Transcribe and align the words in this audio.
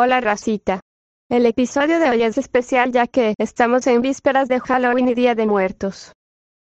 Hola 0.00 0.20
racita. 0.20 0.78
El 1.28 1.44
episodio 1.44 1.98
de 1.98 2.08
hoy 2.08 2.22
es 2.22 2.38
especial 2.38 2.92
ya 2.92 3.08
que 3.08 3.34
estamos 3.36 3.84
en 3.88 4.00
vísperas 4.00 4.46
de 4.46 4.60
Halloween 4.60 5.08
y 5.08 5.14
Día 5.14 5.34
de 5.34 5.44
Muertos. 5.44 6.12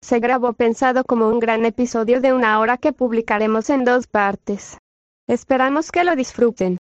Se 0.02 0.20
grabó 0.20 0.54
pensado 0.54 1.04
como 1.04 1.30
un 1.30 1.38
gran 1.38 1.64
episodio 1.64 2.20
de 2.20 2.34
una 2.34 2.60
hora 2.60 2.80
que 2.80 2.94
publicaremos 2.94 3.70
en 3.70 3.86
dos 3.86 4.08
partes. 4.08 4.80
Esperamos 5.28 5.92
que 5.92 6.04
lo 6.04 6.16
disfruten. 6.16 6.80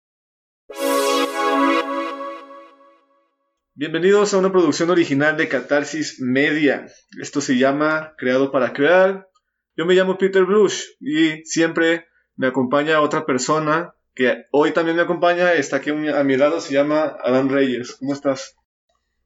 Bienvenidos 3.74 4.34
a 4.34 4.38
una 4.38 4.52
producción 4.52 4.90
original 4.90 5.38
de 5.38 5.48
Catarsis 5.48 6.20
Media. 6.20 6.86
Esto 7.22 7.40
se 7.40 7.58
llama 7.58 8.14
Creado 8.18 8.52
para 8.52 8.74
Crear. 8.74 9.30
Yo 9.78 9.86
me 9.86 9.94
llamo 9.94 10.18
Peter 10.18 10.44
Brush 10.44 10.84
y 11.00 11.46
siempre 11.46 12.08
me 12.36 12.48
acompaña 12.48 13.00
otra 13.00 13.26
persona 13.26 13.94
que 14.16 14.46
hoy 14.52 14.74
también 14.74 14.98
me 14.98 15.04
acompaña. 15.04 15.54
Está 15.54 15.78
aquí 15.78 15.90
a 15.90 16.24
mi 16.24 16.38
lado, 16.38 16.62
se 16.62 16.74
llama 16.74 17.18
Adam 17.24 17.50
Reyes. 17.50 17.96
¿Cómo 18.00 18.14
estás? 18.14 18.56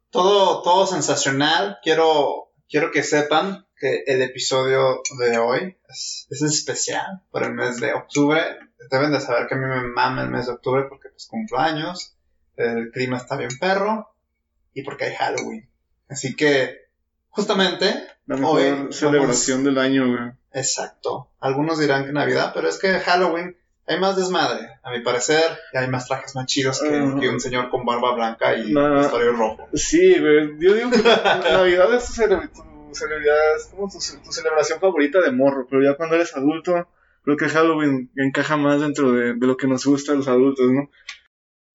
Todo, 0.10 0.62
todo 0.62 0.88
sensacional. 0.88 1.80
Quiero, 1.84 2.52
quiero 2.70 2.92
que 2.92 3.04
sepan 3.04 3.66
que 3.78 4.04
el 4.06 4.22
episodio 4.22 5.02
de 5.20 5.38
hoy 5.38 5.78
es, 5.90 6.28
es 6.30 6.42
especial 6.42 7.22
por 7.32 7.44
el 7.44 7.54
mes 7.54 7.80
de 7.80 7.94
octubre. 7.94 8.42
Deben 8.90 9.12
de 9.12 9.20
saber 9.20 9.48
que 9.48 9.56
a 9.56 9.58
mí 9.58 9.66
me 9.66 9.88
mama 9.88 10.24
el 10.24 10.30
mes 10.30 10.46
de 10.46 10.54
octubre 10.54 10.86
porque 10.88 11.10
pues 11.10 11.28
cumplo 11.28 11.58
años, 11.60 12.16
el 12.56 12.92
clima 12.92 13.18
está 13.18 13.36
bien 13.36 13.58
perro 13.60 14.16
y 14.74 14.84
porque 14.84 15.06
hay 15.06 15.16
Halloween. 15.16 15.68
Así 16.08 16.36
que, 16.36 16.88
justamente, 17.30 18.08
La 18.28 18.38
mejor 18.38 18.62
hoy 18.62 18.94
celebración 18.94 19.64
del 19.64 19.78
año, 19.78 20.08
güey. 20.08 20.32
Exacto. 20.54 21.30
Algunos 21.40 21.80
dirán 21.80 22.06
que 22.06 22.14
Navidad, 22.14 22.52
pero 22.54 22.70
es 22.70 22.78
que 22.78 23.00
Halloween 23.00 23.58
hay 23.88 24.00
más 24.00 24.16
desmadre, 24.16 24.68
a 24.84 24.92
mi 24.92 25.02
parecer, 25.02 25.44
y 25.74 25.78
hay 25.78 25.88
más 25.88 26.08
trajes 26.08 26.36
más 26.36 26.46
chidos 26.48 26.82
que, 26.82 26.90
que 27.22 27.30
un 27.30 27.40
señor 27.40 27.70
con 27.70 27.86
barba 27.86 28.14
blanca 28.16 28.56
y 28.56 28.74
vestuario 29.02 29.34
rojo. 29.34 29.68
Sí, 29.74 30.20
güey. 30.20 30.58
Yo 30.60 30.74
digo 30.74 30.90
que 30.92 31.04
la 31.04 31.42
Navidad 31.44 31.94
es 31.94 32.06
tu, 32.08 32.14
cele- 32.22 32.50
tu 32.52 32.96
celebridad, 32.96 33.56
es 33.58 33.66
como 33.68 33.88
tu, 33.90 34.00
tu 34.24 34.32
celebración 34.32 34.80
favorita 34.80 35.22
de 35.22 35.32
morro, 35.32 35.68
pero 35.70 35.84
ya 35.84 35.96
cuando 35.98 36.16
eres 36.16 36.36
adulto, 36.36 36.88
creo 37.24 37.38
que 37.38 37.48
Halloween 37.50 38.12
encaja 38.16 38.58
más 38.58 38.82
dentro 38.82 39.12
de, 39.12 39.34
de 39.36 39.48
lo 39.48 39.56
que 39.58 39.68
nos 39.68 39.86
gusta 39.86 40.14
a 40.14 40.16
los 40.16 40.28
adultos, 40.28 40.66
¿no? 40.72 40.90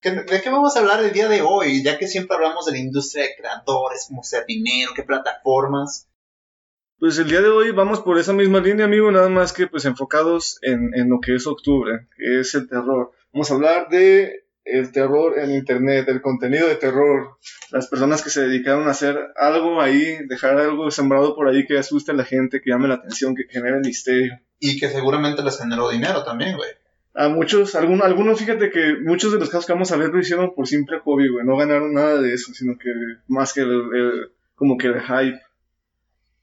¿Qué- 0.03 0.11
¿De 0.13 0.41
qué 0.41 0.51
vamos 0.51 0.77
a 0.77 0.81
hablar 0.81 1.05
el 1.05 1.13
día 1.13 1.29
de 1.29 1.43
hoy? 1.43 1.83
Ya 1.85 1.99
que 1.99 2.09
siempre 2.09 2.35
hablamos 2.37 2.65
de 2.67 2.73
la 2.73 2.79
industria 2.79 3.25
de 3.25 3.37
creadores, 3.37 4.07
cómo 4.09 4.23
sea 4.25 4.45
dinero, 4.49 4.93
qué 4.97 5.03
plataformas. 5.05 6.09
Pues 7.01 7.19
el 7.19 7.29
día 7.29 7.41
de 7.41 7.49
hoy 7.49 7.71
vamos 7.71 8.01
por 8.01 8.19
esa 8.19 8.33
misma 8.35 8.61
línea, 8.61 8.85
amigo, 8.85 9.11
nada 9.11 9.29
más 9.31 9.53
que 9.55 9.67
pues 9.67 9.87
enfocados 9.87 10.59
en, 10.63 10.91
en 10.95 11.09
lo 11.09 11.19
que 11.21 11.35
es 11.35 11.47
octubre, 11.47 12.07
que 12.17 12.41
es 12.41 12.55
el 12.55 12.69
terror. 12.69 13.13
Vamos 13.33 13.51
a 13.51 13.55
hablar 13.55 13.89
de 13.89 14.45
el 14.65 14.93
terror 14.93 15.39
en 15.39 15.51
internet, 15.53 16.07
el 16.09 16.21
contenido 16.21 16.69
de 16.69 16.75
terror, 16.77 17.39
las 17.73 17.89
personas 17.89 18.23
que 18.23 18.29
se 18.29 18.43
dedicaron 18.43 18.87
a 18.87 18.91
hacer 18.91 19.17
algo 19.37 19.81
ahí, 19.81 20.19
dejar 20.29 20.59
algo 20.59 20.91
sembrado 20.91 21.35
por 21.35 21.49
ahí 21.49 21.67
que 21.67 21.79
asuste 21.79 22.13
a 22.13 22.15
la 22.15 22.25
gente, 22.25 22.61
que 22.61 22.71
llame 22.71 22.87
la 22.87 22.95
atención, 22.97 23.35
que 23.35 23.45
genere 23.49 23.81
misterio. 23.81 24.39
Y 24.59 24.79
que 24.79 24.89
seguramente 24.91 25.43
les 25.43 25.59
generó 25.59 25.89
dinero 25.89 26.23
también, 26.23 26.57
güey. 26.59 26.69
A 27.15 27.29
muchos, 27.31 27.75
algún- 27.75 28.03
algunos, 28.03 28.39
fíjate 28.39 28.71
que 28.71 28.97
muchos 29.03 29.33
de 29.33 29.39
los 29.39 29.49
casos 29.49 29.65
que 29.67 29.73
vamos 29.73 29.91
a 29.91 29.97
ver 29.97 30.11
lo 30.11 30.21
hicieron 30.21 30.55
por 30.55 30.67
simple 30.69 30.99
hobby, 31.03 31.29
güey, 31.29 31.47
no 31.47 31.57
ganaron 31.57 31.95
nada 31.95 32.21
de 32.21 32.35
eso, 32.35 32.53
sino 32.53 32.77
que 32.79 32.91
más 33.27 33.55
que 33.55 33.63
el, 33.63 33.71
el- 33.71 34.31
como 34.55 34.77
que 34.77 34.89
el 34.89 35.01
hype. 35.01 35.41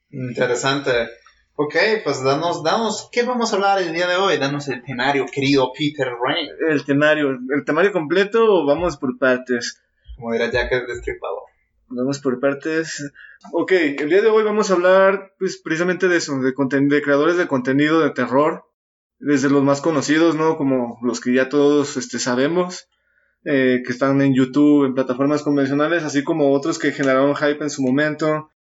Interesante. 0.10 0.92
Ok, 1.56 1.76
pues 2.04 2.24
danos, 2.24 2.64
danos, 2.64 3.10
¿qué 3.12 3.24
vamos 3.24 3.52
a 3.52 3.56
hablar 3.56 3.82
el 3.82 3.92
día 3.92 4.08
de 4.08 4.16
hoy? 4.16 4.38
Danos 4.38 4.68
el 4.68 4.80
escenario, 4.80 5.26
querido 5.26 5.72
Peter 5.76 6.08
Rain. 6.08 6.50
El 6.70 6.86
temario, 6.86 7.32
el 7.32 7.66
temario 7.66 7.92
completo 7.92 8.46
o 8.46 8.66
vamos 8.66 8.98
por 8.98 9.18
partes. 9.18 9.82
Como 10.16 10.34
dirá 10.34 10.52
Jack 10.52 10.72
el 10.72 10.86
Destripador. 10.86 11.44
Vamos 11.88 12.20
por 12.20 12.40
partes. 12.40 13.12
Ok, 13.54 13.72
el 13.72 14.10
día 14.10 14.22
de 14.22 14.28
hoy 14.28 14.44
vamos 14.44 14.70
a 14.70 14.76
hablar 14.76 15.34
pues, 15.40 15.60
precisamente 15.64 16.08
de 16.08 16.18
eso, 16.18 16.40
de 16.40 17.02
creadores 17.02 17.38
de 17.38 17.48
contenido 17.48 18.02
de 18.02 18.12
terror, 18.12 18.66
desde 19.20 19.50
los 19.50 19.64
más 19.64 19.82
conocidos, 19.82 20.36
¿no? 20.36 20.58
Como 20.58 21.00
los 21.02 21.22
que 21.22 21.34
ya 21.34 21.50
todos 21.50 21.98
este, 21.98 22.20
sabemos, 22.20 22.88
eh, 23.46 23.82
que 23.86 23.92
están 23.92 24.22
en 24.22 24.36
YouTube, 24.36 24.86
en 24.86 24.94
plataformas 24.94 25.44
convencionales, 25.44 26.04
así 26.04 26.24
como 26.24 26.54
otros 26.54 26.78
que 26.78 26.92
generaron 26.92 27.36
hype 27.36 27.64
en 27.64 27.70
su 27.70 27.82
momento. 27.82 28.52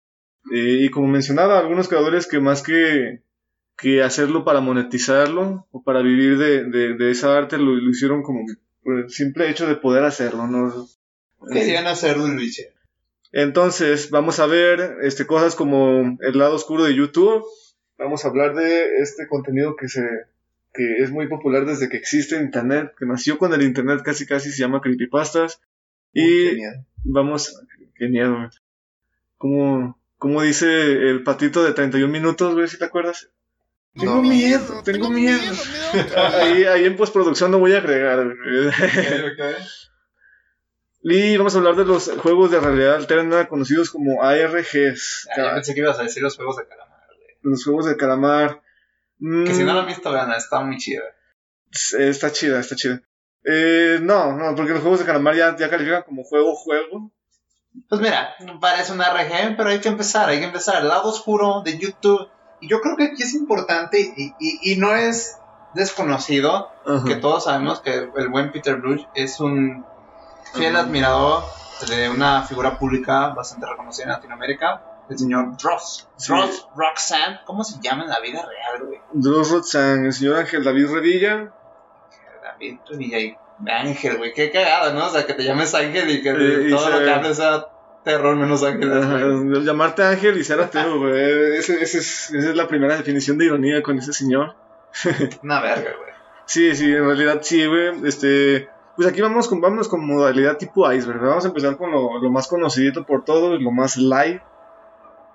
Eh, 0.52 0.78
y 0.84 0.90
como 0.90 1.08
mencionaba, 1.08 1.58
algunos 1.58 1.88
creadores 1.88 2.26
que 2.26 2.40
más 2.40 2.62
que, 2.62 3.22
que 3.76 4.02
hacerlo 4.02 4.44
para 4.44 4.60
monetizarlo 4.60 5.66
o 5.70 5.82
para 5.82 6.02
vivir 6.02 6.38
de, 6.38 6.64
de, 6.64 6.94
de 6.94 7.10
esa 7.10 7.36
arte, 7.36 7.58
lo, 7.58 7.74
lo 7.74 7.90
hicieron 7.90 8.22
como 8.22 8.44
por 8.82 9.00
el 9.00 9.10
simple 9.10 9.50
hecho 9.50 9.66
de 9.66 9.76
poder 9.76 10.04
hacerlo, 10.04 10.46
¿no? 10.46 10.88
Querían 11.52 11.86
hacer 11.86 12.18
un 12.18 12.36
Luis. 12.36 12.66
Entonces, 13.32 14.10
vamos 14.10 14.40
a 14.40 14.46
ver 14.46 14.98
este, 15.02 15.26
cosas 15.26 15.54
como 15.54 16.16
el 16.20 16.38
lado 16.38 16.54
oscuro 16.54 16.84
de 16.84 16.94
YouTube. 16.94 17.44
Vamos 17.98 18.24
a 18.24 18.28
hablar 18.28 18.54
de 18.54 18.98
este 19.00 19.26
contenido 19.26 19.76
que 19.76 19.88
se 19.88 20.02
que 20.72 20.98
es 20.98 21.10
muy 21.10 21.26
popular 21.26 21.64
desde 21.64 21.88
que 21.88 21.96
existe 21.96 22.36
Internet, 22.36 22.92
que 22.98 23.06
nació 23.06 23.38
con 23.38 23.52
el 23.54 23.62
Internet 23.62 24.02
casi 24.04 24.26
casi 24.26 24.50
se 24.50 24.58
llama 24.58 24.82
creepypastas. 24.82 25.60
Y 26.12 26.50
Genial. 26.50 26.86
vamos, 27.02 27.62
qué 27.94 28.08
miedo. 28.08 28.50
Como, 29.38 29.98
como 30.18 30.42
dice 30.42 30.66
el 30.92 31.22
patito 31.22 31.62
de 31.64 31.72
31 31.72 32.10
minutos, 32.12 32.54
güey, 32.54 32.68
si 32.68 32.78
te 32.78 32.84
acuerdas? 32.86 33.28
Tengo 33.94 34.16
No. 34.16 34.22
miedo, 34.22 34.82
tengo 34.84 35.08
miedo. 35.10 35.40
Ahí, 36.16 36.64
ahí 36.64 36.84
en 36.84 36.96
postproducción 36.96 37.50
lo 37.50 37.58
voy 37.58 37.72
a 37.72 37.78
agregar. 37.78 38.24
güey. 38.26 38.70
Y 41.02 41.36
vamos 41.36 41.54
a 41.54 41.58
hablar 41.58 41.76
de 41.76 41.84
los 41.84 42.10
juegos 42.18 42.50
de 42.50 42.60
realidad 42.60 42.96
alterna 42.96 43.46
conocidos 43.48 43.90
como 43.90 44.22
ARGs. 44.22 45.28
Ah, 45.30 45.34
yo 45.36 45.54
pensé 45.54 45.74
que 45.74 45.80
ibas 45.80 45.98
a 45.98 46.02
decir 46.02 46.22
los 46.22 46.36
juegos 46.36 46.56
de 46.56 46.66
calamar, 46.66 47.06
güey. 47.16 47.28
los 47.42 47.64
juegos 47.64 47.86
de 47.86 47.96
calamar. 47.96 48.60
Que 49.18 49.54
si 49.54 49.64
no 49.64 49.72
lo 49.72 49.80
Mm, 49.80 49.82
han 49.82 49.86
visto, 49.86 50.12
vean, 50.12 50.32
está 50.32 50.60
muy 50.60 50.76
chido. 50.78 51.04
Está 51.98 52.32
chida, 52.32 52.58
está 52.60 52.74
chida. 52.76 53.00
Eh, 53.44 53.98
no, 54.02 54.36
no, 54.36 54.54
porque 54.56 54.72
los 54.72 54.80
juegos 54.82 54.98
de 55.00 55.06
calamar 55.06 55.36
ya, 55.36 55.56
ya 55.56 55.70
califican 55.70 56.02
como 56.02 56.24
juego-juego. 56.24 57.12
Pues 57.88 58.00
mira, 58.00 58.34
parece 58.60 58.92
un 58.92 59.00
RPG, 59.00 59.56
pero 59.56 59.70
hay 59.70 59.80
que 59.80 59.88
empezar, 59.88 60.28
hay 60.28 60.38
que 60.38 60.46
empezar. 60.46 60.82
El 60.82 60.88
lado 60.88 61.08
oscuro 61.08 61.62
de 61.62 61.78
YouTube. 61.78 62.28
Y 62.60 62.68
yo 62.68 62.80
creo 62.80 62.96
que 62.96 63.04
aquí 63.04 63.22
es 63.22 63.34
importante 63.34 64.00
y, 64.00 64.34
y, 64.38 64.72
y 64.72 64.76
no 64.76 64.94
es 64.94 65.38
desconocido 65.74 66.70
que 67.06 67.16
todos 67.16 67.44
sabemos 67.44 67.80
que 67.80 68.08
el 68.16 68.28
buen 68.28 68.50
Peter 68.50 68.76
Bruce 68.76 69.06
es 69.14 69.40
un 69.40 69.84
fiel 70.54 70.74
admirador 70.74 71.44
de 71.88 72.08
una 72.08 72.42
figura 72.42 72.78
pública 72.78 73.28
bastante 73.28 73.66
reconocida 73.66 74.04
en 74.04 74.10
Latinoamérica, 74.12 74.82
el 75.08 75.18
señor 75.18 75.56
Dross. 75.58 76.08
Sí. 76.16 76.32
Dross 76.32 76.66
Roxanne, 76.74 77.40
¿cómo 77.44 77.62
se 77.62 77.80
llama 77.80 78.04
en 78.04 78.10
la 78.10 78.20
vida 78.20 78.44
real, 78.44 78.86
güey? 78.86 79.00
Dross 79.12 79.50
Rotzan, 79.50 80.06
el 80.06 80.12
señor 80.12 80.38
Ángel 80.38 80.64
David 80.64 80.90
Revilla. 80.90 81.52
David 82.42 82.78
Trevilla 82.86 83.18
y 83.18 83.36
Ángel, 83.66 84.18
güey, 84.18 84.32
qué 84.34 84.50
cagado, 84.50 84.92
¿no? 84.92 85.06
O 85.06 85.10
sea, 85.10 85.24
que 85.26 85.34
te 85.34 85.44
llames 85.44 85.74
Ángel 85.74 86.10
y 86.10 86.22
que 86.22 86.30
y 86.66 86.70
todo 86.70 86.90
lo 86.90 86.98
que 86.98 87.10
hables 87.10 87.36
sea 87.38 87.66
terror 88.04 88.36
menos 88.36 88.62
Ángel. 88.62 88.92
Ajá, 88.92 89.18
llamarte 89.62 90.02
Ángel 90.04 90.38
y 90.38 90.44
ser 90.44 90.60
ateo, 90.60 90.98
güey. 90.98 91.56
Ese- 91.56 91.82
ese 91.82 91.98
es- 91.98 92.30
esa 92.32 92.50
es 92.50 92.54
la 92.56 92.68
primera 92.68 92.96
definición 92.96 93.38
de 93.38 93.46
ironía 93.46 93.82
con 93.82 93.98
ese 93.98 94.12
señor. 94.12 94.54
Una 95.42 95.60
verga, 95.60 95.90
güey. 95.98 96.10
Sí, 96.44 96.74
sí, 96.76 96.92
en 96.92 97.04
realidad 97.04 97.40
sí, 97.42 97.66
güey. 97.66 97.92
Este, 98.06 98.68
pues 98.94 99.08
aquí 99.08 99.20
vamos 99.20 99.48
con, 99.48 99.60
vamos 99.60 99.88
con 99.88 100.06
modalidad 100.06 100.56
tipo 100.58 100.90
iceberg. 100.92 101.18
¿verdad? 101.18 101.30
Vamos 101.30 101.44
a 101.44 101.48
empezar 101.48 101.76
con 101.76 101.90
lo, 101.90 102.18
lo 102.20 102.30
más 102.30 102.46
conocido 102.48 103.04
por 103.04 103.24
todos, 103.24 103.60
lo 103.60 103.70
más 103.72 103.96
light. 103.96 104.40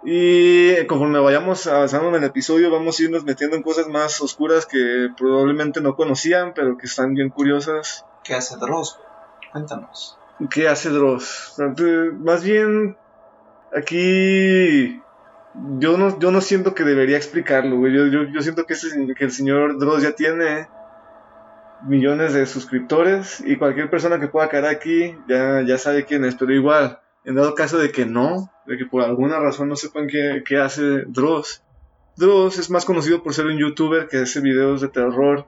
Y 0.04 0.84
conforme 0.88 1.20
vayamos 1.20 1.68
avanzando 1.68 2.10
en 2.10 2.16
el 2.16 2.24
episodio, 2.24 2.72
vamos 2.72 3.00
a 3.00 3.04
irnos 3.04 3.24
metiendo 3.24 3.56
en 3.56 3.62
cosas 3.62 3.88
más 3.88 4.20
oscuras 4.22 4.66
que 4.66 5.10
probablemente 5.16 5.80
no 5.80 5.96
conocían, 5.96 6.54
pero 6.56 6.76
que 6.78 6.88
están 6.88 7.14
bien 7.14 7.30
curiosas. 7.30 8.06
¿Qué 8.24 8.34
hace 8.36 8.58
Dross? 8.58 9.00
Cuéntanos. 9.52 10.18
¿Qué 10.50 10.68
hace 10.68 10.90
Dross? 10.90 11.56
Más 12.20 12.44
bien, 12.44 12.98
aquí 13.76 15.02
yo 15.80 15.98
no, 15.98 16.18
yo 16.20 16.32
no 16.32 16.42
siento 16.42 16.74
que 16.74 16.84
debería 16.84 17.18
explicarlo, 17.18 17.78
güey. 17.78 17.94
Yo, 17.94 18.06
yo, 18.08 18.24
yo 18.24 18.42
siento 18.42 18.66
que, 18.66 18.74
ese- 18.74 19.14
que 19.16 19.24
el 19.26 19.32
señor 19.32 19.78
Dross 19.80 20.04
ya 20.04 20.14
tiene 20.14 20.68
millones 21.88 22.34
de 22.34 22.46
suscriptores 22.46 23.42
y 23.46 23.58
cualquier 23.58 23.90
persona 23.90 24.20
que 24.20 24.28
pueda 24.28 24.50
caer 24.50 24.66
aquí 24.66 25.18
ya, 25.28 25.62
ya 25.62 25.78
sabe 25.78 26.06
quién 26.06 26.24
es, 26.26 26.36
pero 26.36 26.54
igual, 26.54 27.00
en 27.26 27.36
dado 27.36 27.56
caso 27.56 27.80
de 27.80 27.92
que 27.92 28.06
no, 28.06 28.52
de 28.68 28.78
que 28.78 28.86
por 28.86 29.04
alguna 29.04 29.40
razón 29.40 29.68
no 29.70 29.76
sepan 29.76 30.08
qué, 30.08 30.44
qué 30.46 30.58
hace 30.60 31.04
Dross. 31.08 31.64
Dross 32.18 32.60
es 32.60 32.70
más 32.70 32.86
conocido 32.86 33.24
por 33.24 33.34
ser 33.34 33.48
un 33.48 33.58
youtuber 33.58 34.08
que 34.08 34.20
hace 34.20 34.42
videos 34.42 34.82
de 34.82 34.90
terror 34.90 35.46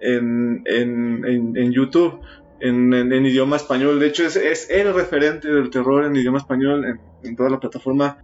en, 0.00 1.72
YouTube 1.72 2.20
en, 2.60 3.26
idioma 3.26 3.56
español. 3.56 3.98
De 3.98 4.06
hecho, 4.06 4.24
es, 4.24 4.36
es 4.36 4.70
el 4.70 4.94
referente 4.94 5.48
del 5.48 5.70
terror 5.70 6.04
en 6.04 6.16
idioma 6.16 6.38
español 6.38 6.98
en, 7.22 7.36
toda 7.36 7.50
la 7.50 7.60
plataforma. 7.60 8.18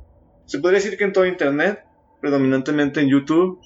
Se 0.47 0.59
podría 0.59 0.81
decir 0.81 0.99
que 0.99 1.05
en 1.05 1.13
todo 1.13 1.27
Internet, 1.27 1.85
predominantemente 2.21 3.01
en 3.01 3.09
YouTube. 3.09 3.61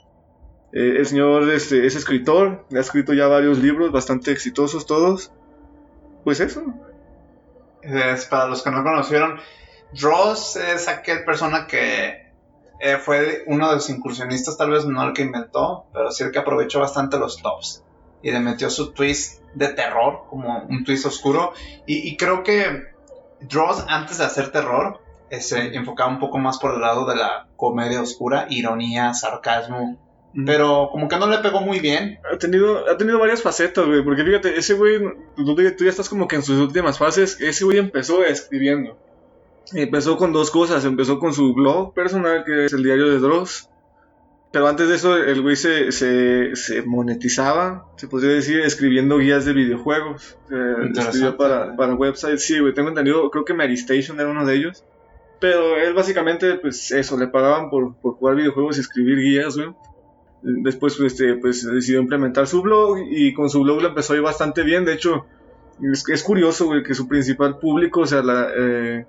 Eh, 0.73 0.97
el 0.99 1.07
señor 1.07 1.49
este, 1.51 1.87
es 1.87 1.95
escritor, 1.95 2.67
ha 2.75 2.81
escrito 2.81 3.15
ya 3.15 3.29
varios 3.29 3.59
libros 3.59 3.93
bastante 3.93 4.33
exitosos 4.33 4.87
todos. 4.87 5.33
Pues 6.25 6.41
eso. 6.41 6.65
Es, 7.83 8.27
para 8.27 8.49
los 8.49 8.63
que 8.63 8.71
no 8.71 8.83
conocieron, 8.83 9.39
Dross 9.93 10.57
es 10.57 10.89
aquel 10.89 11.25
persona 11.25 11.69
que 11.69 12.33
eh, 12.81 12.97
fue 12.99 13.45
uno 13.47 13.69
de 13.69 13.77
los 13.77 13.89
incursionistas, 13.89 14.59
tal 14.59 14.71
vez 14.71 14.85
no 14.85 15.07
el 15.07 15.13
que 15.13 15.23
inventó, 15.23 15.87
pero 15.93 16.11
sí 16.11 16.25
el 16.25 16.33
que 16.33 16.41
aprovechó 16.41 16.81
bastante 16.81 17.17
los 17.19 17.41
tops 17.41 17.86
y 18.23 18.31
le 18.31 18.41
metió 18.41 18.71
su 18.71 18.93
twist 18.93 19.43
de 19.55 19.69
terror, 19.69 20.25
como 20.29 20.59
un 20.69 20.85
twist 20.85 21.07
oscuro. 21.07 21.53
Y, 21.87 22.09
y 22.09 22.17
creo 22.17 22.43
que 22.43 22.85
Dross, 23.41 23.85
antes 23.89 24.19
de 24.19 24.25
hacer 24.25 24.51
terror, 24.51 25.01
se 25.31 25.75
enfocaba 25.75 26.11
un 26.11 26.19
poco 26.19 26.39
más 26.39 26.59
por 26.59 26.75
el 26.75 26.81
lado 26.81 27.07
de 27.07 27.17
la 27.17 27.49
comedia 27.57 28.01
oscura, 28.01 28.47
ironía, 28.51 29.15
sarcasmo. 29.15 29.99
Pero 30.45 30.91
como 30.93 31.09
que 31.09 31.17
no 31.17 31.27
le 31.29 31.39
pegó 31.39 31.61
muy 31.61 31.81
bien. 31.81 32.19
Ha 32.31 32.37
tenido, 32.37 32.89
ha 32.91 32.97
tenido 32.99 33.19
varias 33.19 33.43
facetas, 33.43 33.87
güey. 33.87 34.05
Porque 34.05 34.23
fíjate, 34.23 34.59
ese 34.59 34.75
güey, 34.75 35.01
tú, 35.35 35.55
tú 35.55 35.85
ya 35.85 35.91
estás 35.91 36.11
como 36.11 36.29
que 36.29 36.37
en 36.37 36.43
sus 36.43 36.61
últimas 36.61 36.99
fases. 36.99 37.41
Ese 37.41 37.65
güey 37.65 37.79
empezó 37.79 38.23
escribiendo. 38.23 38.99
Empezó 39.73 40.19
con 40.19 40.33
dos 40.33 40.51
cosas. 40.51 40.85
Empezó 40.85 41.19
con 41.19 41.33
su 41.33 41.55
blog 41.55 41.95
personal, 41.95 42.45
que 42.45 42.67
es 42.67 42.73
el 42.75 42.83
diario 42.83 43.09
de 43.09 43.19
Dross. 43.19 43.71
Pero 44.53 44.69
antes 44.69 44.89
de 44.89 44.95
eso, 44.95 45.17
el 45.17 45.43
güey 45.43 45.57
se, 45.57 45.93
se, 45.93 46.55
se 46.57 46.83
monetizaba, 46.83 47.87
se 47.97 48.09
podría 48.09 48.33
decir, 48.33 48.61
escribiendo 48.61 49.19
guías 49.19 49.45
de 49.45 49.53
videojuegos. 49.53 50.39
Eh, 50.51 50.93
escribió 50.97 51.37
para, 51.37 51.77
para 51.77 51.95
websites. 51.95 52.47
Sí, 52.47 52.59
güey, 52.59 52.73
tengo 52.73 52.89
entendido, 52.89 53.31
creo 53.31 53.45
que 53.45 53.55
Mary 53.55 53.75
Station 53.75 54.19
era 54.19 54.31
uno 54.31 54.47
de 54.47 54.55
ellos. 54.55 54.85
Pero 55.41 55.77
él 55.77 55.93
básicamente, 55.93 56.55
pues 56.55 56.91
eso, 56.93 57.19
le 57.19 57.29
pagaban 57.29 57.69
por, 57.69 57.97
por 57.97 58.15
jugar 58.15 58.37
videojuegos 58.37 58.79
y 58.79 58.81
escribir 58.81 59.19
guías, 59.19 59.57
güey. 59.57 59.69
Después 60.43 60.99
este, 61.01 61.35
pues 61.35 61.65
decidió 61.65 62.01
implementar 62.01 62.47
su 62.47 62.63
blog 62.63 62.99
y 63.11 63.35
con 63.35 63.51
su 63.51 63.63
blog 63.63 63.83
le 63.83 63.89
empezó 63.89 64.13
a 64.13 64.17
ir 64.17 64.23
bastante 64.23 64.63
bien. 64.63 64.85
De 64.85 64.95
hecho, 64.95 65.27
es, 65.83 66.09
es 66.09 66.23
curioso 66.23 66.71
que 66.87 66.95
su 66.95 67.09
principal 67.09 67.59
público, 67.59 68.01
o 68.01 68.07
sea, 68.07 68.23
la, 68.23 68.49
eh, 68.57 69.07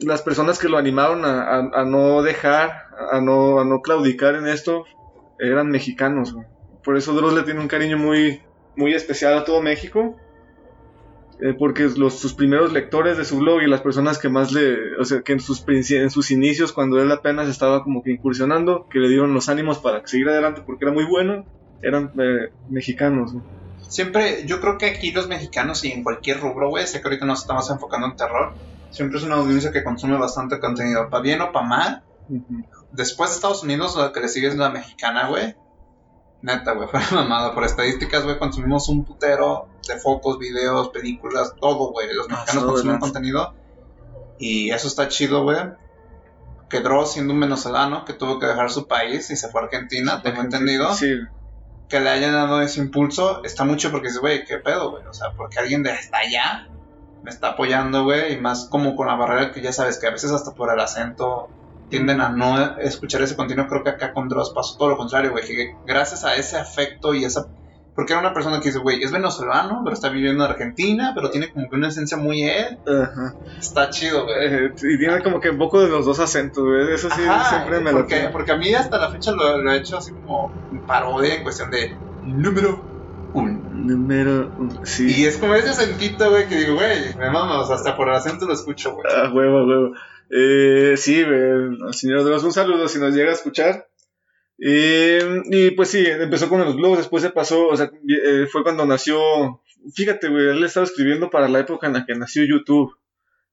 las 0.00 0.22
personas 0.22 0.58
que 0.58 0.68
lo 0.68 0.78
animaron 0.78 1.24
a, 1.24 1.84
no 1.84 2.22
dejar, 2.22 2.86
a 3.10 3.20
no, 3.20 3.60
a 3.60 3.64
no 3.64 3.80
claudicar 3.80 4.34
en 4.34 4.46
esto, 4.46 4.84
eran 5.38 5.68
mexicanos. 5.68 6.34
Por 6.84 6.96
eso 6.96 7.14
Dross 7.14 7.34
le 7.34 7.42
tiene 7.42 7.60
un 7.60 7.68
cariño 7.68 7.98
muy, 7.98 8.42
muy 8.76 8.94
especial 8.94 9.36
a 9.36 9.44
todo 9.44 9.62
México. 9.62 10.16
Eh, 11.38 11.54
porque 11.58 11.86
los, 11.96 12.18
sus 12.18 12.32
primeros 12.32 12.72
lectores 12.72 13.18
de 13.18 13.26
su 13.26 13.38
blog 13.38 13.60
y 13.60 13.66
las 13.66 13.82
personas 13.82 14.18
que 14.18 14.30
más 14.30 14.52
le, 14.52 14.96
o 14.98 15.04
sea, 15.04 15.20
que 15.20 15.34
en 15.34 15.40
sus, 15.40 15.62
en 15.68 16.10
sus 16.10 16.30
inicios, 16.30 16.72
cuando 16.72 16.98
él 16.98 17.12
apenas 17.12 17.46
estaba 17.50 17.82
como 17.82 18.02
que 18.02 18.10
incursionando, 18.10 18.88
que 18.88 18.98
le 19.00 19.10
dieron 19.10 19.34
los 19.34 19.50
ánimos 19.50 19.78
para 19.78 20.06
seguir 20.06 20.30
adelante 20.30 20.62
porque 20.64 20.86
era 20.86 20.94
muy 20.94 21.04
bueno, 21.04 21.44
eran 21.82 22.10
eh, 22.18 22.50
mexicanos. 22.70 23.34
Siempre, 23.86 24.46
yo 24.46 24.60
creo 24.62 24.78
que 24.78 24.86
aquí 24.86 25.12
los 25.12 25.28
mexicanos 25.28 25.84
y 25.84 25.92
en 25.92 26.02
cualquier 26.02 26.40
rubro, 26.40 26.70
güey, 26.70 26.86
sé 26.86 27.02
que 27.02 27.08
ahorita 27.08 27.26
nos 27.26 27.42
estamos 27.42 27.70
enfocando 27.70 28.06
en 28.06 28.16
terror, 28.16 28.54
siempre 28.90 29.18
es 29.18 29.24
una 29.24 29.36
audiencia 29.36 29.72
que 29.72 29.84
consume 29.84 30.16
bastante 30.16 30.60
contenido, 30.60 31.08
para 31.10 31.22
bien 31.22 31.40
o 31.40 31.52
para 31.52 31.66
mal. 31.66 32.04
Después 32.92 33.30
de 33.30 33.36
Estados 33.36 33.62
Unidos, 33.62 33.96
la 33.96 34.12
que 34.12 34.20
le 34.20 34.28
sigue 34.28 34.48
es 34.48 34.56
la 34.56 34.70
mexicana, 34.70 35.28
güey. 35.28 35.54
Neta, 36.42 36.72
güey, 36.72 36.88
fue 36.90 37.00
mamada. 37.12 37.54
Por 37.54 37.64
estadísticas, 37.64 38.24
güey, 38.24 38.38
consumimos 38.38 38.88
un 38.88 39.04
putero 39.04 39.68
de 39.86 39.98
fotos, 39.98 40.38
videos, 40.38 40.88
películas, 40.90 41.54
todo, 41.60 41.92
güey. 41.92 42.12
Los 42.14 42.26
ah, 42.30 42.32
mexicanos 42.32 42.64
consumen 42.64 42.98
contenido. 42.98 43.54
Y 44.38 44.70
eso 44.70 44.88
está 44.88 45.08
chido, 45.08 45.42
güey. 45.42 45.58
Que 46.68 46.80
Dross, 46.80 47.12
siendo 47.12 47.32
un 47.32 47.40
venezolano 47.40 48.04
que 48.04 48.12
tuvo 48.12 48.38
que 48.38 48.46
dejar 48.46 48.70
su 48.70 48.88
país 48.88 49.30
y 49.30 49.36
se 49.36 49.48
fue 49.48 49.60
a 49.60 49.64
Argentina, 49.64 50.22
tengo 50.22 50.40
entendido. 50.40 50.92
Sí. 50.94 51.14
Que 51.88 52.00
le 52.00 52.10
hayan 52.10 52.32
dado 52.32 52.60
ese 52.60 52.80
impulso, 52.80 53.44
está 53.44 53.64
mucho 53.64 53.92
porque 53.92 54.08
dice, 54.08 54.18
güey, 54.18 54.44
¿qué 54.44 54.58
pedo, 54.58 54.90
güey? 54.90 55.06
O 55.06 55.12
sea, 55.12 55.30
porque 55.36 55.60
alguien 55.60 55.84
de 55.84 55.92
hasta 55.92 56.18
allá 56.18 56.68
me 57.22 57.30
está 57.30 57.50
apoyando, 57.50 58.04
güey. 58.04 58.34
Y 58.34 58.40
más 58.40 58.68
como 58.68 58.96
con 58.96 59.06
la 59.06 59.14
barrera 59.14 59.52
que 59.52 59.60
ya 59.60 59.72
sabes 59.72 59.98
que 59.98 60.06
a 60.06 60.10
veces 60.10 60.30
hasta 60.32 60.52
por 60.54 60.72
el 60.72 60.80
acento 60.80 61.48
tienden 61.88 62.20
a 62.20 62.30
no 62.30 62.78
escuchar 62.78 63.22
ese 63.22 63.36
contenido. 63.36 63.68
Creo 63.68 63.84
que 63.84 63.90
acá 63.90 64.12
con 64.12 64.28
Dross 64.28 64.50
pasó 64.50 64.76
todo 64.76 64.90
lo 64.90 64.96
contrario, 64.96 65.30
güey. 65.30 65.44
Que 65.46 65.74
gracias 65.86 66.24
a 66.24 66.34
ese 66.34 66.56
afecto 66.56 67.14
y 67.14 67.24
esa. 67.24 67.46
Porque 67.94 68.12
era 68.12 68.20
una 68.20 68.34
persona 68.34 68.60
que 68.60 68.66
dice, 68.66 68.78
güey, 68.78 69.02
es 69.02 69.10
venezolano, 69.10 69.80
pero 69.82 69.94
está 69.94 70.10
viviendo 70.10 70.44
en 70.44 70.50
Argentina, 70.50 71.12
pero 71.14 71.30
tiene 71.30 71.50
como 71.50 71.70
que 71.70 71.76
una 71.76 71.88
esencia 71.88 72.18
muy 72.18 72.42
él. 72.42 72.78
Está 73.58 73.88
chido, 73.88 74.24
güey. 74.24 74.36
Eh, 74.38 74.72
y 74.82 74.98
tiene 74.98 75.22
como 75.22 75.40
que 75.40 75.48
un 75.48 75.58
poco 75.58 75.80
de 75.80 75.88
los 75.88 76.04
dos 76.04 76.20
acentos, 76.20 76.62
güey. 76.62 76.92
Eso 76.92 77.08
sí, 77.08 77.22
siempre 77.48 77.80
me 77.80 77.92
porque, 77.92 78.24
lo 78.24 78.32
Porque 78.32 78.52
a 78.52 78.56
mí 78.56 78.74
hasta 78.74 78.98
la 78.98 79.10
fecha 79.10 79.32
lo, 79.32 79.72
he 79.72 79.76
hecho 79.78 79.96
así 79.96 80.12
como 80.12 80.52
parodia 80.86 81.36
en 81.36 81.42
cuestión 81.42 81.70
de 81.70 81.96
número 82.22 82.84
uno. 83.32 83.65
Sí. 84.84 85.22
Y 85.22 85.26
es 85.26 85.36
como 85.38 85.54
ese 85.54 85.70
acentito, 85.70 86.30
güey, 86.30 86.48
que 86.48 86.56
digo, 86.56 86.74
güey, 86.74 87.14
me 87.16 87.30
mamas, 87.30 87.70
hasta 87.70 87.96
por 87.96 88.08
el 88.08 88.14
acento 88.14 88.46
lo 88.46 88.54
escucho, 88.54 88.92
güey. 88.92 89.06
Ah, 89.10 89.30
huevo, 89.32 89.66
huevo. 89.66 89.94
Eh, 90.30 90.94
sí, 90.96 91.24
señor 91.92 92.24
Dross, 92.24 92.44
un 92.44 92.52
saludo 92.52 92.88
si 92.88 92.98
nos 92.98 93.14
llega 93.14 93.30
a 93.30 93.34
escuchar. 93.34 93.88
y 94.58 95.70
pues 95.72 95.90
sí, 95.90 96.04
empezó 96.06 96.48
con 96.48 96.60
los 96.60 96.76
blogs, 96.76 96.98
después 96.98 97.22
se 97.22 97.30
pasó, 97.30 97.68
o 97.68 97.76
sea, 97.76 97.90
eh, 98.08 98.46
fue 98.50 98.62
cuando 98.62 98.86
nació, 98.86 99.62
fíjate, 99.94 100.28
güey, 100.28 100.48
él 100.48 100.64
estaba 100.64 100.84
escribiendo 100.84 101.30
para 101.30 101.48
la 101.48 101.60
época 101.60 101.86
en 101.86 101.92
la 101.94 102.06
que 102.06 102.14
nació 102.14 102.44
YouTube. 102.44 102.96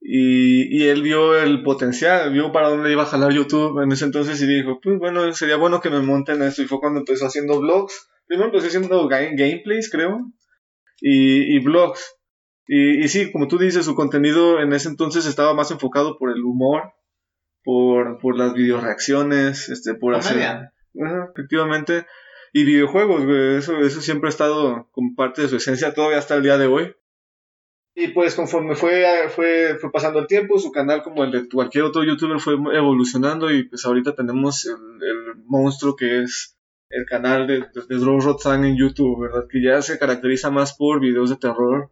Y, 0.05 0.83
y, 0.83 0.89
él 0.89 1.01
vio 1.01 1.37
el 1.37 1.63
potencial, 1.63 2.33
vio 2.33 2.51
para 2.51 2.67
dónde 2.67 2.91
iba 2.91 3.03
a 3.03 3.05
jalar 3.05 3.31
YouTube 3.31 3.81
en 3.81 3.89
ese 3.89 4.03
entonces 4.03 4.41
y 4.41 4.47
dijo, 4.47 4.81
pues 4.81 4.99
bueno, 4.99 5.31
sería 5.31 5.55
bueno 5.55 5.79
que 5.79 5.89
me 5.89 6.01
monten 6.01 6.41
esto. 6.41 6.61
Y 6.61 6.67
fue 6.67 6.81
cuando 6.81 6.99
empezó 6.99 7.25
haciendo 7.25 7.57
blogs. 7.61 8.09
Primero 8.27 8.49
empecé 8.49 8.67
haciendo 8.67 9.07
gameplays, 9.07 9.89
creo, 9.91 10.31
y, 11.01 11.55
y 11.55 11.59
blogs. 11.59 12.15
Y, 12.67 13.03
y, 13.03 13.07
sí, 13.09 13.31
como 13.31 13.47
tú 13.47 13.57
dices, 13.57 13.85
su 13.85 13.95
contenido 13.95 14.59
en 14.59 14.71
ese 14.73 14.87
entonces 14.89 15.25
estaba 15.25 15.53
más 15.53 15.71
enfocado 15.71 16.17
por 16.17 16.31
el 16.31 16.43
humor, 16.43 16.93
por, 17.63 18.19
por 18.19 18.37
las 18.37 18.53
videoreacciones, 18.53 19.69
este, 19.69 19.95
por 19.95 20.15
hacer... 20.15 20.69
efectivamente. 20.93 22.05
Y 22.53 22.65
videojuegos, 22.65 23.23
Eso, 23.57 23.79
eso 23.79 24.01
siempre 24.01 24.27
ha 24.27 24.29
estado 24.29 24.87
como 24.91 25.15
parte 25.15 25.41
de 25.41 25.47
su 25.47 25.55
esencia 25.57 25.93
todavía 25.93 26.19
hasta 26.19 26.35
el 26.35 26.43
día 26.43 26.57
de 26.57 26.67
hoy. 26.67 26.95
Y 27.95 28.07
pues 28.09 28.33
conforme 28.33 28.75
fue, 28.75 29.05
fue, 29.29 29.77
fue 29.79 29.91
pasando 29.91 30.19
el 30.19 30.27
tiempo, 30.27 30.57
su 30.57 30.71
canal 30.71 31.03
como 31.03 31.23
el 31.23 31.31
de 31.31 31.47
cualquier 31.47 31.83
otro 31.83 32.03
youtuber 32.03 32.39
fue 32.39 32.53
evolucionando 32.53 33.51
y 33.51 33.67
pues 33.67 33.85
ahorita 33.85 34.15
tenemos 34.15 34.65
el, 34.65 34.73
el 34.73 35.43
monstruo 35.45 35.95
que 35.95 36.23
es 36.23 36.57
el 36.95 37.05
canal 37.05 37.47
de, 37.47 37.59
de, 37.59 37.65
de 37.89 38.67
en 38.67 38.77
YouTube, 38.77 39.21
¿verdad? 39.21 39.45
Que 39.49 39.61
ya 39.63 39.81
se 39.81 39.97
caracteriza 39.97 40.51
más 40.51 40.75
por 40.75 40.99
videos 40.99 41.29
de 41.29 41.37
terror 41.37 41.91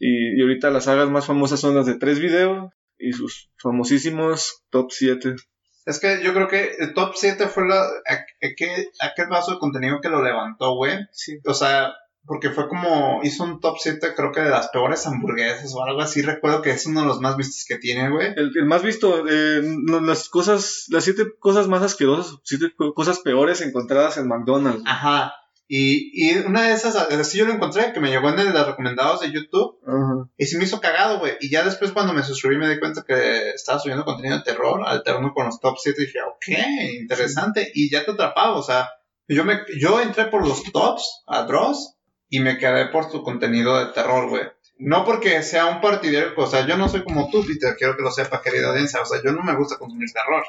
y, 0.00 0.40
ahorita 0.40 0.70
las 0.70 0.84
sagas 0.84 1.10
más 1.10 1.26
famosas 1.26 1.60
son 1.60 1.74
las 1.74 1.86
de 1.86 1.94
tres 1.94 2.18
videos 2.20 2.72
y 2.98 3.12
sus 3.12 3.50
famosísimos 3.58 4.64
top 4.70 4.90
7. 4.90 5.36
Es 5.84 6.00
que 6.00 6.22
yo 6.22 6.32
creo 6.32 6.48
que 6.48 6.72
el 6.78 6.94
top 6.94 7.12
7 7.14 7.48
fue 7.48 7.68
la, 7.68 7.86
aquel, 8.42 8.88
aquel 9.00 9.28
vaso 9.28 9.52
de 9.52 9.58
contenido 9.58 10.00
que 10.00 10.08
lo 10.08 10.22
levantó, 10.22 10.74
güey. 10.74 10.98
Sí. 11.12 11.38
O 11.44 11.52
sea, 11.52 11.92
porque 12.26 12.50
fue 12.50 12.68
como, 12.68 13.20
hizo 13.22 13.44
un 13.44 13.60
top 13.60 13.76
7 13.78 14.12
creo 14.14 14.32
que 14.32 14.40
de 14.40 14.50
las 14.50 14.68
peores 14.68 15.06
hamburguesas 15.06 15.74
o 15.74 15.82
algo 15.82 16.00
así. 16.00 16.22
Recuerdo 16.22 16.62
que 16.62 16.70
es 16.70 16.86
uno 16.86 17.00
de 17.00 17.06
los 17.06 17.20
más 17.20 17.36
vistos 17.36 17.64
que 17.66 17.78
tiene, 17.78 18.10
güey. 18.10 18.28
El, 18.36 18.52
el, 18.56 18.66
más 18.66 18.82
visto, 18.82 19.26
eh, 19.28 19.62
las 20.02 20.28
cosas, 20.28 20.86
las 20.88 21.04
siete 21.04 21.24
cosas 21.38 21.68
más 21.68 21.82
asquerosas, 21.82 22.38
siete 22.44 22.72
cosas 22.94 23.20
peores 23.20 23.60
encontradas 23.62 24.16
en 24.18 24.28
McDonald's. 24.28 24.82
Ajá. 24.86 25.32
Y, 25.72 26.10
y 26.12 26.36
una 26.38 26.62
de 26.62 26.72
esas, 26.72 26.96
así 26.96 27.38
yo 27.38 27.46
lo 27.46 27.52
encontré, 27.52 27.92
que 27.92 28.00
me 28.00 28.10
llegó 28.10 28.28
en 28.28 28.40
el 28.40 28.48
de 28.48 28.52
los 28.52 28.66
recomendados 28.66 29.20
de 29.20 29.30
YouTube. 29.30 29.78
Y 30.36 30.46
se 30.46 30.58
me 30.58 30.64
hizo 30.64 30.80
cagado, 30.80 31.20
güey. 31.20 31.34
Y 31.40 31.48
ya 31.48 31.64
después 31.64 31.92
cuando 31.92 32.12
me 32.12 32.24
suscribí 32.24 32.58
me 32.58 32.68
di 32.68 32.80
cuenta 32.80 33.04
que 33.06 33.50
estaba 33.50 33.78
subiendo 33.78 34.04
contenido 34.04 34.36
de 34.36 34.42
terror, 34.42 34.82
alterno 34.84 35.32
con 35.32 35.46
los 35.46 35.60
top 35.60 35.76
7. 35.78 36.02
Y 36.02 36.06
dije, 36.06 36.18
ok, 36.22 37.00
interesante. 37.00 37.70
Y 37.72 37.88
ya 37.88 38.04
te 38.04 38.10
atrapaba, 38.10 38.56
o 38.56 38.62
sea, 38.64 38.88
yo, 39.28 39.44
me, 39.44 39.60
yo 39.80 40.00
entré 40.00 40.26
por 40.26 40.46
los 40.46 40.64
tops 40.72 41.22
a 41.28 41.44
Dross 41.44 41.94
y 42.30 42.40
me 42.40 42.56
quedé 42.56 42.86
por 42.86 43.10
tu 43.10 43.22
contenido 43.22 43.78
de 43.78 43.92
terror, 43.92 44.28
güey. 44.28 44.44
No 44.78 45.04
porque 45.04 45.42
sea 45.42 45.66
un 45.66 45.82
partidario, 45.82 46.32
o 46.36 46.46
sea, 46.46 46.66
yo 46.66 46.78
no 46.78 46.88
soy 46.88 47.04
como 47.04 47.28
tú, 47.30 47.44
Peter, 47.46 47.76
quiero 47.76 47.96
que 47.96 48.02
lo 48.02 48.10
sepa, 48.10 48.40
querida 48.40 48.70
audiencia. 48.70 49.02
O 49.02 49.04
sea, 49.04 49.20
yo 49.22 49.32
no 49.32 49.42
me 49.42 49.54
gusta 49.54 49.76
consumir 49.76 50.10
terror. 50.10 50.42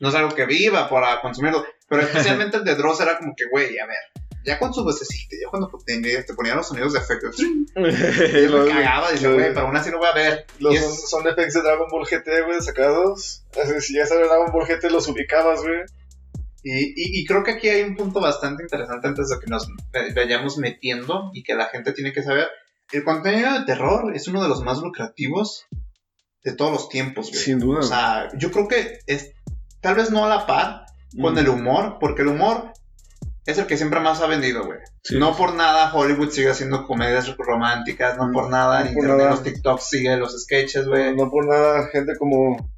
No 0.00 0.08
es 0.08 0.14
algo 0.16 0.34
que 0.34 0.44
viva 0.44 0.88
para 0.88 1.20
consumirlo. 1.20 1.64
Pero 1.88 2.02
especialmente 2.02 2.56
el 2.56 2.64
de 2.64 2.74
Dross 2.74 3.00
era 3.00 3.16
como 3.16 3.36
que, 3.36 3.44
güey, 3.46 3.78
a 3.78 3.86
ver 3.86 4.26
ya 4.46 4.60
con 4.60 4.72
su 4.72 4.84
vocecita, 4.84 5.36
ya 5.42 5.50
cuando 5.50 5.68
te, 5.84 6.22
te 6.22 6.34
ponían 6.34 6.56
los 6.56 6.68
sonidos 6.68 6.92
de 6.92 7.00
efecto, 7.00 7.26
me 7.74 8.68
cagaba, 8.72 9.10
decía, 9.10 9.30
güey, 9.30 9.48
pero 9.48 9.66
aún 9.66 9.76
así 9.76 9.90
no 9.90 9.98
voy 9.98 10.06
a 10.06 10.14
ver. 10.14 10.46
Los 10.60 11.10
son, 11.10 11.26
efectos 11.26 11.54
de 11.54 11.62
Dragon 11.62 11.88
Ball 11.90 12.06
GT, 12.06 12.44
güey, 12.46 12.62
sacados. 12.62 13.42
Así, 13.60 13.80
si 13.80 13.94
ya 13.94 14.06
sabes 14.06 14.28
Dragon 14.28 14.52
Ball 14.52 14.66
GT, 14.66 14.84
los 14.90 15.08
ubicabas, 15.08 15.62
güey. 15.62 15.80
Y, 16.68 17.20
y, 17.20 17.24
creo 17.26 17.44
que 17.44 17.52
aquí 17.52 17.68
hay 17.68 17.82
un 17.82 17.94
punto 17.94 18.20
bastante 18.20 18.64
interesante 18.64 19.06
antes 19.06 19.28
de 19.28 19.38
que 19.38 19.48
nos 19.48 19.68
vayamos 20.16 20.58
metiendo 20.58 21.30
y 21.32 21.44
que 21.44 21.54
la 21.54 21.66
gente 21.66 21.92
tiene 21.92 22.12
que 22.12 22.24
saber. 22.24 22.48
El 22.90 23.04
contenido 23.04 23.52
de 23.52 23.64
terror 23.64 24.14
es 24.16 24.26
uno 24.26 24.42
de 24.42 24.48
los 24.48 24.62
más 24.62 24.78
lucrativos 24.78 25.66
de 26.42 26.54
todos 26.54 26.72
los 26.72 26.88
tiempos, 26.88 27.30
güey. 27.30 27.40
Sin 27.40 27.60
duda. 27.60 27.80
O 27.80 27.82
sea, 27.82 28.28
yo 28.36 28.50
creo 28.50 28.66
que 28.66 28.98
es 29.06 29.32
tal 29.80 29.94
vez 29.94 30.10
no 30.10 30.24
a 30.24 30.28
la 30.28 30.46
par 30.46 30.86
con 31.20 31.38
el 31.38 31.48
humor, 31.48 31.98
porque 32.00 32.22
el 32.22 32.28
humor 32.28 32.72
es 33.46 33.58
el 33.58 33.66
que 33.66 33.76
siempre 33.76 34.00
más 34.00 34.20
ha 34.20 34.26
vendido, 34.26 34.64
güey. 34.64 34.80
Sí. 35.04 35.18
No 35.18 35.36
por 35.36 35.54
nada 35.54 35.94
Hollywood 35.94 36.30
sigue 36.30 36.50
haciendo 36.50 36.84
comedias 36.84 37.32
románticas, 37.36 38.18
no 38.18 38.32
por 38.32 38.50
nada 38.50 38.80
No 38.80 38.86
por 38.86 39.04
internet 39.04 39.18
nada. 39.18 39.30
los 39.30 39.42
TikToks 39.44 39.88
siguen 39.88 40.18
los 40.18 40.36
sketches, 40.42 40.88
güey. 40.88 41.14
No 41.14 41.30
por 41.30 41.46
nada, 41.46 41.88
gente 41.92 42.16
como. 42.18 42.75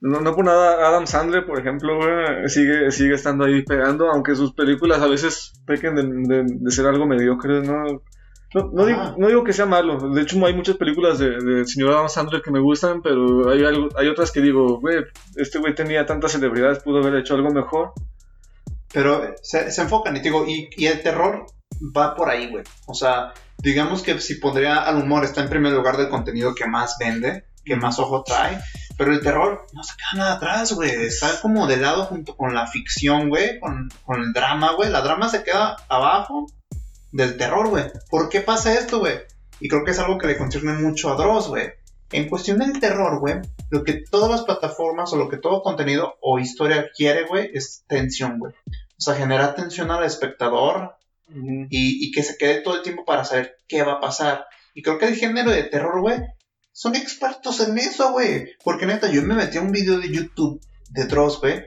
No, 0.00 0.20
no 0.20 0.34
por 0.34 0.44
nada, 0.44 0.86
Adam 0.88 1.06
Sandler, 1.06 1.44
por 1.44 1.58
ejemplo, 1.58 1.96
güey, 1.96 2.48
sigue, 2.48 2.90
sigue 2.92 3.14
estando 3.14 3.44
ahí 3.44 3.62
pegando, 3.64 4.08
aunque 4.10 4.36
sus 4.36 4.52
películas 4.52 5.00
a 5.02 5.08
veces 5.08 5.52
pequen 5.66 5.96
de, 5.96 6.02
de- 6.04 6.44
de 6.46 6.70
ser 6.70 6.86
algo 6.86 7.04
mediocre, 7.06 7.62
¿no? 7.62 7.84
No, 8.54 8.70
no, 8.72 8.86
digo, 8.86 9.00
Ajá. 9.00 9.14
no 9.18 9.26
digo 9.26 9.42
que 9.44 9.52
sea 9.52 9.66
malo, 9.66 9.98
de 9.98 10.22
hecho 10.22 10.42
hay 10.46 10.54
muchas 10.54 10.76
películas 10.76 11.18
de- 11.18 11.36
del 11.38 11.66
señor 11.66 11.92
Adam 11.94 12.08
Sandler 12.08 12.40
que 12.42 12.50
me 12.52 12.60
gustan, 12.60 13.02
pero 13.02 13.50
hay, 13.50 13.64
algo, 13.64 13.88
hay 13.96 14.06
otras 14.08 14.30
que 14.30 14.40
digo, 14.40 14.78
güey, 14.80 15.04
este 15.36 15.58
güey 15.58 15.74
tenía 15.74 16.06
tantas 16.06 16.32
celebridades, 16.32 16.78
pudo 16.82 16.98
haber 16.98 17.16
hecho 17.16 17.34
algo 17.34 17.50
mejor. 17.50 17.92
Pero 18.92 19.34
se, 19.42 19.70
se 19.70 19.82
enfocan 19.82 20.16
y 20.16 20.20
te 20.22 20.28
digo, 20.28 20.46
y, 20.46 20.68
y 20.76 20.86
el 20.86 21.02
terror 21.02 21.44
va 21.94 22.14
por 22.14 22.30
ahí, 22.30 22.50
güey. 22.50 22.64
O 22.86 22.94
sea, 22.94 23.34
digamos 23.58 24.02
que 24.02 24.18
si 24.20 24.36
pondría 24.36 24.76
al 24.82 25.02
humor 25.02 25.24
está 25.24 25.42
en 25.42 25.50
primer 25.50 25.72
lugar 25.72 25.96
del 25.98 26.08
contenido 26.08 26.54
que 26.54 26.66
más 26.66 26.96
vende, 26.98 27.44
que 27.68 27.76
más 27.76 27.98
ojo 27.98 28.24
trae, 28.24 28.58
pero 28.96 29.12
el 29.12 29.20
terror 29.20 29.66
no 29.72 29.84
se 29.84 29.94
queda 29.96 30.24
nada 30.24 30.34
atrás, 30.34 30.72
güey. 30.72 30.90
Está 30.90 31.40
como 31.40 31.68
de 31.68 31.76
lado 31.76 32.06
junto 32.06 32.36
con 32.36 32.52
la 32.54 32.66
ficción, 32.66 33.28
güey, 33.28 33.60
con, 33.60 33.88
con 34.04 34.20
el 34.20 34.32
drama, 34.32 34.72
güey. 34.72 34.90
La 34.90 35.02
drama 35.02 35.28
se 35.28 35.44
queda 35.44 35.76
abajo 35.88 36.46
del 37.12 37.36
terror, 37.36 37.68
güey. 37.68 37.84
¿Por 38.10 38.28
qué 38.28 38.40
pasa 38.40 38.74
esto, 38.74 38.98
güey? 38.98 39.18
Y 39.60 39.68
creo 39.68 39.84
que 39.84 39.92
es 39.92 39.98
algo 39.98 40.18
que 40.18 40.26
le 40.26 40.36
concierne 40.36 40.72
mucho 40.72 41.10
a 41.10 41.16
Dross, 41.16 41.48
güey. 41.48 41.72
En 42.10 42.28
cuestión 42.28 42.58
del 42.58 42.80
terror, 42.80 43.20
güey, 43.20 43.36
lo 43.70 43.84
que 43.84 44.02
todas 44.10 44.30
las 44.30 44.42
plataformas 44.42 45.12
o 45.12 45.16
lo 45.16 45.28
que 45.28 45.36
todo 45.36 45.62
contenido 45.62 46.16
o 46.20 46.38
historia 46.38 46.86
quiere, 46.96 47.26
güey, 47.26 47.50
es 47.52 47.84
tensión, 47.86 48.38
güey. 48.38 48.54
O 48.66 49.00
sea, 49.00 49.14
generar 49.14 49.54
tensión 49.54 49.90
al 49.90 50.04
espectador 50.04 50.96
y, 51.28 52.06
y 52.06 52.10
que 52.10 52.22
se 52.22 52.38
quede 52.38 52.62
todo 52.62 52.76
el 52.76 52.82
tiempo 52.82 53.04
para 53.04 53.24
saber 53.24 53.58
qué 53.68 53.82
va 53.82 53.94
a 53.94 54.00
pasar. 54.00 54.46
Y 54.74 54.82
creo 54.82 54.98
que 54.98 55.06
el 55.06 55.16
género 55.16 55.50
de 55.50 55.64
terror, 55.64 56.00
güey, 56.00 56.18
son 56.78 56.94
expertos 56.94 57.58
en 57.58 57.76
eso, 57.76 58.12
güey. 58.12 58.50
Porque 58.62 58.86
neta, 58.86 59.10
yo 59.10 59.20
me 59.22 59.34
metí 59.34 59.58
a 59.58 59.62
un 59.62 59.72
video 59.72 59.98
de 59.98 60.12
YouTube 60.12 60.60
de 60.90 61.06
Dross, 61.06 61.40
güey. 61.40 61.64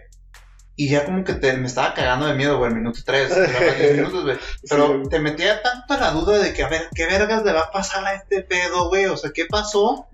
Y 0.78 0.88
ya 0.88 1.04
como 1.04 1.26
que 1.26 1.34
te, 1.34 1.52
me 1.58 1.68
estaba 1.68 1.94
cagando 1.94 2.28
de 2.28 2.34
miedo, 2.34 2.58
güey, 2.58 2.74
minuto 2.74 3.02
3, 3.06 3.30
minutos, 3.98 4.24
güey. 4.24 4.38
Pero 4.70 5.02
Sí. 5.04 5.10
te 5.10 5.20
metía 5.20 5.62
tanto 5.62 5.96
en 5.96 6.00
la 6.00 6.12
duda 6.12 6.40
de 6.40 6.54
que, 6.54 6.64
a 6.64 6.70
ver, 6.70 6.88
¿qué 6.96 7.08
vergas 7.08 7.44
le 7.44 7.52
va 7.52 7.64
a 7.64 7.72
pasar 7.72 8.06
a 8.06 8.14
este 8.16 8.42
pedo, 8.44 8.88
güey? 8.88 9.06
O 9.08 9.18
sea, 9.18 9.32
¿qué 9.34 9.48
pasó? 9.48 10.08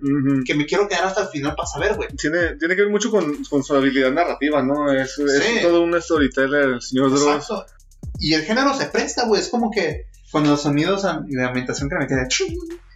Que 0.46 0.56
me 0.56 0.66
quiero 0.66 0.88
quedar 0.88 1.06
hasta 1.06 1.22
el 1.22 1.28
final 1.28 1.54
para 1.56 1.68
saber, 1.68 1.94
güey. 1.94 2.10
Tiene, 2.18 2.56
tiene 2.56 2.76
que 2.76 2.82
ver 2.82 2.90
mucho 2.92 3.12
con, 3.12 3.44
con 3.44 3.64
su 3.64 3.76
habilidad 3.76 4.12
narrativa, 4.12 4.64
¿no? 4.64 4.92
Es, 4.92 5.16
todo 5.62 5.84
un 5.84 6.02
storyteller, 6.02 6.64
el 6.74 6.82
señor 6.82 7.12
Dross. 7.12 7.22
Exacto. 7.36 7.66
Y 8.20 8.34
el 8.34 8.42
género 8.42 8.74
se 8.74 8.88
presta, 8.88 9.26
güey. 9.26 9.42
Es 9.42 9.50
como 9.50 9.70
que 9.70 10.08
con 10.32 10.48
los 10.48 10.62
sonidos 10.62 11.04
de 11.28 11.44
ambientación 11.46 11.90
que 11.90 11.96
me. 11.96 12.08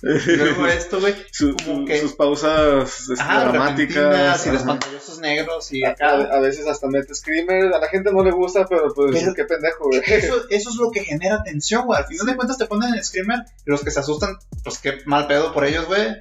Y 0.03 0.35
luego 0.35 0.65
esto, 0.67 0.99
güey. 0.99 1.13
Su- 1.31 1.55
su- 1.63 1.85
que- 1.85 1.99
sus 1.99 2.13
pausas 2.13 3.01
este, 3.09 3.21
Ajá, 3.21 3.45
dramáticas. 3.51 4.45
y 4.47 4.51
los 4.51 4.63
pantallazos 4.63 5.19
negros 5.19 5.71
y 5.71 5.83
A, 5.83 5.91
acá. 5.91 6.13
a 6.15 6.39
veces 6.39 6.65
hasta 6.67 6.87
mete 6.87 7.13
screamer, 7.13 7.65
a 7.73 7.79
la 7.79 7.87
gente 7.87 8.11
no 8.11 8.23
le 8.23 8.31
gusta, 8.31 8.65
pero 8.67 8.91
pues 8.95 9.11
Pero- 9.19 9.33
qué 9.35 9.45
pendejo, 9.45 9.85
güey. 9.85 10.01
Eso, 10.05 10.35
eso 10.49 10.69
es 10.71 10.75
lo 10.77 10.89
que 10.91 11.01
genera 11.03 11.43
tensión, 11.43 11.85
güey. 11.85 11.99
Al 11.99 12.07
final 12.07 12.25
de 12.25 12.35
cuentas 12.35 12.57
te 12.57 12.65
ponen 12.65 12.93
el 12.95 13.03
screamer 13.03 13.39
y 13.65 13.69
los 13.69 13.83
que 13.83 13.91
se 13.91 13.99
asustan, 13.99 14.37
pues 14.63 14.79
qué 14.79 14.97
mal 15.05 15.27
pedo 15.27 15.53
por 15.53 15.65
ellos, 15.65 15.85
güey. 15.85 16.15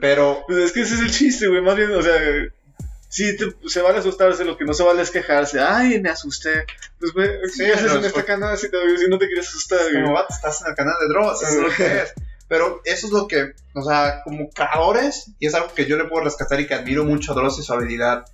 Pero 0.00 0.42
Pues 0.46 0.58
es 0.58 0.72
que 0.72 0.80
ese 0.80 0.94
es 0.94 1.00
el 1.00 1.10
chiste, 1.10 1.46
güey, 1.48 1.60
más 1.60 1.76
bien, 1.76 1.90
o 1.94 2.02
sea, 2.02 2.14
sí 3.08 3.36
te- 3.36 3.54
se 3.68 3.80
vale 3.82 3.98
asustarse, 3.98 4.44
lo 4.44 4.56
que 4.56 4.64
no 4.64 4.74
se 4.74 4.82
vale 4.82 5.02
es 5.02 5.10
quejarse, 5.10 5.60
ay, 5.60 6.00
me 6.00 6.10
asusté. 6.10 6.64
Pues, 6.98 7.12
güey, 7.12 7.28
Sí, 7.52 7.64
¿qué 7.64 7.72
haces 7.72 7.90
en 7.92 7.98
es 7.98 8.04
esta 8.06 8.10
porque- 8.14 8.26
canal 8.26 8.56
si, 8.58 8.70
te- 8.70 8.98
si 8.98 9.08
no 9.08 9.18
te 9.18 9.26
quieres 9.26 9.48
asustar, 9.48 9.80
como 9.92 10.12
vato, 10.12 10.34
estás 10.34 10.62
en 10.62 10.68
el 10.68 10.74
canal 10.74 10.94
de 11.00 11.08
Dross, 11.08 11.42
eso 11.42 11.52
es 11.52 11.58
lo 11.58 11.70
que 11.74 12.02
es. 12.02 12.12
Pero 12.48 12.80
eso 12.84 13.06
es 13.08 13.12
lo 13.12 13.26
que, 13.26 13.54
o 13.74 13.82
sea, 13.82 14.20
como 14.22 14.48
creadores, 14.50 15.32
y 15.40 15.46
es 15.46 15.54
algo 15.54 15.74
que 15.74 15.86
yo 15.86 15.96
le 15.96 16.04
puedo 16.04 16.24
rescatar 16.24 16.60
y 16.60 16.66
que 16.66 16.74
admiro 16.74 17.04
mucho 17.04 17.32
a 17.32 17.34
Dross 17.34 17.58
y 17.58 17.62
su 17.64 17.72
habilidad 17.72 18.24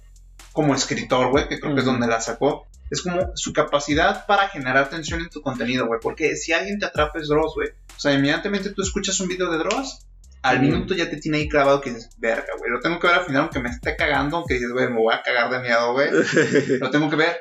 como 0.53 0.75
escritor, 0.75 1.31
güey, 1.31 1.49
que 1.49 1.59
creo 1.59 1.73
que 1.75 1.81
es 1.81 1.87
donde 1.87 2.07
la 2.07 2.21
sacó. 2.21 2.67
Es 2.91 3.01
como 3.01 3.33
su 3.37 3.55
capacidad 3.55 4.27
para 4.27 4.51
generar 4.51 4.91
tensión 4.91 5.21
en 5.21 5.31
tu 5.31 5.41
contenido, 5.41 5.87
güey. 5.87 5.99
Porque 6.03 6.37
si 6.37 6.53
alguien 6.53 6.79
te 6.79 6.85
atrapa 6.85 7.19
es 7.21 7.29
Dross, 7.29 7.55
güey. 7.55 7.71
O 7.97 8.01
sea, 8.01 8.13
inmediatamente 8.13 8.69
tú 8.69 8.83
escuchas 8.83 9.19
un 9.21 9.29
video 9.29 9.51
de 9.51 9.57
Dross, 9.57 10.07
al 10.43 10.61
minuto 10.61 10.95
ya 10.95 11.09
te 11.09 11.17
tiene 11.19 11.39
ahí 11.39 11.49
clavado 11.49 11.81
que 11.81 11.91
dices, 11.91 12.11
verga, 12.19 12.53
güey. 12.59 12.71
Lo 12.71 12.81
tengo 12.81 12.99
que 12.99 13.07
ver 13.07 13.17
al 13.17 13.25
final, 13.25 13.43
aunque 13.43 13.61
me 13.61 13.69
esté 13.71 13.97
cagando, 13.97 14.39
aunque 14.39 14.55
dices, 14.55 14.73
güey, 14.73 14.89
me 14.89 14.97
voy 14.99 15.15
a 15.15 15.23
cagar 15.23 15.51
de 15.51 15.61
miedo, 15.61 15.93
güey 15.93 16.11
lo 16.81 16.91
tengo 16.91 17.09
que 17.11 17.17
ver. 17.17 17.37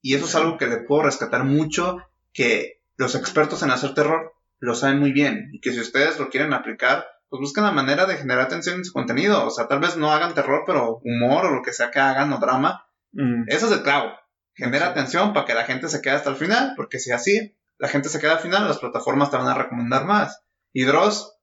Y 0.00 0.14
eso 0.14 0.26
es 0.26 0.34
algo 0.34 0.58
que 0.58 0.66
le 0.66 0.78
puedo 0.78 1.02
rescatar 1.02 1.44
mucho, 1.44 1.98
que 2.32 2.82
los 2.96 3.14
expertos 3.14 3.62
en 3.62 3.70
hacer 3.70 3.94
terror 3.94 4.34
lo 4.58 4.74
saben 4.74 4.98
muy 5.00 5.12
bien. 5.12 5.50
Y 5.52 5.60
que 5.60 5.72
si 5.72 5.80
ustedes 5.80 6.18
lo 6.18 6.28
quieren 6.30 6.52
aplicar, 6.52 7.06
pues 7.28 7.40
busquen 7.40 7.64
la 7.64 7.72
manera 7.72 8.06
de 8.06 8.16
generar 8.16 8.42
atención 8.44 8.76
en 8.76 8.84
su 8.84 8.92
contenido. 8.92 9.46
O 9.46 9.50
sea, 9.50 9.66
tal 9.66 9.80
vez 9.80 9.96
no 9.96 10.12
hagan 10.12 10.34
terror, 10.34 10.62
pero 10.66 11.00
humor 11.04 11.46
o 11.46 11.50
lo 11.54 11.62
que 11.62 11.72
sea 11.72 11.90
que 11.90 11.98
hagan 11.98 12.32
o 12.32 12.38
drama. 12.38 12.86
Mm. 13.12 13.44
Eso 13.48 13.66
es 13.66 13.72
el 13.72 13.82
clavo. 13.82 14.12
Genera 14.54 14.86
Sí. 14.86 14.90
atención 14.92 15.32
para 15.32 15.46
que 15.46 15.54
la 15.54 15.64
gente 15.64 15.88
se 15.88 16.00
quede 16.00 16.14
hasta 16.14 16.30
el 16.30 16.36
final, 16.36 16.74
porque 16.76 16.98
si 16.98 17.10
así 17.10 17.56
la 17.78 17.88
gente 17.88 18.08
se 18.08 18.20
queda 18.20 18.32
al 18.32 18.38
final, 18.38 18.68
las 18.68 18.78
plataformas 18.78 19.30
te 19.30 19.36
van 19.36 19.48
a 19.48 19.54
recomendar 19.54 20.04
más. 20.04 20.42
Y 20.72 20.84
Dross, 20.84 21.33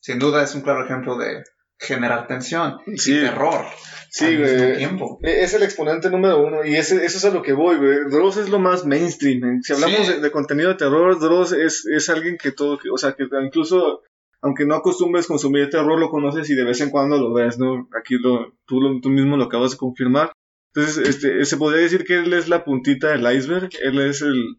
sin 0.00 0.18
duda, 0.18 0.42
es 0.42 0.54
un 0.54 0.62
claro 0.62 0.84
ejemplo 0.84 1.16
de 1.18 1.42
generar 1.80 2.26
tensión 2.26 2.78
Sí, 2.96 3.16
y 3.16 3.20
terror 3.20 3.64
sí, 4.10 4.24
al 4.26 4.38
mismo 4.38 4.56
güey. 4.64 4.76
tiempo. 4.76 5.18
E- 5.22 5.42
Es 5.44 5.54
el 5.54 5.62
exponente 5.62 6.10
número 6.10 6.42
uno 6.42 6.64
y 6.64 6.74
ese, 6.74 7.04
eso 7.04 7.18
es 7.18 7.24
a 7.24 7.30
lo 7.30 7.42
que 7.42 7.52
voy, 7.52 7.76
güey. 7.76 7.98
Dross 8.10 8.36
es 8.38 8.48
lo 8.48 8.58
más 8.58 8.84
mainstream. 8.84 9.60
Si 9.62 9.72
hablamos 9.72 10.06
Sí. 10.06 10.12
de, 10.14 10.20
de 10.20 10.30
contenido 10.32 10.70
de 10.70 10.74
terror, 10.76 11.18
Dross 11.20 11.52
es, 11.52 11.84
es 11.86 12.08
alguien 12.08 12.36
que 12.36 12.50
todo, 12.52 12.78
o 12.92 12.98
sea, 12.98 13.12
que 13.12 13.24
incluso, 13.44 14.02
aunque 14.42 14.64
no 14.66 14.74
acostumbres 14.74 15.26
consumir 15.28 15.70
terror, 15.70 15.98
lo 16.00 16.10
conoces 16.10 16.50
y 16.50 16.54
de 16.56 16.64
vez 16.64 16.80
en 16.80 16.90
cuando 16.90 17.16
lo 17.16 17.32
ves, 17.32 17.58
¿no? 17.58 17.88
Aquí 17.96 18.14
lo, 18.20 18.54
tú, 18.66 18.80
lo- 18.80 19.00
tú 19.00 19.08
mismo 19.10 19.36
lo 19.36 19.44
acabas 19.44 19.70
de 19.72 19.76
confirmar. 19.76 20.32
Entonces, 20.74 21.08
este, 21.08 21.44
se 21.44 21.56
podría 21.56 21.82
decir 21.82 22.04
que 22.04 22.14
él 22.18 22.32
es 22.32 22.48
la 22.48 22.64
puntita 22.64 23.08
del 23.10 23.32
iceberg, 23.36 23.70
él 23.82 24.00
es 24.00 24.20
el, 24.22 24.56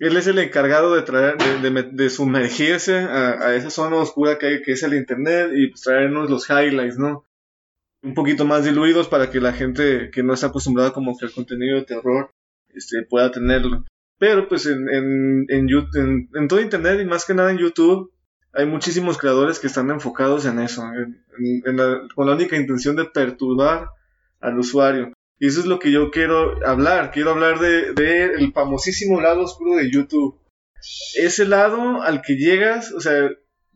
él 0.00 0.16
es 0.16 0.26
el 0.26 0.38
encargado 0.38 0.94
de 0.94 1.02
traer, 1.02 1.36
de, 1.36 1.82
de 1.82 2.10
sumergirse 2.10 2.96
a, 2.96 3.54
esa 3.54 3.68
zona 3.70 3.96
oscura 3.96 4.38
que, 4.38 4.46
hay, 4.46 4.62
que 4.62 4.72
es 4.72 4.82
el 4.82 4.94
internet 4.94 5.50
y 5.54 5.68
pues, 5.68 5.82
traernos 5.82 6.30
los 6.30 6.48
highlights, 6.48 6.98
¿no? 6.98 7.26
Un 8.02 8.14
poquito 8.14 8.46
más 8.46 8.64
diluidos 8.64 9.08
para 9.08 9.30
que 9.30 9.40
la 9.40 9.52
gente 9.52 10.10
que 10.10 10.22
no 10.22 10.32
está 10.32 10.46
acostumbrada 10.46 10.94
como 10.94 11.18
que 11.18 11.26
al 11.26 11.32
contenido 11.32 11.76
de 11.76 11.84
terror 11.84 12.30
este, 12.70 13.02
pueda 13.02 13.30
tenerlo. 13.30 13.84
Pero 14.18 14.48
pues 14.48 14.64
en, 14.66 14.88
en, 14.88 15.46
en, 15.48 16.48
todo 16.48 16.60
internet 16.60 17.00
y 17.02 17.04
más 17.04 17.26
que 17.26 17.34
nada 17.34 17.50
en 17.50 17.58
YouTube 17.58 18.10
hay 18.54 18.64
muchísimos 18.64 19.18
creadores 19.18 19.58
que 19.58 19.66
están 19.66 19.90
enfocados 19.90 20.46
en 20.46 20.60
eso, 20.60 20.82
con 22.14 22.26
la 22.26 22.34
única 22.34 22.56
intención 22.56 22.96
de 22.96 23.04
perturbar 23.04 23.90
al 24.40 24.58
usuario. 24.58 25.12
Y 25.40 25.48
eso 25.48 25.60
es 25.60 25.66
lo 25.66 25.78
que 25.78 25.90
yo 25.90 26.10
quiero 26.10 26.64
hablar. 26.66 27.10
Quiero 27.10 27.30
hablar 27.30 27.58
de, 27.58 27.92
de 27.94 28.24
el 28.34 28.52
famosísimo 28.52 29.20
lado 29.20 29.40
oscuro 29.42 29.76
de 29.76 29.90
YouTube. 29.90 30.38
Ese 31.16 31.46
lado 31.46 32.02
al 32.02 32.20
que 32.20 32.36
llegas, 32.36 32.92
o 32.92 33.00
sea, 33.00 33.30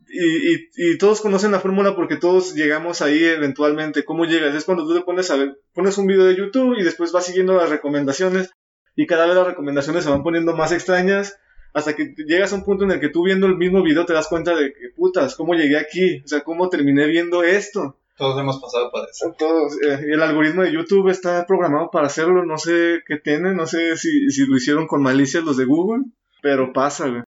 y, 0.07 0.53
y, 0.53 0.69
y 0.75 0.97
todos 0.99 1.21
conocen 1.21 1.51
la 1.51 1.59
fórmula 1.59 1.95
porque 1.95 2.17
todos 2.17 2.53
llegamos 2.53 3.01
ahí 3.01 3.23
eventualmente. 3.23 4.05
¿Cómo 4.05 4.25
llegas? 4.25 4.53
Es 4.53 4.63
cuando 4.63 4.85
tú 4.85 4.93
te 4.93 5.01
pones 5.01 5.31
a 5.31 5.37
ver, 5.37 5.59
pones 5.73 5.97
un 5.97 6.05
video 6.05 6.25
de 6.25 6.35
YouTube 6.35 6.77
y 6.77 6.83
después 6.83 7.11
vas 7.11 7.25
siguiendo 7.25 7.57
las 7.57 7.69
recomendaciones 7.69 8.51
y 8.95 9.07
cada 9.07 9.25
vez 9.25 9.35
las 9.35 9.47
recomendaciones 9.47 10.03
se 10.03 10.11
van 10.11 10.21
poniendo 10.21 10.55
más 10.55 10.71
extrañas 10.71 11.35
hasta 11.73 11.95
que 11.95 12.13
llegas 12.27 12.53
a 12.53 12.55
un 12.55 12.63
punto 12.63 12.85
en 12.85 12.91
el 12.91 12.99
que 12.99 13.09
tú 13.09 13.25
viendo 13.25 13.47
el 13.47 13.57
mismo 13.57 13.83
video 13.83 14.05
te 14.05 14.13
das 14.13 14.27
cuenta 14.27 14.55
de 14.55 14.71
que 14.71 14.89
putas, 14.95 15.35
¿cómo 15.35 15.55
llegué 15.55 15.77
aquí? 15.77 16.21
O 16.23 16.27
sea, 16.27 16.41
¿cómo 16.41 16.69
terminé 16.69 17.07
viendo 17.07 17.43
esto? 17.43 17.99
Todos 18.17 18.39
hemos 18.39 18.61
pasado 18.61 18.89
por 18.91 19.07
eso. 19.09 19.35
Todos, 19.37 19.73
eh, 19.81 19.99
el 20.11 20.21
algoritmo 20.21 20.63
de 20.63 20.73
YouTube 20.73 21.09
está 21.09 21.45
programado 21.45 21.89
para 21.91 22.07
hacerlo, 22.07 22.45
no 22.45 22.57
sé 22.57 23.01
qué 23.05 23.17
tiene, 23.17 23.53
no 23.53 23.67
sé 23.67 23.97
si, 23.97 24.29
si 24.29 24.45
lo 24.45 24.55
hicieron 24.55 24.87
con 24.87 25.01
malicia 25.01 25.41
los 25.41 25.57
de 25.57 25.65
Google, 25.65 26.05
pero 26.41 26.71
pasa, 26.71 27.09
güey. 27.09 27.23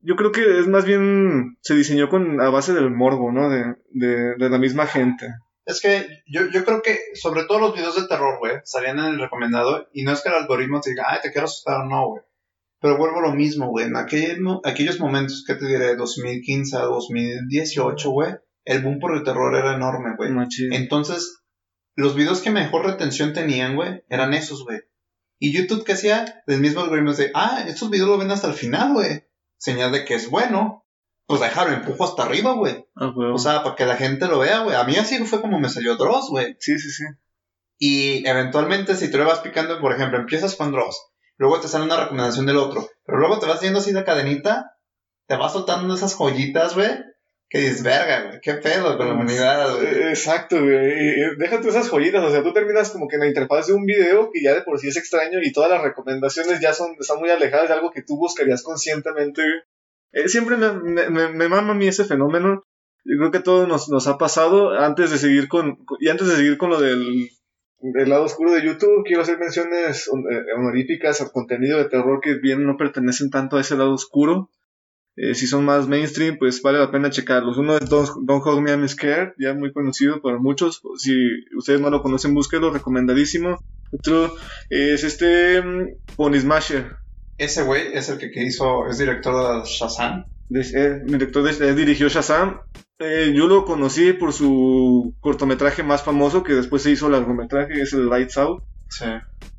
Yo 0.00 0.16
creo 0.16 0.32
que 0.32 0.58
es 0.60 0.66
más 0.66 0.84
bien, 0.84 1.56
se 1.62 1.74
diseñó 1.74 2.08
con 2.08 2.40
a 2.40 2.50
base 2.50 2.72
del 2.74 2.90
morbo, 2.90 3.32
¿no? 3.32 3.50
De, 3.50 3.76
de, 3.90 4.34
de 4.36 4.50
la 4.50 4.58
misma 4.58 4.86
gente. 4.86 5.26
Es 5.64 5.80
que 5.80 6.06
yo, 6.26 6.46
yo 6.46 6.64
creo 6.64 6.80
que 6.80 6.98
sobre 7.14 7.44
todo 7.44 7.58
los 7.58 7.74
videos 7.74 8.00
de 8.00 8.06
terror, 8.06 8.38
güey, 8.38 8.54
salían 8.64 8.98
en 9.00 9.06
el 9.06 9.18
recomendado 9.18 9.88
y 9.92 10.04
no 10.04 10.12
es 10.12 10.22
que 10.22 10.28
el 10.28 10.36
algoritmo 10.36 10.80
te 10.80 10.90
diga, 10.90 11.06
ay, 11.08 11.18
te 11.22 11.32
quiero 11.32 11.46
asustar 11.46 11.80
o 11.80 11.84
no, 11.84 12.08
güey. 12.08 12.22
Pero 12.80 12.98
vuelvo 12.98 13.18
a 13.18 13.28
lo 13.28 13.34
mismo, 13.34 13.68
güey. 13.68 13.86
En 13.86 13.96
aquel 13.96 14.38
aquellos 14.64 15.00
momentos, 15.00 15.44
que 15.44 15.54
te 15.54 15.66
diré? 15.66 15.96
2015 15.96 16.76
a 16.76 16.82
2018, 16.82 18.10
güey, 18.10 18.34
el 18.66 18.82
boom 18.82 18.98
por 18.98 19.16
el 19.16 19.24
terror 19.24 19.54
era 19.54 19.74
enorme, 19.74 20.16
güey. 20.16 20.30
Entonces, 20.72 21.42
los 21.94 22.14
videos 22.14 22.42
que 22.42 22.50
mejor 22.50 22.84
retención 22.84 23.32
tenían, 23.32 23.76
güey, 23.76 24.04
eran 24.10 24.34
esos, 24.34 24.64
güey. 24.64 24.80
Y 25.38 25.52
YouTube, 25.52 25.84
¿qué 25.84 25.92
hacía? 25.92 26.42
El 26.46 26.60
mismo 26.60 26.80
algoritmo 26.80 27.14
de, 27.14 27.30
ah, 27.34 27.64
estos 27.66 27.90
videos 27.90 28.08
lo 28.08 28.18
ven 28.18 28.30
hasta 28.30 28.48
el 28.48 28.54
final, 28.54 28.92
güey. 28.92 29.24
Señal 29.56 29.92
de 29.92 30.04
que 30.04 30.14
es 30.14 30.28
bueno. 30.28 30.84
Pues 31.26 31.40
dejarlo, 31.40 31.74
empujo 31.74 32.04
hasta 32.04 32.24
arriba, 32.24 32.52
güey. 32.52 32.86
Ah. 32.96 33.12
O 33.32 33.38
sea, 33.38 33.62
para 33.62 33.76
que 33.76 33.86
la 33.86 33.96
gente 33.96 34.26
lo 34.26 34.40
vea, 34.40 34.60
güey. 34.60 34.76
A 34.76 34.84
mí 34.84 34.96
así 34.96 35.16
fue 35.24 35.40
como 35.40 35.58
me 35.58 35.68
salió 35.68 35.96
Dross, 35.96 36.28
güey. 36.28 36.56
sí, 36.58 36.78
sí, 36.78 36.90
sí. 36.90 37.04
Y 37.78 38.26
eventualmente, 38.26 38.96
si 38.96 39.10
tú 39.10 39.18
le 39.18 39.24
vas 39.24 39.40
picando, 39.40 39.80
por 39.80 39.92
ejemplo, 39.92 40.18
empiezas 40.18 40.56
con 40.56 40.72
Dross. 40.72 40.98
luego 41.36 41.60
te 41.60 41.68
sale 41.68 41.84
una 41.84 42.02
recomendación 42.02 42.46
del 42.46 42.56
otro, 42.56 42.88
pero 43.04 43.18
luego 43.18 43.38
te 43.38 43.46
vas 43.46 43.60
yendo 43.60 43.80
así 43.80 43.92
de 43.92 44.04
cadenita, 44.04 44.76
te 45.26 45.36
vas 45.36 45.52
soltando 45.52 45.94
esas 45.94 46.14
joyitas, 46.14 46.74
güey, 46.74 46.90
que 47.48 47.58
dices, 47.58 47.82
verga, 47.82 48.24
güey, 48.24 48.40
qué 48.42 48.54
pedo 48.54 48.96
con 48.96 49.06
la 49.06 49.14
humanidad, 49.14 49.76
güey. 49.76 49.86
Eh, 49.86 50.08
Exacto, 50.08 50.60
güey. 50.60 51.36
Déjate 51.38 51.68
esas 51.68 51.88
joyitas, 51.88 52.24
o 52.24 52.30
sea, 52.30 52.42
tú 52.42 52.52
terminas 52.52 52.90
como 52.90 53.06
que 53.06 53.16
en 53.16 53.20
la 53.20 53.28
interfaz 53.28 53.68
de 53.68 53.74
un 53.74 53.86
video 53.86 54.30
que 54.32 54.42
ya 54.42 54.54
de 54.54 54.62
por 54.62 54.78
sí 54.78 54.88
es 54.88 54.96
extraño 54.96 55.38
y 55.42 55.52
todas 55.52 55.70
las 55.70 55.82
recomendaciones 55.82 56.60
ya 56.60 56.72
son, 56.72 56.96
están 56.98 57.20
muy 57.20 57.30
alejadas 57.30 57.68
de 57.68 57.74
algo 57.74 57.92
que 57.92 58.02
tú 58.02 58.16
buscarías 58.16 58.62
conscientemente. 58.62 59.42
Eh, 60.12 60.28
siempre 60.28 60.56
me, 60.56 60.72
me, 60.72 61.10
me, 61.10 61.28
me 61.28 61.48
mama 61.48 61.72
a 61.72 61.76
mí 61.76 61.86
ese 61.86 62.04
fenómeno. 62.04 62.64
Yo 63.04 63.18
creo 63.18 63.30
que 63.30 63.38
a 63.38 63.42
todos 63.42 63.68
nos, 63.68 63.88
nos 63.88 64.08
ha 64.08 64.18
pasado. 64.18 64.72
Antes 64.72 65.12
de 65.12 65.18
seguir 65.18 65.46
con, 65.46 65.78
y 66.00 66.08
antes 66.08 66.26
de 66.26 66.34
seguir 66.34 66.58
con 66.58 66.70
lo 66.70 66.80
del, 66.80 67.28
del 67.78 68.08
lado 68.08 68.24
oscuro 68.24 68.52
de 68.52 68.64
YouTube, 68.64 69.04
quiero 69.04 69.22
hacer 69.22 69.38
menciones 69.38 70.08
eh, 70.08 70.52
honoríficas 70.56 71.20
al 71.20 71.30
contenido 71.30 71.78
de 71.78 71.88
terror 71.88 72.18
que 72.20 72.34
bien 72.34 72.66
no 72.66 72.76
pertenecen 72.76 73.30
tanto 73.30 73.56
a 73.56 73.60
ese 73.60 73.76
lado 73.76 73.92
oscuro. 73.92 74.50
Eh, 75.16 75.34
si 75.34 75.46
son 75.46 75.64
más 75.64 75.88
mainstream, 75.88 76.36
pues 76.38 76.60
vale 76.60 76.78
la 76.78 76.90
pena 76.90 77.10
checarlos. 77.10 77.56
Uno 77.56 77.76
es 77.78 77.88
Don't, 77.88 78.08
Don't 78.22 78.44
Hug 78.46 78.60
Me 78.60 78.70
I'm 78.72 78.86
Scared, 78.86 79.32
ya 79.38 79.54
muy 79.54 79.72
conocido 79.72 80.20
para 80.20 80.38
muchos. 80.38 80.82
Si 80.98 81.14
ustedes 81.56 81.80
no 81.80 81.88
lo 81.90 82.02
conocen, 82.02 82.34
búsquenlo, 82.34 82.70
recomendadísimo. 82.70 83.58
Otro 83.90 84.34
es 84.68 85.04
este 85.04 85.62
mm, 85.62 85.88
Pony 86.16 86.38
Smasher. 86.40 86.96
Ese 87.38 87.62
güey 87.62 87.82
es 87.94 88.08
el 88.08 88.18
que, 88.18 88.30
que 88.30 88.44
hizo, 88.44 88.86
es 88.88 88.98
director 88.98 89.62
de 89.62 89.68
Shazam. 89.68 90.26
De- 90.48 90.60
eh, 90.60 91.00
director 91.04 91.42
de- 91.42 91.68
eh, 91.68 91.74
dirigió 91.74 92.08
Shazam. 92.08 92.60
Yo 92.98 93.46
lo 93.46 93.64
conocí 93.66 94.14
por 94.14 94.32
su 94.32 95.14
cortometraje 95.20 95.82
más 95.82 96.02
famoso, 96.02 96.42
que 96.42 96.54
después 96.54 96.82
se 96.82 96.90
hizo 96.90 97.10
largometraje, 97.10 97.80
es 97.82 97.92
el 97.92 98.08
Lights 98.08 98.38
Out. 98.38 98.64
Sí. 98.88 99.04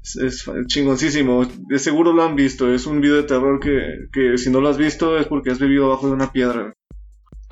Es, 0.04 0.16
es 0.16 0.50
chingoncísimo. 0.68 1.46
De 1.46 1.80
seguro 1.80 2.14
lo 2.14 2.24
han 2.24 2.36
visto. 2.36 2.74
Es 2.74 2.86
un 2.88 3.02
video 3.02 3.18
de 3.18 3.24
terror 3.24 3.60
que, 3.60 4.08
que 4.12 4.38
si 4.38 4.50
no 4.50 4.62
lo 4.62 4.70
has 4.70 4.78
visto 4.78 5.18
es 5.18 5.28
porque 5.28 5.52
has 5.52 5.60
vivido 5.60 5.86
abajo 5.86 6.08
de 6.08 6.14
una 6.14 6.32
piedra. 6.32 6.74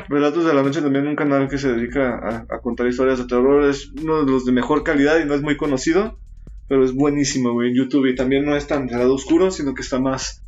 Relatos 0.08 0.46
de 0.46 0.54
la 0.54 0.62
Noche 0.62 0.82
también 0.82 1.08
un 1.08 1.16
canal 1.16 1.48
que 1.50 1.58
se 1.58 1.74
dedica 1.74 2.16
a, 2.16 2.46
a 2.56 2.60
contar 2.62 2.88
historias 2.88 3.18
de 3.20 3.26
terror. 3.26 3.64
Es 3.70 3.92
uno 4.02 4.24
de 4.24 4.32
los 4.32 4.46
de 4.46 4.52
mejor 4.52 4.84
calidad 4.84 5.20
y 5.20 5.26
no 5.26 5.34
es 5.34 5.42
muy 5.42 5.58
conocido. 5.58 6.18
Pero 6.68 6.84
es 6.84 6.94
buenísimo, 6.94 7.54
güey, 7.54 7.70
en 7.70 7.76
YouTube. 7.76 8.08
Y 8.08 8.16
también 8.16 8.46
no 8.46 8.56
es 8.56 8.68
tan 8.68 8.88
de 8.88 8.98
lado 8.98 9.14
oscuro, 9.14 9.52
sino 9.52 9.74
que 9.76 9.82
está 9.82 10.00
más... 10.00 10.42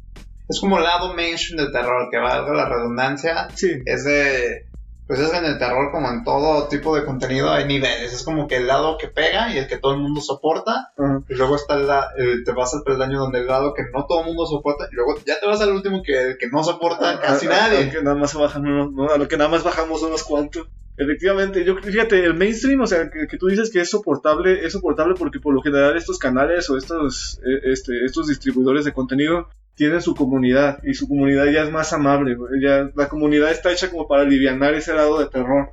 Es 0.50 0.62
como 0.62 0.78
el 0.78 0.84
lado 0.86 1.14
mainstream 1.14 1.58
del 1.62 1.74
terror, 1.74 2.08
que 2.10 2.18
valga 2.18 2.54
la 2.54 2.70
redundancia, 2.70 3.50
Sí. 3.54 3.70
es 3.86 4.06
de 4.06 4.67
pues 5.08 5.20
es 5.20 5.30
que 5.32 5.38
en 5.38 5.46
el 5.46 5.58
terror 5.58 5.90
como 5.92 6.10
en 6.10 6.24
todo 6.24 6.68
tipo 6.68 6.96
de 6.96 7.06
contenido 7.06 7.50
hay 7.52 7.66
niveles 7.66 8.14
es 8.14 8.24
como 8.24 8.48
que 8.48 8.58
el 8.58 8.68
lado 8.68 8.98
que 8.98 9.08
pega 9.08 9.54
y 9.54 9.58
el 9.58 9.68
que 9.68 9.78
todo 9.78 9.94
el 9.94 10.00
mundo 10.00 10.20
soporta 10.22 10.90
y 11.30 11.34
luego 11.36 11.56
está 11.56 11.76
el, 11.76 11.88
el- 12.18 12.44
te 12.44 12.52
vas 12.52 12.74
al 12.74 12.84
peldaño 12.84 13.20
donde 13.20 13.40
el 13.40 13.48
lado 13.48 13.74
que 13.74 13.84
no 13.94 14.06
todo 14.06 14.20
el 14.22 14.26
mundo 14.28 14.46
soporta 14.46 14.88
y 14.92 14.96
luego 14.96 15.16
ya 15.26 15.40
te 15.40 15.46
vas 15.48 15.62
al 15.62 15.72
último 15.72 16.04
que 16.04 16.22
el 16.32 16.38
que 16.38 16.48
no 16.50 16.64
soporta 16.64 17.20
casi 17.22 17.48
nadie 17.48 17.78
A, 17.78 17.86
lo 17.86 17.92
que 17.92 18.02
nada 18.04 18.16
más 18.18 18.34
bajan 18.34 18.66
unos, 18.68 18.92
¿no? 18.92 19.10
a 19.10 19.18
lo 19.18 19.28
que 19.28 19.38
nada 19.38 19.50
más 19.50 19.64
bajamos 19.64 20.04
unos 20.04 20.24
cuantos. 20.24 20.68
Efectivamente, 21.00 21.64
yo 21.64 21.76
fíjate, 21.78 22.24
el 22.26 22.34
mainstream, 22.34 22.82
o 22.82 22.88
sea, 22.88 23.12
que, 23.12 23.28
que 23.28 23.38
tú 23.38 23.46
dices 23.48 23.72
que 23.72 23.82
es 23.82 23.90
soportable, 23.92 24.66
es 24.66 24.74
soportable 24.74 25.14
porque 25.14 25.40
por 25.40 25.54
lo 25.54 25.62
general 25.62 25.96
estos 25.96 26.18
canales 26.18 26.68
o 26.72 26.76
estos, 26.78 27.40
eh, 27.46 27.72
este, 27.72 28.04
estos 28.04 28.26
distribuidores 28.28 28.84
de 28.84 28.94
contenido 28.94 29.48
tienen 29.78 30.02
su 30.02 30.16
comunidad 30.16 30.82
y 30.84 30.96
su 30.96 31.08
comunidad 31.08 31.46
ya 31.48 31.64
es 31.64 31.72
más 31.72 31.94
amable, 31.94 32.36
ya 32.62 32.90
la 32.96 33.08
comunidad 33.10 33.52
está 33.52 33.72
hecha 33.72 33.90
como 33.92 34.08
para 34.10 34.24
alivianar 34.24 34.74
ese 34.76 34.94
lado 34.94 35.20
de 35.20 35.28
terror. 35.30 35.72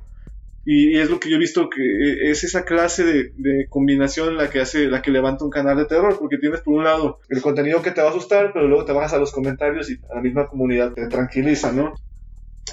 Y, 0.67 0.97
y 0.97 0.99
es 1.01 1.09
lo 1.11 1.19
que 1.19 1.29
yo 1.29 1.37
he 1.37 1.39
visto 1.39 1.69
que 1.69 1.81
eh, 1.83 2.31
es 2.31 2.43
esa 2.43 2.65
clase 2.65 3.03
de, 3.03 3.33
de 3.35 3.67
combinación 3.69 4.37
la 4.37 4.49
que 4.49 4.61
hace, 4.61 4.87
la 4.87 5.01
que 5.01 5.11
levanta 5.11 5.45
un 5.45 5.51
canal 5.51 5.77
de 5.77 5.85
terror, 5.85 6.17
porque 6.19 6.37
tienes 6.39 6.61
por 6.61 6.75
un 6.75 6.83
lado 6.85 7.19
el 7.29 7.41
contenido 7.41 7.81
que 7.83 7.91
te 7.91 8.01
va 8.01 8.07
a 8.07 8.11
asustar, 8.11 8.51
pero 8.53 8.67
luego 8.67 8.85
te 8.85 8.93
bajas 8.93 9.13
a 9.13 9.19
los 9.19 9.31
comentarios 9.31 9.91
y 9.91 9.99
la 10.13 10.21
misma 10.21 10.47
comunidad 10.47 10.93
te 10.93 11.07
tranquiliza, 11.07 11.71
¿no? 11.71 11.95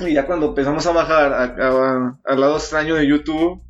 Y 0.01 0.15
ya 0.15 0.27
cuando 0.27 0.49
empezamos 0.49 0.87
a 0.87 0.93
bajar 0.93 1.33
a- 1.35 1.45
a- 1.45 2.21
al 2.25 2.41
lado 2.41 2.57
extraño 2.57 2.95
de 2.95 3.07
YouTube, 3.07 3.62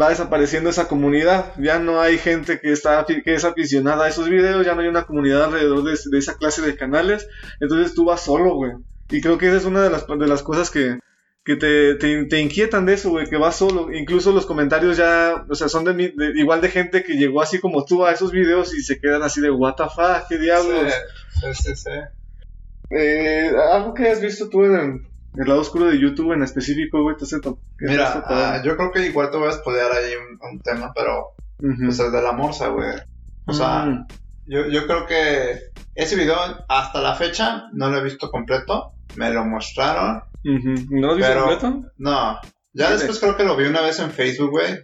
va 0.00 0.10
desapareciendo 0.10 0.70
esa 0.70 0.88
comunidad. 0.88 1.52
Ya 1.58 1.78
no 1.78 2.00
hay 2.00 2.18
gente 2.18 2.60
que 2.60 2.72
está 2.72 3.04
que 3.06 3.22
es 3.34 3.44
aficionada 3.44 4.04
a 4.04 4.08
esos 4.08 4.28
videos, 4.28 4.64
ya 4.66 4.74
no 4.74 4.80
hay 4.82 4.88
una 4.88 5.04
comunidad 5.04 5.44
alrededor 5.44 5.82
de, 5.84 5.98
de 6.10 6.18
esa 6.18 6.36
clase 6.36 6.62
de 6.62 6.76
canales. 6.76 7.28
Entonces 7.60 7.94
tú 7.94 8.04
vas 8.06 8.20
solo, 8.22 8.54
güey. 8.54 8.72
Y 9.10 9.20
creo 9.20 9.38
que 9.38 9.48
esa 9.48 9.56
es 9.58 9.64
una 9.64 9.82
de 9.82 9.90
las, 9.90 10.06
de 10.06 10.26
las 10.26 10.42
cosas 10.42 10.70
que, 10.70 10.98
que 11.44 11.56
te, 11.56 11.94
te, 11.96 12.24
te 12.24 12.40
inquietan 12.40 12.86
de 12.86 12.94
eso, 12.94 13.10
güey, 13.10 13.26
que 13.28 13.36
vas 13.36 13.56
solo. 13.56 13.92
Incluso 13.92 14.32
los 14.32 14.46
comentarios 14.46 14.96
ya, 14.96 15.44
o 15.48 15.54
sea, 15.54 15.68
son 15.68 15.84
de, 15.84 15.92
mi- 15.94 16.08
de- 16.16 16.32
igual 16.36 16.60
de 16.62 16.70
gente 16.70 17.04
que 17.04 17.14
llegó 17.14 17.42
así 17.42 17.58
como 17.60 17.84
tú 17.84 18.04
a 18.04 18.12
esos 18.12 18.32
videos 18.32 18.74
y 18.74 18.82
se 18.82 18.98
quedan 18.98 19.22
así 19.22 19.40
de, 19.42 19.50
what 19.50 19.74
the 19.76 19.84
fuck, 19.84 20.26
qué 20.28 20.38
diablos. 20.38 20.92
Sí, 21.40 21.46
sí, 21.54 21.76
sí. 21.76 21.90
Eh, 22.90 23.50
algo 23.72 23.94
que 23.94 24.08
has 24.08 24.20
visto 24.20 24.48
tú 24.48 24.64
en 24.64 25.08
el, 25.36 25.48
lado 25.48 25.60
oscuro 25.60 25.86
de 25.86 25.98
YouTube 26.00 26.32
en 26.32 26.42
específico, 26.42 27.02
güey, 27.02 27.16
te 27.16 27.24
hace 27.24 27.40
to- 27.40 27.58
que 27.78 27.86
te 27.86 27.92
Mira, 27.92 28.24
ah, 28.26 28.60
yo 28.64 28.76
creo 28.76 28.90
que 28.92 29.06
igual 29.06 29.30
te 29.30 29.36
voy 29.36 29.48
a 29.48 29.52
spoilear 29.52 29.92
ahí 29.92 30.12
un, 30.16 30.38
un 30.50 30.60
tema, 30.60 30.92
pero 30.94 31.34
Ujú. 31.58 31.84
pues 31.86 31.98
el 32.00 32.12
de 32.12 32.22
la 32.22 32.32
morsa, 32.32 32.68
güey. 32.68 32.90
O 33.46 33.52
sea, 33.52 33.84
Mm. 33.86 34.06
yo, 34.46 34.66
yo 34.68 34.86
creo 34.86 35.06
que 35.06 35.60
ese 35.94 36.16
video 36.16 36.36
hasta 36.68 37.00
la 37.00 37.14
fecha 37.14 37.64
no 37.72 37.90
lo 37.90 37.98
he 37.98 38.02
visto 38.04 38.30
completo. 38.30 38.92
Me 39.16 39.30
lo 39.30 39.44
mostraron. 39.44 40.22
Ujú. 40.44 40.74
¿No 40.90 41.14
lo 41.14 41.16
Pero- 41.20 41.44
completo? 41.46 41.80
No. 41.98 42.38
Ya 42.76 42.90
después 42.90 43.20
creo 43.20 43.36
que 43.36 43.44
lo 43.44 43.54
vi 43.56 43.66
una 43.66 43.82
vez 43.82 44.00
en 44.00 44.10
Facebook, 44.10 44.50
güey, 44.50 44.80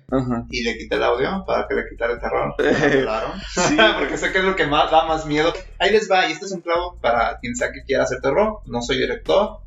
y 0.50 0.62
le 0.62 0.78
quité 0.78 0.94
el 0.94 1.02
audio 1.02 1.42
para 1.44 1.66
que 1.66 1.74
le 1.74 1.88
quitara 1.88 2.12
el 2.12 2.20
terror. 2.20 2.54
Pelaron. 2.56 3.32
Sí, 3.52 3.76
Porque 3.98 4.16
sé 4.16 4.30
que 4.30 4.38
es 4.38 4.44
lo 4.44 4.54
que 4.54 4.66
más 4.68 4.92
da 4.92 5.06
más 5.06 5.26
miedo. 5.26 5.52
Ahí 5.80 5.90
les 5.90 6.08
va, 6.08 6.28
y 6.28 6.32
este 6.32 6.44
es 6.46 6.52
un 6.52 6.60
clavo 6.60 6.96
para 7.00 7.38
quien 7.40 7.56
sea 7.56 7.72
que 7.72 7.82
quiera 7.82 8.04
hacer 8.04 8.20
terror. 8.20 8.60
No 8.66 8.80
soy 8.80 8.96
director, 8.98 9.58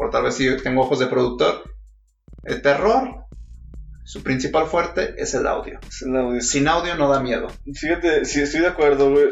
por 0.00 0.08
tal 0.08 0.22
vez 0.22 0.34
sí 0.34 0.48
tengo 0.62 0.80
ojos 0.80 0.98
de 0.98 1.08
productor. 1.08 1.62
El 2.44 2.62
terror, 2.62 3.26
su 4.02 4.22
principal 4.22 4.66
fuerte 4.66 5.14
es 5.18 5.34
el 5.34 5.46
audio. 5.46 5.78
es 5.86 6.00
el 6.00 6.16
audio. 6.16 6.40
Sin 6.40 6.68
audio 6.68 6.94
no 6.94 7.10
da 7.10 7.20
miedo. 7.20 7.48
Fíjate, 7.74 8.24
sí, 8.24 8.40
estoy 8.40 8.62
de 8.62 8.68
acuerdo, 8.68 9.10
güey. 9.10 9.28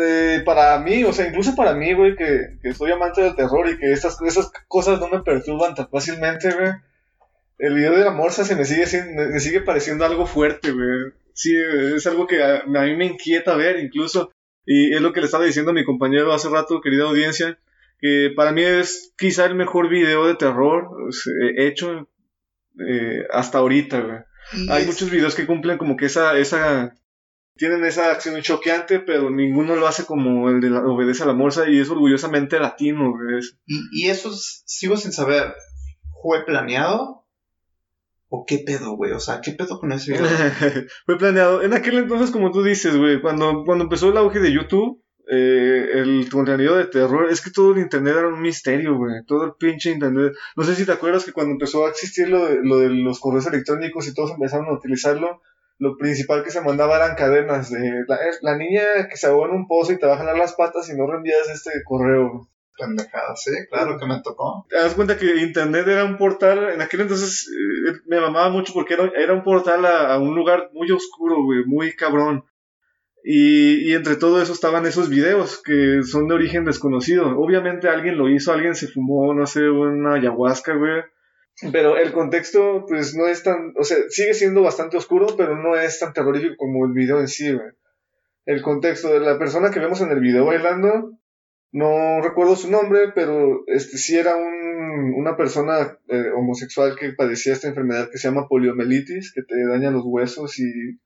Eh, 0.00 0.40
para 0.44 0.78
mí, 0.78 1.02
o 1.02 1.12
sea, 1.12 1.26
incluso 1.26 1.56
para 1.56 1.74
mí, 1.74 1.92
güey, 1.92 2.14
que, 2.14 2.56
que 2.62 2.72
soy 2.72 2.92
amante 2.92 3.20
del 3.20 3.34
terror 3.34 3.68
y 3.68 3.76
que 3.78 3.90
estas, 3.90 4.16
esas 4.22 4.52
cosas 4.68 5.00
no 5.00 5.08
me 5.08 5.24
perturban 5.24 5.74
tan 5.74 5.88
fácilmente, 5.88 6.52
güey. 6.52 6.70
El 7.58 7.74
video 7.74 7.90
de 7.90 8.04
la 8.04 8.12
morsa 8.12 8.44
se 8.44 8.54
me 8.54 8.64
sigue, 8.64 8.86
me 9.02 9.60
pareciendo 9.62 10.04
algo 10.04 10.26
fuerte, 10.26 10.70
güey. 10.70 11.14
Sí, 11.34 11.52
es 11.96 12.06
algo 12.06 12.28
que 12.28 12.44
a, 12.44 12.58
a 12.60 12.84
mí 12.84 12.94
me 12.94 13.06
inquieta 13.06 13.56
ver, 13.56 13.80
incluso. 13.80 14.30
Y 14.64 14.94
es 14.94 15.00
lo 15.00 15.12
que 15.12 15.18
le 15.18 15.26
estaba 15.26 15.44
diciendo 15.44 15.72
a 15.72 15.74
mi 15.74 15.84
compañero 15.84 16.32
hace 16.32 16.48
rato, 16.48 16.80
querida 16.80 17.06
audiencia, 17.06 17.58
que 18.02 18.30
para 18.36 18.52
mí 18.52 18.62
es 18.62 19.14
quizá 19.16 19.46
el 19.46 19.54
mejor 19.54 19.88
video 19.88 20.26
de 20.26 20.34
terror 20.34 20.88
o 21.08 21.12
sea, 21.12 21.32
hecho 21.56 22.08
eh, 22.86 23.22
hasta 23.30 23.58
ahorita, 23.58 24.00
güey. 24.00 24.18
Hay 24.70 24.82
Es- 24.82 24.88
muchos 24.88 25.10
videos 25.10 25.34
que 25.34 25.46
cumplen 25.46 25.78
como 25.78 25.96
que 25.96 26.06
esa, 26.06 26.36
esa, 26.36 26.92
tienen 27.56 27.84
esa 27.84 28.10
acción 28.10 28.40
choqueante, 28.42 28.98
pero 29.00 29.30
ninguno 29.30 29.76
lo 29.76 29.86
hace 29.86 30.04
como 30.04 30.50
el 30.50 30.60
de 30.60 30.70
la, 30.70 30.80
obedece 30.84 31.22
a 31.22 31.26
la 31.26 31.32
morsa 31.34 31.68
y 31.68 31.78
es 31.78 31.88
orgullosamente 31.90 32.58
latino, 32.58 33.12
güey. 33.12 33.40
Y, 33.66 33.78
y 33.92 34.10
eso 34.10 34.30
es- 34.30 34.62
sigo 34.66 34.96
sin 34.96 35.12
saber, 35.12 35.54
¿fue 36.22 36.44
planeado? 36.44 37.20
¿O 38.34 38.44
qué 38.46 38.58
pedo, 38.64 38.96
güey? 38.96 39.12
O 39.12 39.20
sea, 39.20 39.40
¿qué 39.42 39.52
pedo 39.52 39.78
con 39.78 39.92
ese 39.92 40.12
video? 40.12 40.26
Fue 41.06 41.18
planeado. 41.18 41.62
En 41.62 41.74
aquel 41.74 41.98
entonces, 41.98 42.30
como 42.30 42.50
tú 42.50 42.62
dices, 42.62 42.96
güey, 42.96 43.20
cuando, 43.20 43.62
cuando 43.66 43.84
empezó 43.84 44.08
el 44.08 44.16
auge 44.16 44.40
de 44.40 44.50
YouTube, 44.52 45.02
eh, 45.28 45.90
el 45.94 46.28
contenido 46.30 46.76
de 46.76 46.86
terror, 46.86 47.30
es 47.30 47.40
que 47.40 47.50
todo 47.50 47.72
el 47.72 47.78
internet 47.78 48.16
era 48.18 48.28
un 48.28 48.40
misterio, 48.40 48.96
güey. 48.96 49.24
Todo 49.26 49.44
el 49.44 49.52
pinche 49.54 49.90
internet. 49.90 50.34
No 50.56 50.64
sé 50.64 50.74
si 50.74 50.84
te 50.84 50.92
acuerdas 50.92 51.24
que 51.24 51.32
cuando 51.32 51.52
empezó 51.52 51.86
a 51.86 51.90
existir 51.90 52.28
lo 52.28 52.46
de, 52.46 52.58
lo 52.62 52.78
de 52.78 52.90
los 52.90 53.20
correos 53.20 53.46
electrónicos 53.46 54.06
y 54.06 54.14
todos 54.14 54.32
empezaron 54.32 54.66
a 54.66 54.72
utilizarlo, 54.72 55.40
lo 55.78 55.96
principal 55.96 56.44
que 56.44 56.50
se 56.50 56.60
mandaba 56.60 56.96
eran 56.96 57.16
cadenas 57.16 57.70
de 57.70 58.04
la, 58.06 58.18
la 58.40 58.56
niña 58.56 59.08
que 59.08 59.16
se 59.16 59.26
ahogó 59.26 59.46
en 59.46 59.52
un 59.52 59.66
pozo 59.66 59.92
y 59.92 59.98
te 59.98 60.06
va 60.06 60.14
a 60.14 60.18
jalar 60.18 60.36
las 60.36 60.54
patas 60.54 60.88
y 60.88 60.96
no 60.96 61.06
reenvías 61.06 61.48
este 61.48 61.70
correo. 61.84 62.48
Pendejada, 62.78 63.36
sí, 63.36 63.50
claro 63.70 63.98
que 63.98 64.06
me 64.06 64.22
tocó. 64.22 64.66
Te 64.68 64.76
das 64.76 64.94
cuenta 64.94 65.18
que 65.18 65.36
internet 65.36 65.86
era 65.86 66.04
un 66.04 66.16
portal, 66.16 66.70
en 66.70 66.80
aquel 66.80 67.02
entonces 67.02 67.48
eh, 67.48 67.92
me 68.06 68.18
mamaba 68.18 68.48
mucho 68.48 68.72
porque 68.72 68.94
era, 68.94 69.10
era 69.14 69.34
un 69.34 69.42
portal 69.42 69.84
a, 69.84 70.14
a 70.14 70.18
un 70.18 70.34
lugar 70.34 70.70
muy 70.72 70.90
oscuro, 70.90 71.42
güey, 71.44 71.64
muy 71.66 71.94
cabrón. 71.94 72.44
Y, 73.24 73.88
y 73.88 73.94
entre 73.94 74.16
todo 74.16 74.42
eso 74.42 74.52
estaban 74.52 74.84
esos 74.84 75.08
videos 75.08 75.62
que 75.62 76.02
son 76.02 76.26
de 76.28 76.34
origen 76.34 76.64
desconocido. 76.64 77.38
Obviamente 77.38 77.88
alguien 77.88 78.18
lo 78.18 78.28
hizo, 78.28 78.52
alguien 78.52 78.74
se 78.74 78.88
fumó, 78.88 79.32
no 79.32 79.46
sé, 79.46 79.68
una 79.68 80.14
ayahuasca, 80.14 80.74
güey. 80.74 81.02
Pero 81.70 81.96
el 81.96 82.12
contexto, 82.12 82.84
pues 82.88 83.14
no 83.14 83.26
es 83.28 83.42
tan, 83.42 83.74
o 83.78 83.84
sea, 83.84 83.98
sigue 84.08 84.34
siendo 84.34 84.62
bastante 84.62 84.96
oscuro, 84.96 85.36
pero 85.36 85.56
no 85.56 85.76
es 85.76 86.00
tan 86.00 86.12
terrorífico 86.12 86.56
como 86.56 86.86
el 86.86 86.92
video 86.92 87.20
en 87.20 87.28
sí, 87.28 87.52
güey. 87.52 87.68
El 88.46 88.62
contexto 88.62 89.12
de 89.12 89.20
la 89.20 89.38
persona 89.38 89.70
que 89.70 89.78
vemos 89.78 90.00
en 90.00 90.10
el 90.10 90.18
video 90.18 90.46
bailando, 90.46 91.12
no 91.70 92.20
recuerdo 92.20 92.56
su 92.56 92.70
nombre, 92.70 93.12
pero 93.14 93.62
este 93.68 93.98
sí 93.98 94.16
era 94.16 94.34
un, 94.36 95.14
una 95.16 95.36
persona 95.36 95.98
eh, 96.08 96.30
homosexual 96.36 96.96
que 96.98 97.12
padecía 97.12 97.52
esta 97.52 97.68
enfermedad 97.68 98.10
que 98.10 98.18
se 98.18 98.28
llama 98.28 98.48
poliomielitis, 98.48 99.32
que 99.32 99.42
te 99.42 99.54
daña 99.66 99.92
los 99.92 100.02
huesos 100.04 100.58
y 100.58 100.98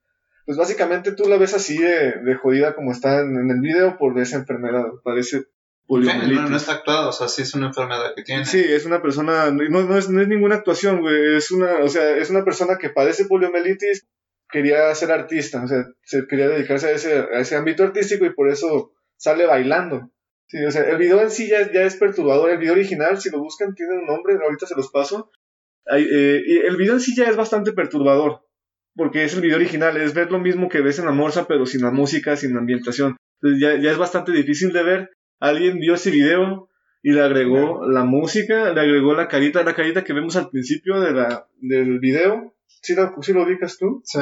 pues 0.47 0.57
básicamente 0.57 1.13
tú 1.13 1.29
la 1.29 1.37
ves 1.37 1.55
así 1.55 1.77
de, 1.77 2.13
de 2.23 2.35
jodida 2.37 2.75
como 2.75 2.93
está 2.93 3.21
en, 3.21 3.37
en 3.37 3.51
el 3.51 3.61
video 3.61 3.99
por 3.99 4.19
esa 4.19 4.37
enfermedad, 4.37 4.87
parece 5.05 5.43
poliomielitis. 5.87 6.43
No, 6.43 6.49
no 6.51 6.57
está 6.57 6.73
actuado, 6.73 7.11
o 7.11 7.13
sea, 7.13 7.29
sí 7.29 7.43
es 7.43 7.55
una 7.55 7.67
enfermedad 7.67 8.15
que 8.15 8.23
tiene. 8.23 8.47
Sí, 8.47 8.65
es 8.65 8.87
una 8.87 9.03
persona, 9.03 9.51
no, 9.51 9.63
no, 9.69 9.99
es, 9.99 10.09
no 10.09 10.23
es 10.23 10.29
ninguna 10.29 10.55
actuación, 10.55 11.01
güey, 11.01 11.37
es 11.37 11.51
una, 11.51 11.79
o 11.83 11.89
sea, 11.89 12.17
es 12.17 12.31
una 12.31 12.45
persona 12.45 12.79
que 12.79 12.91
padece 12.91 13.27
poliomielitis, 13.27 14.07
quería 14.49 14.95
ser 14.95 15.11
artista, 15.11 15.63
o 15.65 15.67
sea, 15.67 15.85
se 16.03 16.27
quería 16.27 16.49
dedicarse 16.49 16.87
a 16.87 16.91
ese, 16.93 17.19
a 17.19 17.41
ese 17.41 17.57
ámbito 17.57 17.83
artístico 17.83 18.25
y 18.25 18.33
por 18.33 18.49
eso 18.49 18.93
sale 19.17 19.47
bailando. 19.47 20.11
Sí, 20.49 20.65
o 20.65 20.71
sea, 20.71 20.89
el 20.89 20.97
video 20.97 21.21
en 21.21 21.31
sí 21.31 21.49
ya, 21.49 21.73
ya 21.73 21.83
es 21.83 21.97
perturbador, 21.97 22.51
el 22.51 22.59
video 22.59 22.75
original, 22.75 23.21
si 23.21 23.31
lo 23.31 23.41
buscan, 23.41 23.75
tiene 23.75 23.99
un 23.99 24.07
nombre, 24.07 24.39
ahorita 24.41 24.67
se 24.67 24.77
los 24.77 24.93
paso. 24.93 25.33
Hay, 25.87 26.05
eh, 26.05 26.43
y 26.47 26.59
el 26.59 26.77
video 26.77 26.95
en 26.95 27.01
sí 27.01 27.17
ya 27.17 27.25
es 27.25 27.37
bastante 27.37 27.73
perturbador, 27.73 28.46
porque 28.97 29.25
es 29.25 29.35
el 29.35 29.43
video 29.43 29.57
original, 29.57 29.97
es 29.97 30.15
ver 30.15 30.33
lo 30.33 30.41
mismo 30.41 30.69
que 30.69 30.81
ves 30.81 30.99
en 30.99 31.07
la 31.07 31.13
morsa, 31.13 31.47
pero 31.47 31.67
sin 31.67 31.83
la 31.83 31.91
música, 31.91 32.37
sin 32.37 32.55
la 32.55 32.61
ambientación. 32.61 33.17
Entonces 33.41 33.61
ya, 33.61 33.81
ya 33.81 33.91
es 33.93 33.99
bastante 33.99 34.33
difícil 34.33 34.73
de 34.73 34.83
ver. 34.83 35.11
Alguien 35.39 35.79
vio 35.79 35.95
ese 35.95 36.11
video 36.11 36.71
y 37.03 37.13
le 37.13 37.21
agregó 37.21 37.87
la 37.87 38.05
música, 38.05 38.73
le 38.73 38.81
agregó 38.81 39.15
la 39.15 39.29
carita, 39.29 39.63
la 39.63 39.75
carita 39.75 40.03
que 40.03 40.15
vemos 40.15 40.35
al 40.37 40.49
principio 40.49 41.01
de 41.01 41.13
la, 41.13 41.47
del 41.61 42.01
video. 42.01 42.57
¿Sí 42.67 42.95
lo, 42.95 43.15
sí 43.23 43.33
lo 43.33 43.43
ubicas 43.43 43.77
tú? 43.79 44.01
Sí. 44.05 44.19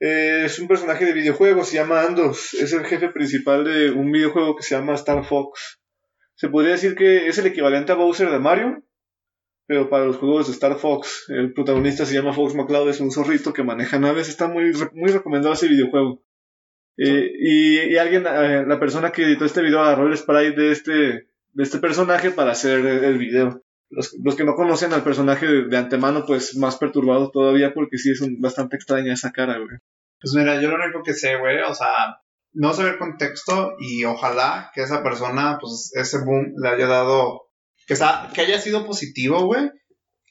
Eh, 0.00 0.42
es 0.44 0.58
un 0.58 0.68
personaje 0.68 1.04
de 1.04 1.12
videojuego, 1.12 1.64
se 1.64 1.76
llama 1.76 2.02
Andos, 2.02 2.54
es 2.54 2.72
el 2.72 2.84
jefe 2.84 3.08
principal 3.08 3.64
de 3.64 3.90
un 3.90 4.12
videojuego 4.12 4.56
que 4.56 4.62
se 4.62 4.74
llama 4.74 4.94
Star 4.94 5.24
Fox. 5.24 5.80
Se 6.34 6.48
podría 6.48 6.72
decir 6.72 6.94
que 6.94 7.26
es 7.26 7.38
el 7.38 7.46
equivalente 7.46 7.92
a 7.92 7.96
Bowser 7.96 8.30
de 8.30 8.38
Mario, 8.38 8.84
pero 9.68 9.88
para 9.88 10.06
los 10.06 10.16
juegos 10.16 10.46
de 10.46 10.54
Star 10.54 10.76
Fox. 10.78 11.26
El 11.28 11.52
protagonista 11.52 12.06
se 12.06 12.14
llama 12.14 12.32
Fox 12.32 12.54
McCloud, 12.54 12.88
es 12.88 13.00
un 13.00 13.12
zorrito 13.12 13.52
que 13.52 13.62
maneja 13.62 13.98
naves, 13.98 14.28
está 14.28 14.48
muy, 14.48 14.72
muy 14.94 15.12
recomendado 15.12 15.54
ese 15.54 15.68
videojuego. 15.68 16.22
Eh, 16.96 17.30
y, 17.38 17.92
y, 17.92 17.98
alguien, 17.98 18.26
eh, 18.26 18.64
la 18.66 18.80
persona 18.80 19.12
que 19.12 19.22
editó 19.22 19.44
este 19.44 19.62
video 19.62 19.80
agarró 19.80 20.08
el 20.08 20.16
sprite 20.16 20.60
de 20.60 20.72
este, 20.72 20.92
de 20.92 21.62
este 21.62 21.78
personaje 21.78 22.30
para 22.30 22.52
hacer 22.52 22.80
el, 22.80 23.04
el 23.04 23.18
video. 23.18 23.62
Los, 23.90 24.16
los, 24.24 24.34
que 24.34 24.44
no 24.44 24.54
conocen 24.54 24.92
al 24.92 25.04
personaje 25.04 25.46
de, 25.46 25.68
de, 25.68 25.76
antemano, 25.76 26.24
pues 26.26 26.56
más 26.56 26.76
perturbado 26.76 27.30
todavía 27.30 27.72
porque 27.74 27.98
sí 27.98 28.10
es 28.10 28.20
un, 28.22 28.40
bastante 28.40 28.76
extraña 28.76 29.12
esa 29.12 29.32
cara, 29.32 29.58
güey. 29.58 29.78
Pues 30.20 30.34
mira, 30.34 30.60
yo 30.60 30.70
lo 30.70 30.82
único 30.82 31.02
que 31.04 31.14
sé, 31.14 31.36
güey, 31.38 31.60
o 31.60 31.74
sea, 31.74 32.20
no 32.52 32.72
el 32.72 32.98
contexto 32.98 33.76
y 33.78 34.04
ojalá 34.04 34.70
que 34.74 34.82
esa 34.82 35.02
persona, 35.02 35.58
pues 35.60 35.92
ese 35.94 36.18
boom 36.24 36.54
le 36.60 36.68
haya 36.68 36.86
dado, 36.86 37.47
que, 37.88 37.94
que 38.34 38.40
haya 38.42 38.60
sido 38.60 38.86
positivo, 38.86 39.42
güey. 39.46 39.70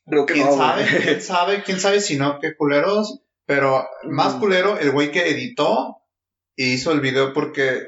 Que 0.05 0.33
¿Quién 0.33 0.45
no, 0.45 0.55
sabe? 0.55 0.85
¿Quién 1.03 1.21
sabe? 1.21 1.63
¿Quién 1.63 1.79
sabe 1.81 1.99
si 1.99 2.15
no? 2.17 2.39
¿Qué 2.39 2.55
culeros? 2.55 3.19
Pero 3.45 3.85
más 4.03 4.35
Mm. 4.35 4.39
culero 4.39 4.77
el 4.77 4.91
güey 4.91 5.11
que 5.11 5.29
editó 5.29 5.97
y 6.55 6.73
hizo 6.73 6.91
el 6.93 7.01
video 7.01 7.33
porque 7.33 7.87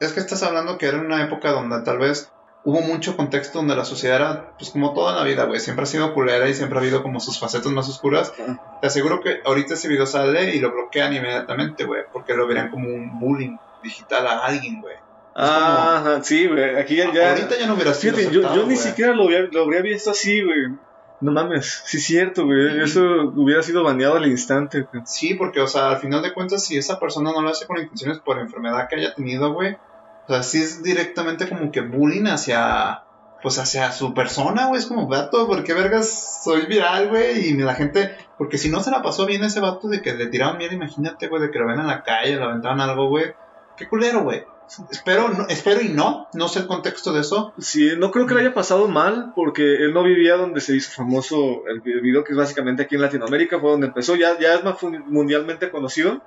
es 0.00 0.12
que 0.12 0.20
estás 0.20 0.42
hablando 0.44 0.78
que 0.78 0.86
era 0.86 0.98
una 0.98 1.24
época 1.24 1.50
donde 1.50 1.82
tal 1.82 1.98
vez 1.98 2.30
hubo 2.64 2.80
mucho 2.82 3.16
contexto 3.16 3.58
donde 3.58 3.74
la 3.74 3.84
sociedad 3.84 4.16
era, 4.16 4.56
pues 4.58 4.70
como 4.70 4.92
toda 4.94 5.14
la 5.14 5.24
vida, 5.24 5.44
güey, 5.44 5.60
siempre 5.60 5.84
ha 5.84 5.86
sido 5.86 6.12
culera 6.14 6.48
y 6.48 6.54
siempre 6.54 6.78
ha 6.78 6.82
habido 6.82 7.02
como 7.02 7.18
sus 7.20 7.38
facetas 7.40 7.72
más 7.72 7.88
oscuras. 7.88 8.32
Te 8.80 8.86
aseguro 8.86 9.20
que 9.20 9.40
ahorita 9.44 9.74
ese 9.74 9.88
video 9.88 10.06
sale 10.06 10.54
y 10.54 10.60
lo 10.60 10.70
bloquean 10.70 11.14
inmediatamente, 11.14 11.84
güey, 11.84 12.02
porque 12.12 12.34
lo 12.34 12.46
verían 12.46 12.70
como 12.70 12.88
un 12.88 13.18
bullying 13.18 13.56
digital 13.82 14.26
a 14.26 14.44
alguien, 14.44 14.80
güey. 14.82 14.96
Ah, 15.34 15.98
ajá, 15.98 16.24
sí, 16.24 16.46
güey. 16.46 16.76
Aquí 16.76 16.96
ya. 16.96 17.12
ya 17.12 17.30
Ahorita 17.30 17.58
ya 17.58 17.66
no 17.66 17.74
hubiera 17.74 17.94
sido 17.94 18.16
Fíjate, 18.16 18.34
yo, 18.34 18.40
aceptado, 18.40 18.62
yo 18.62 18.66
ni 18.68 18.76
siquiera 18.76 19.14
lo 19.14 19.24
habría, 19.24 19.42
lo 19.42 19.62
habría 19.62 19.82
visto 19.82 20.10
así, 20.10 20.42
güey. 20.42 20.76
No 21.20 21.32
mames, 21.32 21.82
sí 21.84 21.98
es 21.98 22.04
cierto, 22.04 22.46
güey. 22.46 22.80
Eso 22.82 23.02
hubiera 23.36 23.62
sido 23.62 23.84
baneado 23.84 24.16
al 24.16 24.26
instante, 24.26 24.86
güey. 24.90 25.02
Sí, 25.04 25.34
porque, 25.34 25.60
o 25.60 25.66
sea, 25.66 25.90
al 25.90 25.98
final 25.98 26.22
de 26.22 26.32
cuentas, 26.32 26.64
si 26.64 26.78
esa 26.78 26.98
persona 26.98 27.32
no 27.32 27.42
lo 27.42 27.50
hace 27.50 27.66
con 27.66 27.78
intenciones 27.78 28.18
por 28.20 28.38
enfermedad 28.38 28.88
que 28.88 28.96
haya 28.96 29.14
tenido, 29.14 29.52
güey, 29.52 29.74
o 29.74 30.32
sea, 30.32 30.42
sí 30.42 30.62
es 30.62 30.82
directamente 30.82 31.46
como 31.46 31.70
que 31.70 31.82
bullying 31.82 32.24
hacia, 32.24 33.02
pues 33.42 33.58
hacia 33.58 33.92
su 33.92 34.14
persona, 34.14 34.68
güey, 34.68 34.80
es 34.80 34.86
como, 34.86 35.08
vato, 35.08 35.46
¿por 35.46 35.62
qué 35.62 35.74
vergas 35.74 36.40
soy 36.42 36.64
viral, 36.66 37.08
güey? 37.08 37.48
Y 37.48 37.52
la 37.54 37.74
gente, 37.74 38.16
porque 38.38 38.56
si 38.56 38.70
no 38.70 38.80
se 38.80 38.90
la 38.90 39.02
pasó 39.02 39.26
bien 39.26 39.44
ese 39.44 39.60
vato 39.60 39.88
de 39.88 40.00
que 40.00 40.14
le 40.14 40.28
tiraban 40.28 40.56
miedo, 40.56 40.72
imagínate, 40.72 41.28
güey, 41.28 41.42
de 41.42 41.50
que 41.50 41.58
lo 41.58 41.66
ven 41.66 41.80
en 41.80 41.86
la 41.86 42.02
calle, 42.02 42.36
le 42.36 42.44
aventaban 42.44 42.80
algo, 42.80 43.08
güey, 43.08 43.34
qué 43.76 43.86
culero, 43.86 44.22
güey. 44.22 44.46
Espero, 44.90 45.28
no, 45.30 45.48
espero 45.48 45.80
y 45.80 45.88
no, 45.88 46.28
no 46.32 46.48
sé 46.48 46.60
el 46.60 46.66
contexto 46.66 47.12
de 47.12 47.20
eso. 47.20 47.52
Sí, 47.58 47.92
no 47.98 48.10
creo 48.10 48.26
que 48.26 48.34
le 48.34 48.40
haya 48.40 48.54
pasado 48.54 48.86
mal, 48.88 49.32
porque 49.34 49.62
él 49.62 49.92
no 49.92 50.02
vivía 50.02 50.36
donde 50.36 50.60
se 50.60 50.76
hizo 50.76 50.92
famoso 50.92 51.66
el 51.66 51.80
video, 51.80 52.22
que 52.22 52.32
es 52.32 52.38
básicamente 52.38 52.84
aquí 52.84 52.94
en 52.94 53.02
Latinoamérica, 53.02 53.58
fue 53.58 53.70
donde 53.70 53.88
empezó. 53.88 54.14
Ya, 54.14 54.38
ya 54.38 54.54
es 54.54 54.64
más 54.64 54.76
mundialmente 55.06 55.70
conocido. 55.70 56.20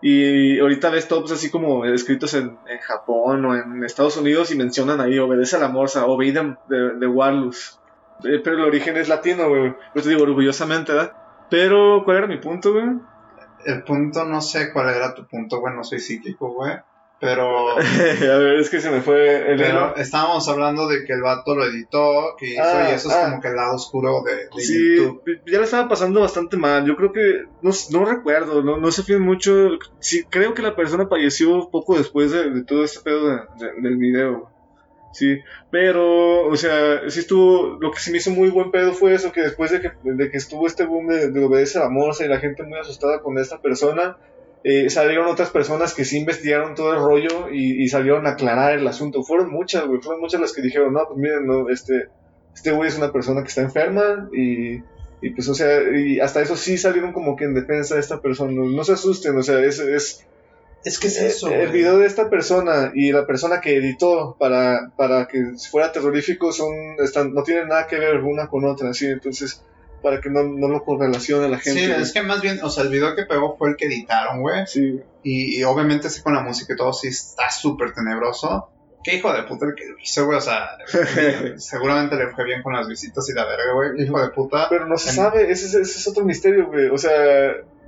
Y 0.00 0.60
ahorita 0.60 0.90
ves 0.90 1.08
tops 1.08 1.32
así 1.32 1.50
como 1.50 1.84
escritos 1.84 2.34
en, 2.34 2.56
en 2.68 2.78
Japón 2.78 3.44
o 3.44 3.56
en 3.56 3.82
Estados 3.82 4.16
Unidos 4.16 4.52
y 4.52 4.56
mencionan 4.56 5.00
ahí, 5.00 5.18
obedece 5.18 5.56
a 5.56 5.58
la 5.58 5.68
morsa, 5.68 6.06
obedem 6.06 6.56
de, 6.68 6.94
de 6.94 7.06
Warlus. 7.08 7.80
Eh, 8.24 8.40
Pero 8.42 8.58
el 8.58 8.64
origen 8.64 8.96
es 8.96 9.08
latino, 9.08 9.48
güey. 9.48 9.74
Yo 9.94 10.02
te 10.02 10.08
digo 10.08 10.22
orgullosamente, 10.22 10.92
¿verdad? 10.92 11.12
Pero, 11.50 12.02
¿cuál 12.04 12.18
era 12.18 12.26
mi 12.28 12.36
punto, 12.36 12.72
güey? 12.72 12.84
El 13.64 13.82
punto, 13.82 14.24
no 14.24 14.40
sé 14.40 14.72
cuál 14.72 14.94
era 14.94 15.14
tu 15.14 15.26
punto, 15.26 15.58
güey, 15.60 15.74
no 15.74 15.82
soy 15.82 15.98
psíquico, 15.98 16.52
güey, 16.52 16.74
pero... 17.20 17.70
a 17.78 18.38
ver, 18.38 18.58
es 18.58 18.70
que 18.70 18.80
se 18.80 18.90
me 18.90 19.00
fue 19.00 19.50
el 19.52 19.58
Pero 19.58 19.96
estábamos 19.96 20.48
hablando 20.48 20.86
de 20.88 21.04
que 21.04 21.12
el 21.12 21.22
vato 21.22 21.54
lo 21.54 21.64
editó, 21.64 22.36
que 22.38 22.52
hizo, 22.52 22.62
Ah, 22.62 22.88
y 22.90 22.94
eso 22.94 23.08
es 23.08 23.14
ah. 23.14 23.24
como 23.30 23.40
que 23.40 23.48
el 23.48 23.56
lado 23.56 23.74
oscuro 23.74 24.22
de, 24.24 24.34
de 24.36 24.62
Sí, 24.62 24.96
YouTube. 24.96 25.22
ya 25.46 25.58
le 25.58 25.64
estaba 25.64 25.88
pasando 25.88 26.20
bastante 26.20 26.56
mal. 26.56 26.84
Yo 26.86 26.96
creo 26.96 27.12
que, 27.12 27.44
no, 27.62 27.70
no 27.90 28.04
recuerdo, 28.04 28.62
no, 28.62 28.76
no 28.76 28.90
se 28.92 29.02
fíen 29.02 29.22
mucho. 29.22 29.70
Sí, 30.00 30.24
creo 30.30 30.54
que 30.54 30.62
la 30.62 30.76
persona 30.76 31.06
falleció 31.08 31.68
poco 31.70 31.96
después 31.98 32.30
de, 32.32 32.50
de 32.50 32.64
todo 32.64 32.84
este 32.84 33.00
pedo 33.00 33.28
de- 33.28 33.40
de- 33.58 33.80
del 33.82 33.96
video. 33.96 34.50
Sí, 35.12 35.38
pero, 35.70 36.46
o 36.46 36.56
sea, 36.56 37.08
sí 37.08 37.20
estuvo, 37.20 37.78
lo 37.80 37.90
que 37.90 37.98
sí 37.98 38.10
me 38.12 38.18
hizo 38.18 38.30
muy 38.30 38.50
buen 38.50 38.70
pedo 38.70 38.92
fue 38.92 39.14
eso, 39.14 39.32
que 39.32 39.40
después 39.40 39.70
de 39.70 39.80
que, 39.80 39.90
de 40.04 40.30
que 40.30 40.36
estuvo 40.36 40.66
este 40.66 40.84
boom 40.84 41.08
de, 41.08 41.30
de 41.30 41.44
obedece 41.44 41.78
a 41.78 41.84
la 41.84 41.88
morsa 41.88 42.24
y 42.24 42.28
la 42.28 42.38
gente 42.38 42.62
muy 42.62 42.78
asustada 42.78 43.20
con 43.22 43.38
esta 43.38 43.58
persona, 43.60 44.18
eh, 44.64 44.90
salieron 44.90 45.26
otras 45.26 45.50
personas 45.50 45.94
que 45.94 46.04
sí 46.04 46.18
investigaron 46.18 46.74
todo 46.74 46.92
el 46.92 46.98
rollo 47.00 47.48
y, 47.50 47.82
y 47.82 47.88
salieron 47.88 48.26
a 48.26 48.30
aclarar 48.30 48.78
el 48.78 48.86
asunto. 48.86 49.22
Fueron 49.22 49.50
muchas, 49.50 49.86
güey, 49.86 50.00
fueron 50.00 50.20
muchas 50.20 50.40
las 50.40 50.52
que 50.52 50.62
dijeron, 50.62 50.92
no, 50.92 51.06
pues 51.06 51.18
miren, 51.18 51.46
no, 51.46 51.68
este, 51.70 52.08
este 52.54 52.72
güey 52.72 52.88
es 52.88 52.98
una 52.98 53.12
persona 53.12 53.42
que 53.42 53.48
está 53.48 53.62
enferma 53.62 54.28
y, 54.32 54.82
y 55.20 55.30
pues, 55.30 55.48
o 55.48 55.54
sea, 55.54 55.80
y 55.96 56.20
hasta 56.20 56.42
eso 56.42 56.56
sí 56.56 56.76
salieron 56.78 57.12
como 57.12 57.36
que 57.36 57.44
en 57.44 57.54
defensa 57.54 57.94
de 57.94 58.00
esta 58.00 58.20
persona. 58.20 58.52
No, 58.52 58.64
no 58.66 58.84
se 58.84 58.92
asusten, 58.92 59.36
o 59.36 59.42
sea, 59.42 59.60
es, 59.60 59.78
es 59.78 60.24
Es 60.84 60.98
que 61.00 61.08
es 61.08 61.20
eh, 61.20 61.26
eso, 61.26 61.48
el 61.48 61.68
güey. 61.68 61.72
video 61.72 61.98
de 61.98 62.06
esta 62.06 62.30
persona 62.30 62.92
y 62.94 63.10
la 63.12 63.26
persona 63.26 63.60
que 63.60 63.76
editó 63.76 64.36
para, 64.38 64.92
para 64.96 65.26
que 65.26 65.54
fuera 65.70 65.90
terrorífico 65.92 66.52
son, 66.52 66.72
están, 67.02 67.34
no 67.34 67.42
tienen 67.42 67.68
nada 67.68 67.86
que 67.86 67.98
ver 67.98 68.22
una 68.22 68.46
con 68.48 68.64
otra, 68.64 68.94
¿sí? 68.94 69.06
Entonces, 69.06 69.62
para 70.02 70.20
que 70.20 70.30
no, 70.30 70.42
no 70.44 70.68
lo 70.68 70.84
correlacione 70.84 71.48
la 71.48 71.58
gente. 71.58 71.80
Sí, 71.80 71.86
güey. 71.88 72.00
es 72.02 72.12
que 72.12 72.22
más 72.22 72.40
bien, 72.40 72.60
o 72.62 72.70
sea, 72.70 72.84
el 72.84 72.90
video 72.90 73.14
que 73.14 73.24
pegó 73.24 73.56
fue 73.56 73.70
el 73.70 73.76
que 73.76 73.86
editaron, 73.86 74.40
güey. 74.40 74.66
Sí, 74.66 75.00
Y, 75.22 75.58
y 75.58 75.64
obviamente 75.64 76.08
sí 76.10 76.22
con 76.22 76.34
la 76.34 76.40
música 76.40 76.72
y 76.72 76.76
todo 76.76 76.92
sí 76.92 77.08
está 77.08 77.50
súper 77.50 77.92
tenebroso. 77.92 78.70
Qué 79.04 79.14
hijo 79.16 79.32
de 79.32 79.44
puta 79.44 79.66
el 79.66 79.74
que 79.74 79.86
lo 79.86 79.98
hizo, 79.98 80.26
güey. 80.26 80.38
O 80.38 80.40
sea, 80.40 80.70
seguramente 81.56 82.16
le 82.16 82.28
fue 82.34 82.44
bien 82.44 82.62
con 82.62 82.72
las 82.74 82.88
visitas 82.88 83.28
y 83.28 83.32
la 83.32 83.44
verga, 83.44 83.72
güey. 83.72 84.02
Hijo 84.02 84.20
de 84.20 84.28
puta. 84.30 84.66
pero 84.68 84.86
no 84.86 84.96
se 84.96 85.10
En- 85.10 85.16
sabe, 85.16 85.50
ese, 85.50 85.66
es- 85.66 85.74
ese 85.74 85.98
es 85.98 86.08
otro 86.08 86.24
misterio, 86.24 86.66
güey. 86.66 86.86
O 86.88 86.98
sea, 86.98 87.12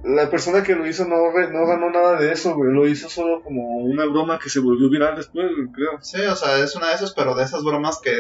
la 0.05 0.31
persona 0.31 0.62
que 0.62 0.75
lo 0.75 0.87
hizo 0.87 1.05
no, 1.05 1.31
re- 1.31 1.51
no 1.53 1.66
ganó 1.66 1.90
nada 1.90 2.18
de 2.18 2.33
eso, 2.33 2.55
güey. 2.55 2.73
Lo 2.73 2.87
hizo 2.87 3.09
solo 3.09 3.42
como 3.42 3.79
una 3.79 4.07
broma 4.07 4.38
que 4.42 4.49
se 4.49 4.61
volvió 4.61 4.88
viral 4.88 5.16
después, 5.16 5.46
creo. 5.75 5.99
Sí, 6.01 6.20
o 6.23 6.37
sea, 6.37 6.59
es 6.59 6.75
una 6.77 6.88
de 6.88 6.94
esas, 6.94 7.12
pero 7.12 7.35
de 7.35 7.44
esas 7.44 7.62
bromas 7.64 8.01
que 8.03 8.12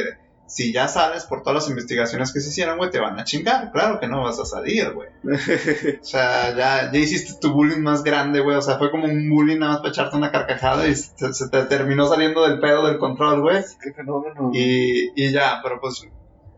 si 0.50 0.72
ya 0.72 0.88
sales 0.88 1.24
por 1.26 1.42
todas 1.42 1.62
las 1.62 1.70
investigaciones 1.70 2.32
que 2.32 2.40
se 2.40 2.48
hicieron, 2.48 2.76
güey, 2.76 2.90
te 2.90 2.98
van 2.98 3.18
a 3.20 3.24
chingar. 3.24 3.70
Claro 3.70 4.00
que 4.00 4.08
no 4.08 4.24
vas 4.24 4.40
a 4.40 4.44
salir, 4.44 4.92
güey. 4.92 5.08
O 6.00 6.04
sea, 6.04 6.56
ya, 6.56 6.90
ya 6.92 6.98
hiciste 6.98 7.34
tu 7.40 7.52
bullying 7.52 7.80
más 7.80 8.02
grande, 8.02 8.40
güey. 8.40 8.56
O 8.56 8.62
sea, 8.62 8.76
fue 8.76 8.90
como 8.90 9.04
un 9.04 9.30
bullying 9.30 9.58
nada 9.58 9.72
más 9.72 9.80
para 9.80 9.90
echarte 9.90 10.16
una 10.16 10.32
carcajada 10.32 10.88
y 10.88 10.96
se, 10.96 11.32
se 11.32 11.48
te 11.48 11.64
terminó 11.66 12.08
saliendo 12.08 12.42
del 12.42 12.58
pedo 12.58 12.84
del 12.86 12.98
control, 12.98 13.42
güey. 13.42 13.62
Qué 13.80 13.92
fenómeno. 13.92 14.50
Y, 14.52 15.12
y 15.14 15.30
ya, 15.30 15.60
pero 15.62 15.80
pues 15.80 16.04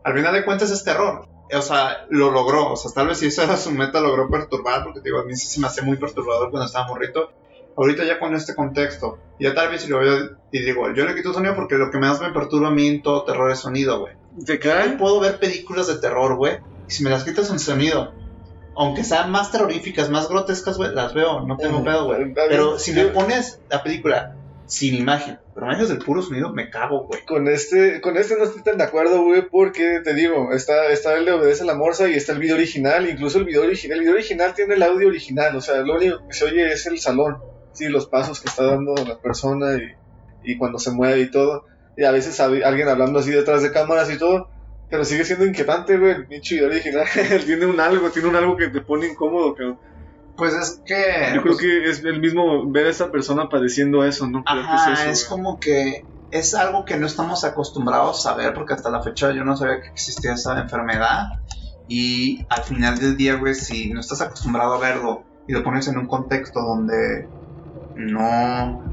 al 0.03 0.13
final 0.15 0.33
de 0.33 0.43
cuentas 0.43 0.71
es 0.71 0.83
terror. 0.83 1.27
O 1.53 1.61
sea, 1.61 2.07
lo 2.09 2.31
logró. 2.31 2.71
O 2.73 2.75
sea, 2.75 2.91
tal 2.91 3.09
vez 3.09 3.19
si 3.19 3.27
esa 3.27 3.43
era 3.43 3.57
su 3.57 3.71
meta, 3.71 4.01
logró 4.01 4.27
perturbar, 4.27 4.83
porque 4.83 5.01
te 5.01 5.09
digo, 5.09 5.19
a 5.19 5.25
mí 5.25 5.35
sí 5.35 5.45
se 5.45 5.59
me 5.59 5.67
hace 5.67 5.83
muy 5.83 5.97
perturbador 5.97 6.49
cuando 6.49 6.65
estaba 6.65 6.87
morrito. 6.87 7.31
Ahorita 7.75 8.03
ya 8.05 8.19
con 8.19 8.35
este 8.35 8.55
contexto, 8.55 9.17
ya 9.39 9.53
tal 9.53 9.69
vez 9.69 9.81
si 9.81 9.89
lo 9.89 9.99
veo 9.99 10.37
y 10.51 10.59
digo, 10.59 10.93
yo 10.93 11.05
le 11.05 11.15
quito 11.15 11.33
sonido 11.33 11.55
porque 11.55 11.75
lo 11.75 11.89
que 11.91 11.97
más 11.97 12.21
me 12.21 12.31
perturba 12.31 12.67
a 12.67 12.71
mí 12.71 12.87
en 12.87 13.01
todo 13.01 13.23
terror 13.23 13.51
es 13.51 13.59
sonido, 13.59 13.99
güey. 14.01 14.13
¿Te 14.45 14.55
Yo 14.55 14.59
cae? 14.59 14.89
puedo 14.91 15.19
ver 15.19 15.39
películas 15.39 15.87
de 15.87 15.97
terror, 15.97 16.35
güey, 16.35 16.57
y 16.87 16.91
si 16.91 17.03
me 17.03 17.09
las 17.09 17.23
quitas 17.23 17.49
en 17.49 17.59
sonido, 17.59 18.13
aunque 18.75 19.03
sean 19.03 19.31
más 19.31 19.51
terroríficas, 19.51 20.09
más 20.09 20.29
grotescas, 20.29 20.77
güey, 20.77 20.93
las 20.93 21.13
veo, 21.13 21.41
no 21.41 21.57
tengo 21.57 21.83
pedo, 21.83 22.05
güey. 22.05 22.33
Pero 22.33 22.79
si 22.79 22.91
me 22.93 23.05
pones 23.05 23.59
la 23.69 23.83
película 23.83 24.35
sin 24.65 24.95
imagen. 24.95 25.39
Pero 25.53 25.67
imágenes 25.67 25.89
del 25.89 25.99
puro 25.99 26.21
sonido 26.21 26.51
me 26.51 26.69
cago, 26.69 27.05
güey. 27.05 27.23
Con 27.25 27.47
este, 27.47 28.01
con 28.01 28.17
este 28.17 28.37
no 28.37 28.45
estoy 28.45 28.63
tan 28.63 28.77
de 28.77 28.83
acuerdo, 28.85 29.23
güey, 29.23 29.47
porque 29.47 30.01
te 30.03 30.15
digo, 30.15 30.51
está, 30.51 30.87
está 30.87 31.15
el 31.15 31.25
de 31.25 31.33
Obedece 31.33 31.63
a 31.63 31.67
la 31.67 31.75
Morsa 31.75 32.09
y 32.09 32.13
está 32.13 32.33
el 32.33 32.39
video 32.39 32.55
original, 32.55 33.07
incluso 33.07 33.37
el 33.37 33.45
video 33.45 33.63
original, 33.63 33.97
el 33.97 34.03
video 34.03 34.15
original 34.15 34.53
tiene 34.55 34.73
el 34.73 34.83
audio 34.83 35.07
original, 35.07 35.55
o 35.55 35.61
sea, 35.61 35.75
lo 35.81 35.95
único 35.95 36.27
que 36.27 36.33
se 36.33 36.45
oye 36.45 36.71
es 36.71 36.85
el 36.87 36.97
salón, 36.99 37.37
sí, 37.73 37.87
los 37.89 38.07
pasos 38.07 38.39
que 38.39 38.49
está 38.49 38.63
dando 38.65 38.95
la 38.95 39.17
persona 39.19 39.75
y, 39.75 40.51
y 40.51 40.57
cuando 40.57 40.79
se 40.79 40.91
mueve 40.91 41.21
y 41.21 41.31
todo, 41.31 41.65
y 41.97 42.03
a 42.03 42.11
veces 42.11 42.39
alguien 42.39 42.87
hablando 42.87 43.19
así 43.19 43.31
detrás 43.31 43.61
de 43.61 43.71
cámaras 43.71 44.09
y 44.11 44.17
todo, 44.17 44.49
pero 44.89 45.05
sigue 45.05 45.25
siendo 45.25 45.45
inquietante, 45.45 45.97
güey, 45.97 46.11
el 46.11 46.27
pinche 46.27 46.55
video 46.55 46.69
original, 46.69 47.07
tiene 47.45 47.65
un 47.65 47.79
algo, 47.79 48.09
tiene 48.09 48.29
un 48.29 48.35
algo 48.35 48.55
que 48.55 48.69
te 48.69 48.81
pone 48.81 49.07
incómodo, 49.07 49.55
cabrón. 49.55 49.79
Pues 50.35 50.53
es 50.53 50.81
que. 50.85 51.31
Yo 51.35 51.41
creo 51.41 51.55
pues, 51.55 51.57
que 51.57 51.89
es 51.89 52.03
el 52.03 52.19
mismo 52.19 52.69
ver 52.71 52.87
a 52.87 52.89
esa 52.89 53.11
persona 53.11 53.49
padeciendo 53.49 54.03
eso, 54.03 54.27
¿no? 54.27 54.43
Creo 54.43 54.61
que 54.61 54.67
Ajá, 54.67 54.93
es 54.93 54.99
es, 54.99 55.05
eso, 55.07 55.29
güey. 55.29 55.43
como 55.43 55.59
que 55.59 56.05
es 56.31 56.55
algo 56.55 56.85
que 56.85 56.97
no 56.97 57.05
estamos 57.05 57.43
acostumbrados 57.43 58.25
a 58.25 58.33
ver 58.33 58.53
porque 58.55 58.73
hasta 58.73 58.89
la 58.89 59.03
fecha 59.03 59.31
yo 59.31 59.43
no 59.43 59.55
sabía 59.55 59.81
que 59.81 59.89
existía 59.89 60.33
esa 60.33 60.59
enfermedad 60.59 61.39
y 61.87 62.45
al 62.49 62.63
final 62.63 62.97
del 62.97 63.15
día, 63.15 63.35
güey, 63.35 63.53
si 63.53 63.93
no 63.93 63.99
estás 63.99 64.21
acostumbrado 64.21 64.73
a 64.73 64.79
verlo 64.79 65.23
y 65.47 65.53
lo 65.53 65.63
pones 65.63 65.87
en 65.87 65.97
un 65.97 66.07
contexto 66.07 66.61
donde 66.61 67.27
no 67.95 68.83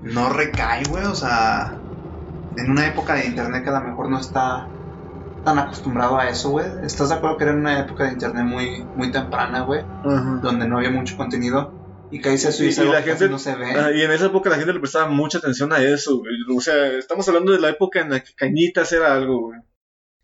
no 0.00 0.28
recae, 0.32 0.82
güey, 0.88 1.04
o 1.04 1.14
sea, 1.14 1.84
en 2.56 2.70
una 2.70 2.86
época 2.86 3.14
de 3.14 3.26
internet 3.26 3.62
que 3.62 3.70
a 3.70 3.80
lo 3.80 3.86
mejor 3.88 4.10
no 4.10 4.18
está 4.18 4.68
tan 5.44 5.58
acostumbrado 5.58 6.18
a 6.18 6.28
eso, 6.28 6.50
güey. 6.50 6.66
¿Estás 6.82 7.08
de 7.10 7.14
acuerdo 7.16 7.36
que 7.36 7.44
era 7.44 7.52
una 7.54 7.78
época 7.80 8.04
de 8.04 8.12
internet 8.12 8.44
muy 8.44 8.90
muy 8.94 9.10
temprana, 9.12 9.62
güey, 9.62 9.82
donde 10.42 10.66
no 10.68 10.78
había 10.78 10.90
mucho 10.90 11.16
contenido? 11.16 11.78
Y 12.10 12.20
caíse 12.20 12.48
eso 12.50 12.62
Y- 12.64 12.68
y, 12.68 12.70
y 12.70 12.92
la 12.92 13.02
que 13.02 13.10
gente- 13.10 13.28
no 13.30 13.38
se 13.38 13.54
ve. 13.54 13.72
Y 13.96 14.02
en 14.02 14.10
esa 14.10 14.26
época 14.26 14.50
la 14.50 14.56
gente 14.56 14.72
le 14.74 14.80
prestaba 14.80 15.06
mucha 15.08 15.38
atención 15.38 15.72
a 15.72 15.78
eso, 15.78 16.18
güey. 16.18 16.34
O 16.54 16.60
sea, 16.60 16.88
estamos 16.98 17.26
hablando 17.28 17.52
de 17.52 17.60
la 17.60 17.70
época 17.70 18.00
en 18.00 18.10
la 18.10 18.20
que 18.20 18.34
Cañitas 18.34 18.92
era 18.92 19.14
algo, 19.14 19.40
güey. 19.46 19.60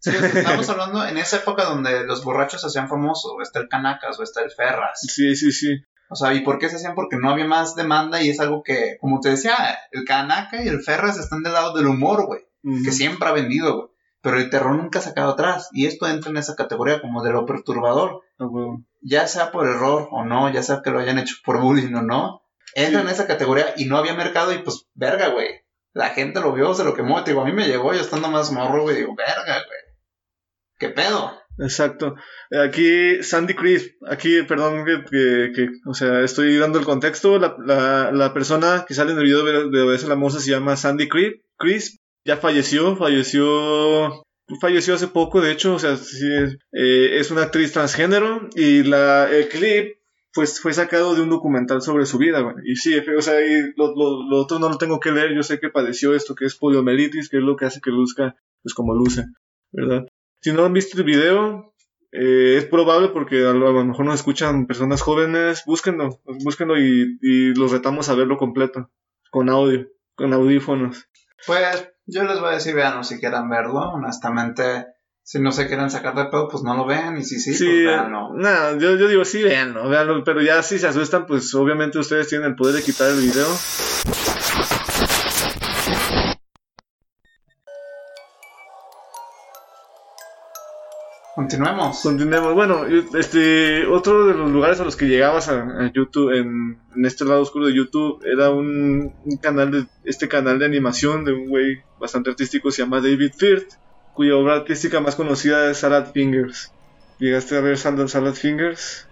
Sí, 0.00 0.10
o 0.10 0.20
sea, 0.20 0.20
estamos 0.66 0.68
hablando 0.68 1.06
en 1.06 1.16
esa 1.16 1.36
época 1.38 1.64
donde 1.64 2.04
los 2.04 2.22
borrachos 2.24 2.60
se 2.60 2.66
hacían 2.66 2.88
famosos, 2.88 3.32
o 3.36 3.40
está 3.42 3.60
el 3.60 3.68
Canacas, 3.68 4.18
o 4.20 4.22
está 4.22 4.42
el 4.42 4.50
Ferras. 4.50 5.00
Sí, 5.00 5.34
sí, 5.34 5.50
sí. 5.50 5.76
O 6.10 6.16
sea, 6.16 6.32
¿y 6.34 6.40
por 6.40 6.58
qué 6.58 6.68
se 6.68 6.76
hacían? 6.76 6.94
Porque 6.94 7.16
no 7.16 7.30
había 7.30 7.46
más 7.46 7.74
demanda 7.74 8.22
y 8.22 8.30
es 8.30 8.40
algo 8.40 8.62
que, 8.62 8.96
como 9.00 9.20
te 9.20 9.28
decía, 9.30 9.54
el 9.92 10.04
Canaca 10.04 10.62
y 10.62 10.68
el 10.68 10.80
Ferras 10.82 11.18
están 11.18 11.42
del 11.42 11.52
lado 11.52 11.74
del 11.74 11.86
humor, 11.86 12.26
güey, 12.26 12.40
que 12.84 12.92
siempre 12.92 13.28
ha 13.28 13.32
vendido, 13.32 13.76
güey. 13.76 13.88
Pero 14.20 14.38
el 14.38 14.50
terror 14.50 14.74
nunca 14.74 14.98
ha 14.98 15.02
sacado 15.02 15.32
atrás 15.32 15.68
y 15.72 15.86
esto 15.86 16.08
entra 16.08 16.30
en 16.30 16.38
esa 16.38 16.56
categoría 16.56 17.00
como 17.00 17.22
de 17.22 17.30
lo 17.30 17.46
perturbador. 17.46 18.22
Ya 19.00 19.26
sea 19.28 19.52
por 19.52 19.66
error 19.68 20.08
o 20.10 20.24
no, 20.24 20.50
ya 20.52 20.62
sea 20.62 20.80
que 20.82 20.90
lo 20.90 20.98
hayan 20.98 21.18
hecho 21.18 21.36
por 21.44 21.60
bullying 21.60 21.94
o 21.94 22.02
no, 22.02 22.42
entra 22.74 23.00
Sí. 23.00 23.06
en 23.06 23.12
esa 23.12 23.26
categoría 23.26 23.74
y 23.76 23.84
no 23.84 23.96
había 23.96 24.14
mercado 24.14 24.52
y 24.52 24.58
pues, 24.58 24.86
verga, 24.94 25.28
güey. 25.28 25.48
La 25.92 26.10
gente 26.10 26.40
lo 26.40 26.52
vio, 26.52 26.74
se 26.74 26.84
lo 26.84 26.94
quemó, 26.94 27.22
te 27.22 27.30
digo, 27.30 27.42
a 27.42 27.44
mí 27.44 27.52
me 27.52 27.66
llegó 27.66 27.92
yo 27.94 28.00
estando 28.00 28.28
más 28.28 28.50
morro, 28.50 28.82
güey, 28.82 28.96
digo, 28.96 29.14
verga, 29.14 29.44
güey. 29.66 29.78
¿Qué 30.78 30.88
pedo? 30.88 31.32
Exacto. 31.58 32.14
Aquí 32.50 33.22
Sandy 33.22 33.54
Crisp, 33.54 33.96
aquí, 34.08 34.42
perdón, 34.42 34.84
que, 34.84 35.52
que, 35.54 35.68
o 35.86 35.94
sea, 35.94 36.22
estoy 36.22 36.56
dando 36.56 36.78
el 36.78 36.84
contexto. 36.84 37.38
La, 37.38 37.56
la, 37.58 38.12
la 38.12 38.32
persona 38.32 38.84
que 38.86 38.94
sale 38.94 39.12
en 39.12 39.18
el 39.18 39.24
video 39.24 39.44
de, 39.44 39.70
de 39.70 39.82
Obedece 39.82 40.08
la 40.08 40.16
Morsa 40.16 40.40
se 40.40 40.50
llama 40.50 40.76
Sandy 40.76 41.08
Crisp. 41.08 41.42
Crisp 41.56 41.98
ya 42.24 42.36
falleció, 42.36 42.96
falleció, 42.96 44.24
falleció 44.60 44.94
hace 44.94 45.08
poco, 45.08 45.40
de 45.40 45.50
hecho, 45.50 45.74
o 45.74 45.78
sea, 45.78 45.96
sí, 45.96 46.26
eh, 46.72 47.18
es 47.18 47.30
una 47.30 47.42
actriz 47.44 47.72
transgénero 47.72 48.48
y 48.54 48.82
la, 48.84 49.30
el 49.30 49.48
clip 49.48 49.96
pues 50.34 50.60
fue 50.60 50.72
sacado 50.72 51.14
de 51.14 51.22
un 51.22 51.30
documental 51.30 51.80
sobre 51.82 52.06
su 52.06 52.18
vida, 52.18 52.40
güey. 52.40 52.54
Y 52.64 52.76
sí, 52.76 52.96
o 52.96 53.22
sea, 53.22 53.44
y 53.44 53.72
lo, 53.76 53.94
lo, 53.96 54.28
lo 54.28 54.36
otro 54.36 54.58
no 54.58 54.68
lo 54.68 54.78
tengo 54.78 55.00
que 55.00 55.10
leer, 55.10 55.34
yo 55.34 55.42
sé 55.42 55.58
que 55.58 55.70
padeció 55.70 56.14
esto 56.14 56.34
que 56.34 56.44
es 56.44 56.54
poliomielitis, 56.54 57.28
que 57.28 57.38
es 57.38 57.42
lo 57.42 57.56
que 57.56 57.64
hace 57.64 57.80
que 57.80 57.90
luzca, 57.90 58.36
pues 58.62 58.74
como 58.74 58.94
luce, 58.94 59.24
¿verdad? 59.72 60.06
Si 60.40 60.52
no 60.52 60.64
han 60.64 60.72
visto 60.72 60.96
el 60.98 61.04
video, 61.04 61.74
eh, 62.12 62.56
es 62.58 62.64
probable 62.64 63.08
porque 63.08 63.46
a 63.46 63.52
lo, 63.52 63.68
a 63.68 63.72
lo 63.72 63.84
mejor 63.84 64.04
nos 64.06 64.14
escuchan 64.16 64.66
personas 64.66 65.02
jóvenes, 65.02 65.64
búsquenlo, 65.66 66.20
búsquenlo 66.44 66.78
y, 66.78 67.18
y 67.20 67.54
los 67.54 67.72
retamos 67.72 68.08
a 68.08 68.14
verlo 68.14 68.36
completo, 68.38 68.90
con 69.30 69.48
audio, 69.48 69.88
con 70.14 70.32
audífonos. 70.32 71.08
Pues 71.46 71.88
yo 72.06 72.24
les 72.24 72.40
voy 72.40 72.50
a 72.50 72.54
decir, 72.54 72.74
vean, 72.74 73.04
si 73.04 73.18
quieran 73.20 73.50
verlo, 73.50 73.80
honestamente, 73.92 74.86
si 75.22 75.40
no 75.40 75.52
se 75.52 75.66
quieren 75.66 75.90
sacar 75.90 76.14
de 76.14 76.24
pedo, 76.26 76.48
pues 76.48 76.62
no 76.62 76.74
lo 76.74 76.86
vean, 76.86 77.18
y 77.18 77.24
si 77.24 77.38
sí, 77.38 77.52
Sí, 77.52 77.64
pues 77.66 77.84
véanlo. 77.84 78.30
yo, 78.78 78.96
yo 78.96 79.08
digo 79.08 79.24
sí, 79.24 79.42
véanlo, 79.42 79.88
véanlo, 79.88 80.24
pero 80.24 80.40
ya 80.40 80.62
si 80.62 80.78
se 80.78 80.86
asustan, 80.86 81.26
pues 81.26 81.54
obviamente 81.54 81.98
ustedes 81.98 82.28
tienen 82.28 82.48
el 82.48 82.56
poder 82.56 82.76
de 82.76 82.82
quitar 82.82 83.10
el 83.10 83.20
video. 83.20 83.46
Continuemos. 91.38 92.00
Continuemos. 92.02 92.52
Bueno, 92.52 92.84
este, 93.16 93.86
otro 93.86 94.26
de 94.26 94.34
los 94.34 94.50
lugares 94.50 94.80
a 94.80 94.84
los 94.84 94.96
que 94.96 95.06
llegabas 95.06 95.48
a, 95.48 95.84
a 95.84 95.92
YouTube, 95.92 96.32
en, 96.32 96.80
en 96.96 97.06
este 97.06 97.24
lado 97.24 97.42
oscuro 97.42 97.66
de 97.66 97.76
YouTube, 97.76 98.20
era 98.26 98.50
un, 98.50 99.14
un 99.24 99.36
canal 99.36 99.70
de, 99.70 99.86
este 100.02 100.26
canal 100.26 100.58
de 100.58 100.64
animación 100.64 101.24
de 101.24 101.34
un 101.34 101.48
güey 101.48 101.80
bastante 102.00 102.30
artístico, 102.30 102.72
se 102.72 102.82
llama 102.82 103.00
David 103.00 103.34
Firth, 103.36 103.74
cuya 104.14 104.34
obra 104.34 104.56
artística 104.56 105.00
más 105.00 105.14
conocida 105.14 105.70
es 105.70 105.78
Salad 105.78 106.10
Fingers. 106.10 106.72
¿Llegaste 107.20 107.56
a 107.56 107.60
ver 107.60 107.78
Salad, 107.78 108.08
Salad 108.08 108.34
Fingers? 108.34 109.06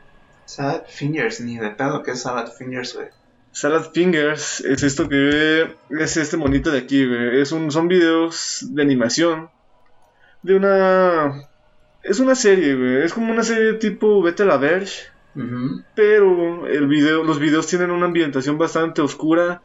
Salad 0.47 0.83
Fingers, 0.89 1.41
ni 1.43 1.59
de 1.59 1.71
pedo 1.71 2.03
que 2.03 2.11
es 2.11 2.23
Salad 2.23 2.51
Fingers, 2.51 2.97
güey. 2.97 3.07
Salad 3.53 3.93
Fingers 3.93 4.63
es 4.63 4.83
esto 4.83 5.09
que 5.09 5.77
es 5.91 6.17
este 6.17 6.37
monito 6.37 6.73
de 6.73 6.79
aquí, 6.79 7.07
güey. 7.07 7.41
Es 7.41 7.53
un, 7.53 7.71
son 7.71 7.87
videos 7.87 8.67
de 8.69 8.83
animación 8.83 9.49
de 10.43 10.57
una... 10.57 11.51
Es 12.09 12.21
una 12.21 12.35
serie, 12.35 12.75
güey. 12.75 13.03
Es 13.03 13.13
como 13.13 13.33
una 13.33 13.43
serie 13.43 13.75
tipo 13.75 14.23
Vete 14.23 14.45
a 14.45 14.47
la 14.47 14.57
Verge. 14.57 15.11
Pero 15.95 16.67
el 16.67 16.87
video, 16.87 17.23
los 17.23 17.39
videos 17.39 17.67
tienen 17.67 17.91
una 17.91 18.07
ambientación 18.07 18.57
bastante 18.57 19.03
oscura 19.03 19.61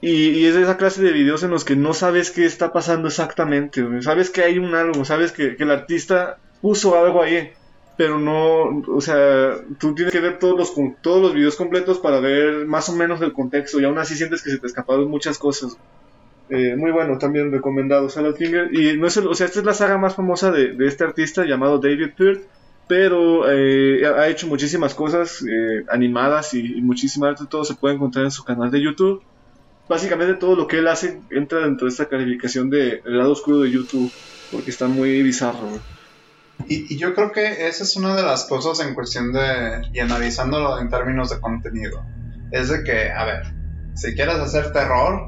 y, 0.00 0.30
y 0.30 0.46
es 0.46 0.54
de 0.54 0.62
esa 0.62 0.76
clase 0.76 1.02
de 1.02 1.12
videos 1.12 1.42
en 1.42 1.50
los 1.50 1.64
que 1.64 1.74
no 1.74 1.94
sabes 1.94 2.30
qué 2.30 2.44
está 2.44 2.72
pasando 2.72 3.08
exactamente, 3.08 3.82
güey. 3.82 4.02
sabes 4.02 4.30
que 4.30 4.42
hay 4.42 4.58
un 4.58 4.74
algo, 4.74 5.04
sabes 5.04 5.32
que, 5.32 5.56
que 5.56 5.62
el 5.62 5.70
artista 5.70 6.38
puso 6.60 6.96
algo 6.96 7.22
ahí, 7.22 7.50
pero 7.96 8.18
no, 8.18 8.82
o 8.88 9.00
sea, 9.00 9.56
tú 9.78 9.94
tienes 9.94 10.12
que 10.12 10.20
ver 10.20 10.38
todos 10.38 10.56
los, 10.56 10.72
todos 11.02 11.22
los 11.22 11.34
videos 11.34 11.56
completos 11.56 11.98
para 11.98 12.20
ver 12.20 12.66
más 12.66 12.88
o 12.88 12.96
menos 12.96 13.20
el 13.22 13.32
contexto 13.32 13.80
y 13.80 13.84
aún 13.84 13.98
así 13.98 14.16
sientes 14.16 14.42
que 14.42 14.50
se 14.50 14.58
te 14.58 14.66
escaparon 14.66 15.08
muchas 15.08 15.38
cosas. 15.38 15.76
Eh, 16.54 16.76
muy 16.76 16.90
bueno, 16.90 17.16
también 17.18 17.50
recomendado 17.50 18.08
Finger. 18.10 18.68
Y 18.74 18.98
no 18.98 19.06
es 19.06 19.16
el- 19.16 19.26
o 19.28 19.34
sea, 19.34 19.46
esta 19.46 19.60
es 19.60 19.64
la 19.64 19.74
saga 19.74 19.96
más 19.98 20.14
famosa 20.16 20.50
de, 20.50 20.74
este 20.86 21.04
artista 21.04 21.44
llamado 21.46 21.78
David 21.78 22.10
Peart 22.16 22.42
pero 22.86 23.50
eh, 23.50 24.04
ha 24.06 24.28
hecho 24.28 24.48
muchísimas 24.48 24.94
cosas 24.94 25.40
eh, 25.42 25.84
animadas 25.88 26.52
y, 26.52 26.78
y 26.78 26.82
muchísima 26.82 27.28
arte, 27.28 27.44
todo 27.48 27.64
se 27.64 27.74
puede 27.76 27.94
encontrar 27.94 28.24
en 28.26 28.30
su 28.30 28.44
canal 28.44 28.70
de 28.70 28.82
YouTube. 28.82 29.22
Básicamente 29.88 30.34
todo 30.34 30.56
lo 30.56 30.66
que 30.66 30.78
él 30.78 30.88
hace 30.88 31.22
entra 31.30 31.60
dentro 31.60 31.86
de 31.86 31.90
esta 31.92 32.08
calificación 32.08 32.70
de 32.70 33.00
el 33.04 33.18
lado 33.18 33.32
oscuro 33.32 33.60
de 33.60 33.72
YouTube, 33.72 34.12
porque 34.50 34.70
está 34.70 34.88
muy 34.88 35.22
bizarro. 35.22 35.70
Y, 36.68 36.94
y 36.94 36.98
yo 36.98 37.14
creo 37.14 37.32
que 37.32 37.66
esa 37.68 37.84
es 37.84 37.96
una 37.96 38.14
de 38.16 38.22
las 38.22 38.46
cosas 38.46 38.80
en 38.86 38.94
cuestión 38.94 39.32
de, 39.32 39.82
y 39.92 40.00
analizándolo 40.00 40.78
en 40.80 40.88
términos 40.88 41.30
de 41.30 41.40
contenido, 41.40 41.98
es 42.50 42.68
de 42.68 42.84
que, 42.84 43.10
a 43.10 43.24
ver, 43.24 43.42
si 43.94 44.14
quieres 44.14 44.36
hacer 44.36 44.72
terror, 44.72 45.26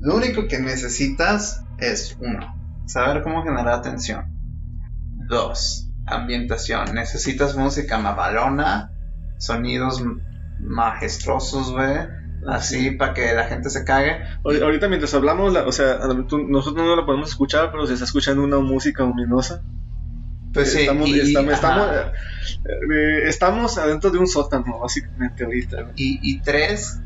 lo 0.00 0.16
único 0.16 0.46
que 0.48 0.58
necesitas 0.58 1.64
es, 1.78 2.16
uno, 2.20 2.54
saber 2.86 3.22
cómo 3.22 3.42
generar 3.42 3.68
atención. 3.74 4.26
Dos, 5.28 5.90
ambientación. 6.06 6.94
Necesitas 6.94 7.56
música 7.56 7.98
mamalona, 7.98 8.90
sonidos 9.38 10.02
majestuosos, 10.60 11.72
güey, 11.72 11.96
así 12.46 12.90
para 12.92 13.14
que 13.14 13.32
la 13.34 13.44
gente 13.44 13.70
se 13.70 13.84
cague. 13.84 14.18
Ahor- 14.44 14.62
Ahorita 14.62 14.88
mientras 14.88 15.14
hablamos, 15.14 15.52
la- 15.52 15.66
o 15.66 15.72
sea, 15.72 15.98
nosotros 15.98 16.86
no 16.86 16.96
la 16.96 17.06
podemos 17.06 17.30
escuchar, 17.30 17.70
pero 17.70 17.86
se 17.86 17.94
está 17.94 18.04
escuchando 18.04 18.42
una 18.42 18.58
música 18.58 19.04
ominosa. 19.04 19.62
Pues 20.52 20.72
sí, 20.72 20.80
estamos, 20.82 21.08
y- 21.08 21.18
estamos, 21.20 21.52
ajá. 21.54 21.54
estamos, 21.54 21.90
eh, 21.96 22.10
eh, 22.94 23.28
estamos 23.28 23.78
adentro 23.78 24.10
de 24.10 24.18
un 24.18 24.26
sótano, 24.28 24.78
básicamente, 24.80 25.44
ahorita. 25.44 25.76
Y, 25.96 26.20
y 26.22 26.40
tres, 26.42 27.00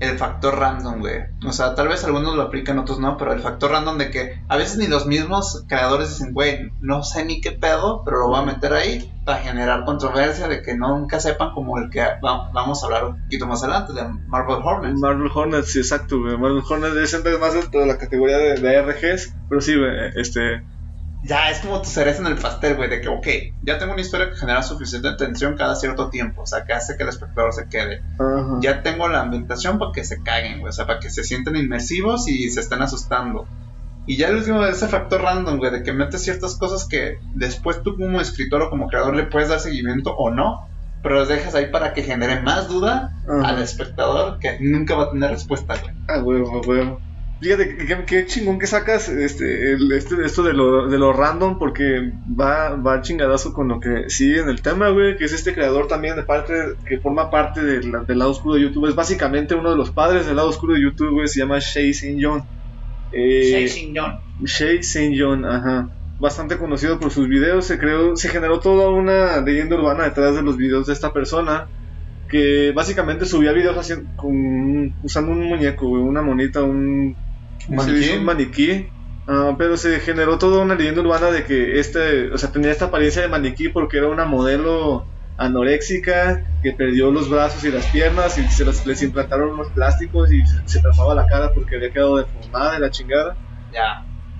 el 0.00 0.18
factor 0.18 0.58
random, 0.58 1.00
güey. 1.00 1.20
O 1.46 1.52
sea, 1.52 1.74
tal 1.74 1.88
vez 1.88 2.04
algunos 2.04 2.34
lo 2.34 2.42
aplican, 2.42 2.78
otros 2.78 2.98
no, 2.98 3.16
pero 3.16 3.32
el 3.32 3.40
factor 3.40 3.70
random 3.70 3.98
de 3.98 4.10
que 4.10 4.32
a 4.48 4.56
veces 4.56 4.76
ni 4.78 4.86
los 4.86 5.06
mismos 5.06 5.64
creadores 5.68 6.10
dicen, 6.10 6.32
güey, 6.34 6.70
no 6.80 7.02
sé 7.02 7.24
ni 7.24 7.40
qué 7.40 7.52
pedo, 7.52 8.02
pero 8.04 8.18
lo 8.18 8.28
voy 8.28 8.40
a 8.40 8.44
meter 8.44 8.72
ahí 8.72 9.10
para 9.24 9.38
generar 9.38 9.84
controversia 9.84 10.48
de 10.48 10.62
que 10.62 10.74
nunca 10.76 11.20
sepan 11.20 11.52
como 11.54 11.78
el 11.78 11.88
que 11.90 12.00
va- 12.00 12.50
vamos 12.52 12.82
a 12.82 12.86
hablar 12.86 13.04
un 13.06 13.22
poquito 13.22 13.46
más 13.46 13.62
adelante, 13.62 13.92
de 13.94 14.02
Marvel 14.26 14.58
Hornets. 14.62 15.00
Marvel 15.00 15.30
Hornets, 15.34 15.72
sí, 15.72 15.78
exacto, 15.78 16.20
güey. 16.20 16.36
Marvel 16.36 16.62
Hornets 16.68 17.14
es 17.14 17.40
más 17.40 17.54
dentro 17.54 17.80
de 17.80 17.86
la 17.86 17.96
categoría 17.98 18.36
de, 18.38 18.54
de 18.60 18.74
RGs, 18.82 19.34
pero 19.48 19.60
sí, 19.60 19.76
güey, 19.76 19.90
este... 20.16 20.62
ya 21.24 21.50
es 21.50 21.60
como 21.60 21.80
tu 21.80 21.88
cereza 21.88 22.20
en 22.20 22.26
el 22.28 22.36
pastel, 22.36 22.76
güey, 22.76 22.90
de 22.90 23.00
que, 23.00 23.08
ok, 23.08 23.26
ya 23.62 23.78
tengo 23.78 23.92
una 23.92 24.02
historia 24.02 24.30
que 24.30 24.36
genera 24.36 24.62
suficiente 24.62 25.08
atención 25.08 25.56
cada 25.56 25.74
cierto 25.74 26.10
tiempo, 26.10 26.42
o 26.42 26.46
sea, 26.46 26.64
que 26.64 26.74
hace 26.74 26.96
que 26.96 27.02
el 27.02 27.08
espectador 27.08 27.52
se 27.52 27.68
quede. 27.68 28.02
Ajá. 28.18 28.58
Ya 28.60 28.82
tengo 28.82 29.08
la 29.08 29.22
ambientación 29.22 29.78
para 29.78 29.92
que 29.92 30.04
se 30.04 30.22
caguen, 30.22 30.60
güey, 30.60 30.70
o 30.70 30.72
sea, 30.72 30.86
para 30.86 31.00
que 31.00 31.10
se 31.10 31.24
sienten 31.24 31.56
inmersivos 31.56 32.28
y 32.28 32.50
se 32.50 32.60
estén 32.60 32.82
asustando. 32.82 33.46
Y 34.06 34.18
ya 34.18 34.28
el 34.28 34.36
último 34.36 34.62
es 34.64 34.76
ese 34.76 34.88
factor 34.88 35.22
random, 35.22 35.56
güey, 35.56 35.70
de 35.70 35.82
que 35.82 35.94
metes 35.94 36.22
ciertas 36.22 36.56
cosas 36.56 36.86
que 36.86 37.18
después 37.34 37.82
tú 37.82 37.96
como 37.96 38.20
escritor 38.20 38.60
o 38.60 38.70
como 38.70 38.88
creador 38.88 39.16
le 39.16 39.24
puedes 39.24 39.48
dar 39.48 39.60
seguimiento 39.60 40.14
o 40.14 40.30
no, 40.30 40.68
pero 41.02 41.14
los 41.16 41.28
dejas 41.28 41.54
ahí 41.54 41.70
para 41.70 41.94
que 41.94 42.02
genere 42.02 42.40
más 42.42 42.68
duda 42.68 43.12
Ajá. 43.26 43.48
al 43.48 43.62
espectador 43.62 44.38
que 44.40 44.58
nunca 44.60 44.94
va 44.94 45.04
a 45.04 45.10
tener 45.10 45.30
respuesta, 45.30 45.76
güey. 45.80 45.94
Ah, 46.08 46.22
huevo, 46.22 46.60
huevo. 46.66 47.00
Fíjate, 47.44 47.76
qué 48.06 48.24
chingón 48.24 48.58
que 48.58 48.66
sacas 48.66 49.10
este, 49.10 49.72
el- 49.72 49.92
este, 49.92 50.14
esto 50.24 50.42
de 50.42 50.54
lo, 50.54 50.88
de 50.88 50.96
lo 50.98 51.12
random, 51.12 51.58
porque 51.58 52.10
va, 52.40 52.70
va 52.76 53.02
chingadazo 53.02 53.52
con 53.52 53.68
lo 53.68 53.80
que 53.80 54.08
sigue 54.08 54.40
en 54.40 54.48
el 54.48 54.62
tema, 54.62 54.88
güey, 54.88 55.18
que 55.18 55.26
es 55.26 55.32
este 55.34 55.52
creador 55.52 55.86
también 55.86 56.16
de 56.16 56.22
parte, 56.22 56.54
que 56.88 56.98
forma 57.00 57.30
parte 57.30 57.62
del, 57.62 57.92
del 58.06 58.18
lado 58.18 58.30
oscuro 58.30 58.54
de 58.54 58.62
YouTube. 58.62 58.88
Es 58.88 58.94
básicamente 58.94 59.54
uno 59.54 59.70
de 59.70 59.76
los 59.76 59.90
padres 59.90 60.24
del 60.26 60.36
lado 60.36 60.48
oscuro 60.48 60.72
de 60.72 60.80
YouTube, 60.80 61.10
güey, 61.12 61.28
se 61.28 61.40
llama 61.40 61.58
Shay 61.58 61.90
St. 61.90 62.16
John. 62.18 62.44
Eh, 63.12 63.50
Shay 64.44 64.76
St. 64.78 65.14
John, 65.18 65.44
ajá. 65.44 65.90
Bastante 66.18 66.56
conocido 66.56 66.98
por 66.98 67.10
sus 67.10 67.28
videos, 67.28 67.66
se 67.66 67.78
creó, 67.78 68.16
se 68.16 68.30
generó 68.30 68.58
toda 68.60 68.88
una 68.88 69.42
leyenda 69.42 69.76
urbana 69.76 70.04
detrás 70.04 70.34
de 70.34 70.40
los 70.42 70.56
videos 70.56 70.86
de 70.86 70.94
esta 70.94 71.12
persona. 71.12 71.66
Que 72.26 72.72
básicamente 72.74 73.26
subía 73.26 73.52
videos 73.52 73.76
haciendo, 73.76 74.08
con, 74.16 74.94
usando 75.04 75.30
un 75.30 75.44
muñeco, 75.44 75.86
güey, 75.88 76.02
una 76.02 76.22
monita, 76.22 76.62
un, 76.64 77.14
¿Un 77.68 77.78
se 77.80 77.86
maniquí? 77.86 77.98
dice 77.98 78.18
un 78.18 78.24
maniquí. 78.24 78.88
Ah, 79.26 79.54
pero 79.56 79.76
se 79.78 80.00
generó 80.00 80.36
toda 80.38 80.62
una 80.62 80.74
leyenda 80.74 81.00
urbana 81.00 81.30
de 81.30 81.44
que 81.44 81.78
este, 81.80 82.30
o 82.30 82.36
sea, 82.38 82.52
tenía 82.52 82.70
esta 82.70 82.86
apariencia 82.86 83.22
de 83.22 83.28
maniquí 83.28 83.68
porque 83.70 83.96
era 83.98 84.08
una 84.08 84.26
modelo 84.26 85.08
anoréxica 85.36 86.42
que 86.62 86.72
perdió 86.72 87.10
los 87.10 87.28
brazos 87.30 87.64
y 87.64 87.70
las 87.70 87.86
piernas 87.86 88.36
y 88.38 88.46
se 88.48 88.64
las- 88.64 88.84
les 88.86 89.02
implantaron 89.02 89.50
unos 89.50 89.70
plásticos 89.72 90.32
y 90.32 90.44
se, 90.46 90.56
se 90.66 90.80
tapaba 90.80 91.14
la 91.14 91.26
cara 91.26 91.50
porque 91.54 91.76
había 91.76 91.90
quedado 91.90 92.18
deformada 92.18 92.74
de 92.74 92.80
la 92.80 92.90
chingada. 92.90 93.38
Ya. 93.70 93.80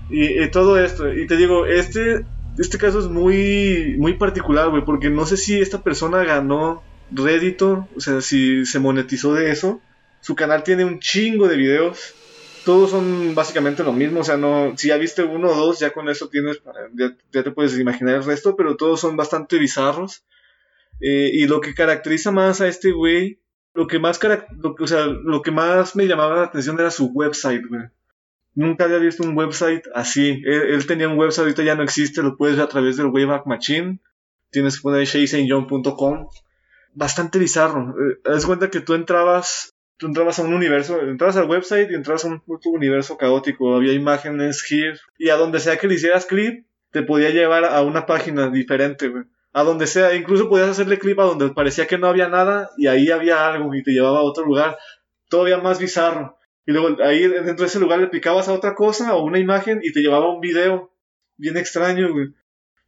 Y, 0.09 0.43
y 0.45 0.51
todo 0.51 0.79
esto. 0.79 1.13
Y 1.13 1.27
te 1.27 1.37
digo, 1.37 1.67
este, 1.67 2.27
este 2.59 2.79
caso 2.79 2.99
es 2.99 3.07
muy, 3.07 3.97
muy 3.99 4.15
particular, 4.15 4.69
güey, 4.71 4.85
porque 4.85 5.11
no 5.11 5.25
sé 5.27 5.37
si 5.37 5.59
esta 5.61 5.83
persona 5.83 6.25
ganó 6.25 6.85
rédito, 7.11 7.89
o 7.97 8.01
sea, 8.01 8.21
si 8.21 8.65
se 8.67 8.79
monetizó 8.81 9.35
de 9.35 9.51
eso. 9.51 9.83
Su 10.21 10.35
canal 10.35 10.63
tiene 10.63 10.85
un 10.85 11.01
chingo 11.01 11.49
de 11.49 11.57
videos. 11.57 12.15
Todos 12.65 12.91
son 12.91 13.35
básicamente 13.35 13.83
lo 13.83 13.93
mismo, 13.93 14.21
o 14.21 14.25
sea, 14.25 14.37
no, 14.37 14.73
si 14.77 14.89
ya 14.89 14.97
viste 14.97 15.23
uno 15.23 15.51
o 15.51 15.55
dos, 15.55 15.79
ya 15.81 15.93
con 15.93 16.09
eso 16.09 16.29
tienes, 16.29 16.63
ya, 16.95 17.43
te 17.43 17.51
puedes 17.51 17.79
imaginar 17.79 18.17
el 18.17 18.25
resto, 18.25 18.57
pero 18.57 18.77
todos 18.77 19.01
son 19.01 19.17
bastante 19.17 19.59
bizarros. 19.59 20.25
Eh, 21.01 21.31
y 21.33 21.47
lo 21.47 21.61
que 21.61 21.75
caracteriza 21.75 22.31
más 22.31 22.61
a 22.61 22.69
este 22.69 22.93
güey, 22.93 23.41
lo 23.75 23.87
que 23.87 23.99
más, 23.99 24.19
lo, 24.23 24.77
o 24.79 24.87
sea, 24.87 25.07
lo 25.07 25.43
que 25.43 25.51
más 25.51 25.97
me 25.97 26.07
llamaba 26.07 26.37
la 26.37 26.45
atención 26.45 26.79
era 26.79 26.91
su 26.91 27.07
website, 27.07 27.67
güey. 27.69 27.83
Nunca 28.55 28.85
había 28.85 28.99
visto 28.99 29.25
un 29.25 29.37
website 29.37 29.89
así. 29.95 30.41
Él, 30.45 30.87
tenía 30.87 31.09
un 31.09 31.19
website, 31.19 31.43
ahorita 31.43 31.65
ya 31.65 31.75
no 31.75 31.83
existe, 31.83 32.23
lo 32.23 32.37
puedes 32.37 32.57
ver 32.57 32.65
a 32.65 32.69
través 32.69 32.97
del 32.97 33.07
Wayback 33.07 33.47
Machine. 33.47 33.99
Tienes 34.51 34.77
que 34.77 34.83
poner 34.83 35.05
shaysaintjohn.com. 35.05 36.29
Bastante 36.95 37.41
bizarro. 37.41 37.91
Eh, 37.91 38.21
haz 38.33 38.47
cuenta 38.47 38.71
que 38.71 38.81
tú 38.81 38.95
entrabas, 38.95 39.74
tú 39.97 40.07
entrabas 40.07 40.39
a 40.39 40.43
un 40.43 40.55
universo, 40.55 41.01
entrabas 41.01 41.37
al 41.37 41.49
website 41.49 41.91
y 41.91 41.95
entrabas 41.95 42.25
a 42.25 42.29
un 42.29 42.43
universo 42.65 43.17
caótico. 43.17 43.75
Había 43.75 43.93
imágenes, 43.93 44.63
GIF, 44.63 45.01
y 45.19 45.31
a 45.31 45.37
donde 45.37 45.61
sea 45.61 45.77
que 45.77 45.89
le 45.89 45.95
hicieras 45.95 46.27
clip, 46.27 46.67
te 46.91 47.03
podía 47.03 47.31
llevar 47.31 47.65
a 47.65 47.83
una 47.83 48.07
página 48.07 48.51
diferente, 48.51 49.09
güey. 49.09 49.25
A 49.53 49.63
donde 49.63 49.87
sea, 49.87 50.15
incluso 50.15 50.49
podías 50.49 50.71
hacerle 50.71 50.99
clip 50.99 51.19
a 51.21 51.25
donde 51.25 51.51
parecía 51.51 51.87
que 51.87 51.97
no 51.97 52.09
había 52.09 52.29
nada 52.29 52.71
y 52.77 52.89
ahí 52.89 53.11
había 53.11 53.47
algo 53.47 53.73
y 53.75 53.85
te 53.85 53.93
llevaba 53.93 54.19
a 54.19 54.23
otro 54.23 54.45
lugar 54.45 54.79
todavía 55.29 55.59
más 55.59 55.79
bizarro. 55.79 56.39
Y 56.67 56.73
luego 56.73 57.03
ahí 57.03 57.27
dentro 57.27 57.65
de 57.65 57.67
ese 57.67 57.79
lugar 57.79 58.01
le 58.01 58.09
picabas 58.09 58.49
a 58.49 58.53
otra 58.53 58.75
cosa 58.75 59.15
o 59.15 59.25
una 59.25 59.39
imagen 59.39 59.81
y 59.83 59.93
te 59.93 60.01
llevaba 60.01 60.27
a 60.27 60.35
un 60.35 60.41
video. 60.41 60.93
Bien 61.37 61.57
extraño, 61.57 62.13
güey. 62.13 62.27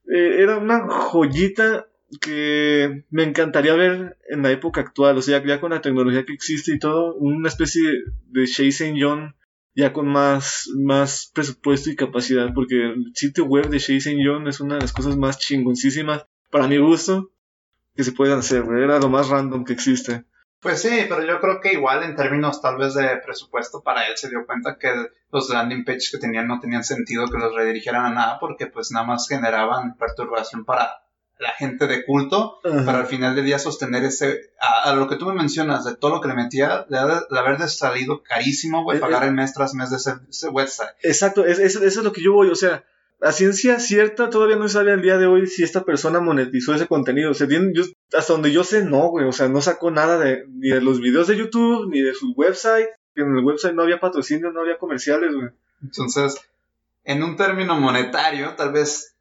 Eh, 0.09 0.43
era 0.43 0.57
una 0.59 0.89
joyita 0.89 1.87
que 2.21 3.05
me 3.11 3.25
encantaría 3.25 3.75
ver 3.75 4.17
en 4.29 4.43
la 4.43 4.51
época 4.51 4.81
actual. 4.81 5.19
O 5.19 5.23
sea, 5.23 5.45
ya 5.45 5.61
con 5.61 5.71
la 5.71 5.81
tecnología 5.81 6.25
que 6.25 6.33
existe 6.33 6.73
y 6.73 6.79
todo, 6.79 7.15
una 7.15 7.49
especie 7.49 7.83
de 8.27 8.47
Shay 8.47 8.69
St. 8.69 8.97
John 8.99 9.35
ya 9.75 9.93
con 9.93 10.09
más, 10.09 10.71
más 10.75 11.31
presupuesto 11.35 11.91
y 11.91 11.97
capacidad. 11.97 12.53
Porque 12.55 12.77
el 12.77 13.13
sitio 13.15 13.45
web 13.45 13.69
de 13.69 13.79
Shay 13.79 13.99
St. 13.99 14.21
John 14.25 14.49
es 14.49 14.61
una 14.61 14.77
de 14.77 14.83
las 14.83 14.93
cosas 14.93 15.17
más 15.17 15.39
chingoncísimas, 15.39 16.27
para 16.51 16.67
mi 16.67 16.79
gusto, 16.79 17.31
que 17.95 18.05
se 18.05 18.13
pueden 18.13 18.39
hacer. 18.39 18.65
Era 18.65 18.99
lo 18.99 19.09
más 19.09 19.29
random 19.29 19.65
que 19.65 19.75
existe. 19.75 20.25
Pues 20.61 20.81
sí, 20.81 21.07
pero 21.09 21.25
yo 21.25 21.39
creo 21.41 21.61
que 21.61 21.75
igual 21.75 22.03
en 22.03 22.17
términos 22.17 22.63
tal 22.63 22.79
vez 22.79 22.95
de 22.95 23.19
presupuesto 23.25 23.83
para 23.83 24.07
él 24.09 24.17
se 24.17 24.31
dio 24.31 24.47
cuenta 24.47 24.79
que 24.79 24.91
los 25.31 25.51
landing 25.51 25.85
pages 25.85 26.11
que 26.11 26.19
tenían 26.19 26.49
no 26.49 26.59
tenían 26.59 26.83
sentido 26.83 27.27
que 27.29 27.39
los 27.39 27.55
redirigieran 27.55 28.07
a 28.07 28.11
nada 28.11 28.39
porque 28.41 28.67
pues 28.67 28.91
nada 28.91 29.07
más 29.07 29.29
generaban 29.29 29.97
perturbación 29.97 30.65
para 30.65 31.03
la 31.39 31.53
gente 31.53 31.87
de 31.87 32.05
culto 32.05 32.59
para 32.63 33.01
al 33.01 33.07
final 33.07 33.37
del 33.37 33.45
día 33.45 33.59
sostener 33.59 34.05
ese 34.05 34.51
a, 34.61 34.91
a 34.91 34.95
lo 34.95 35.07
que 35.09 35.17
tú 35.17 35.27
me 35.27 35.35
mencionas 35.35 35.85
de 35.85 35.95
todo 35.95 36.13
lo 36.13 36.21
que 36.21 36.29
le 36.29 36.35
metía 36.35 36.87
de, 36.89 36.97
haber- 36.99 37.27
de 37.31 37.39
haber 37.39 37.69
salido 37.69 38.23
carísimo 38.23 38.83
güey 38.85 38.97
Eh, 38.99 39.01
pagar 39.01 39.23
eh. 39.25 39.27
el 39.29 39.35
mes 39.35 39.53
tras 39.53 39.75
mes 39.75 39.91
de 39.91 39.97
ese, 39.97 40.13
ese 40.31 40.49
website 40.49 40.91
Exacto, 41.03 41.45
es, 41.45 41.59
es- 41.59 41.77
eso 41.77 41.99
es 42.01 42.05
lo 42.05 42.13
que 42.13 42.23
yo 42.23 42.33
voy, 42.33 42.49
o 42.49 42.55
sea, 42.55 42.85
a 43.21 43.33
ciencia 43.33 43.79
cierta 43.81 44.31
todavía 44.31 44.57
no 44.57 44.69
sale 44.69 44.93
al 44.93 45.03
día 45.03 45.19
de 45.19 45.27
hoy 45.27 45.47
si 45.47 45.63
esta 45.63 45.85
persona 45.85 46.21
monetizó 46.21 46.75
ese 46.75 46.87
contenido, 46.87 47.31
o 47.31 47.35
sea, 47.35 47.47
tiene- 47.49 47.73
yo- 47.75 47.85
hasta 48.17 48.33
donde 48.33 48.53
yo 48.53 48.65
sé, 48.65 48.85
no, 48.85 49.09
güey, 49.09 49.27
o 49.27 49.33
sea, 49.33 49.49
no 49.49 49.61
sacó 49.61 49.91
nada 49.91 50.19
de, 50.19 50.45
ni 50.49 50.69
de 50.71 50.81
los 50.81 51.01
videos 51.01 51.27
de 51.29 51.37
YouTube, 51.37 51.89
ni 51.91 52.01
de 52.01 52.15
su 52.15 52.33
website, 52.33 52.89
que 53.15 53.23
en 53.23 53.37
el 53.37 53.45
website 53.45 53.75
no 53.75 53.83
había 53.83 54.01
patrocinio, 54.01 54.51
no 54.53 54.61
había 54.61 54.79
comerciales, 54.79 55.35
güey. 55.35 55.49
Entonces, 55.83 56.37
en 57.05 57.23
un 57.23 57.37
término 57.37 57.79
monetario, 57.81 58.55
tal 58.57 58.73
vez 58.73 59.16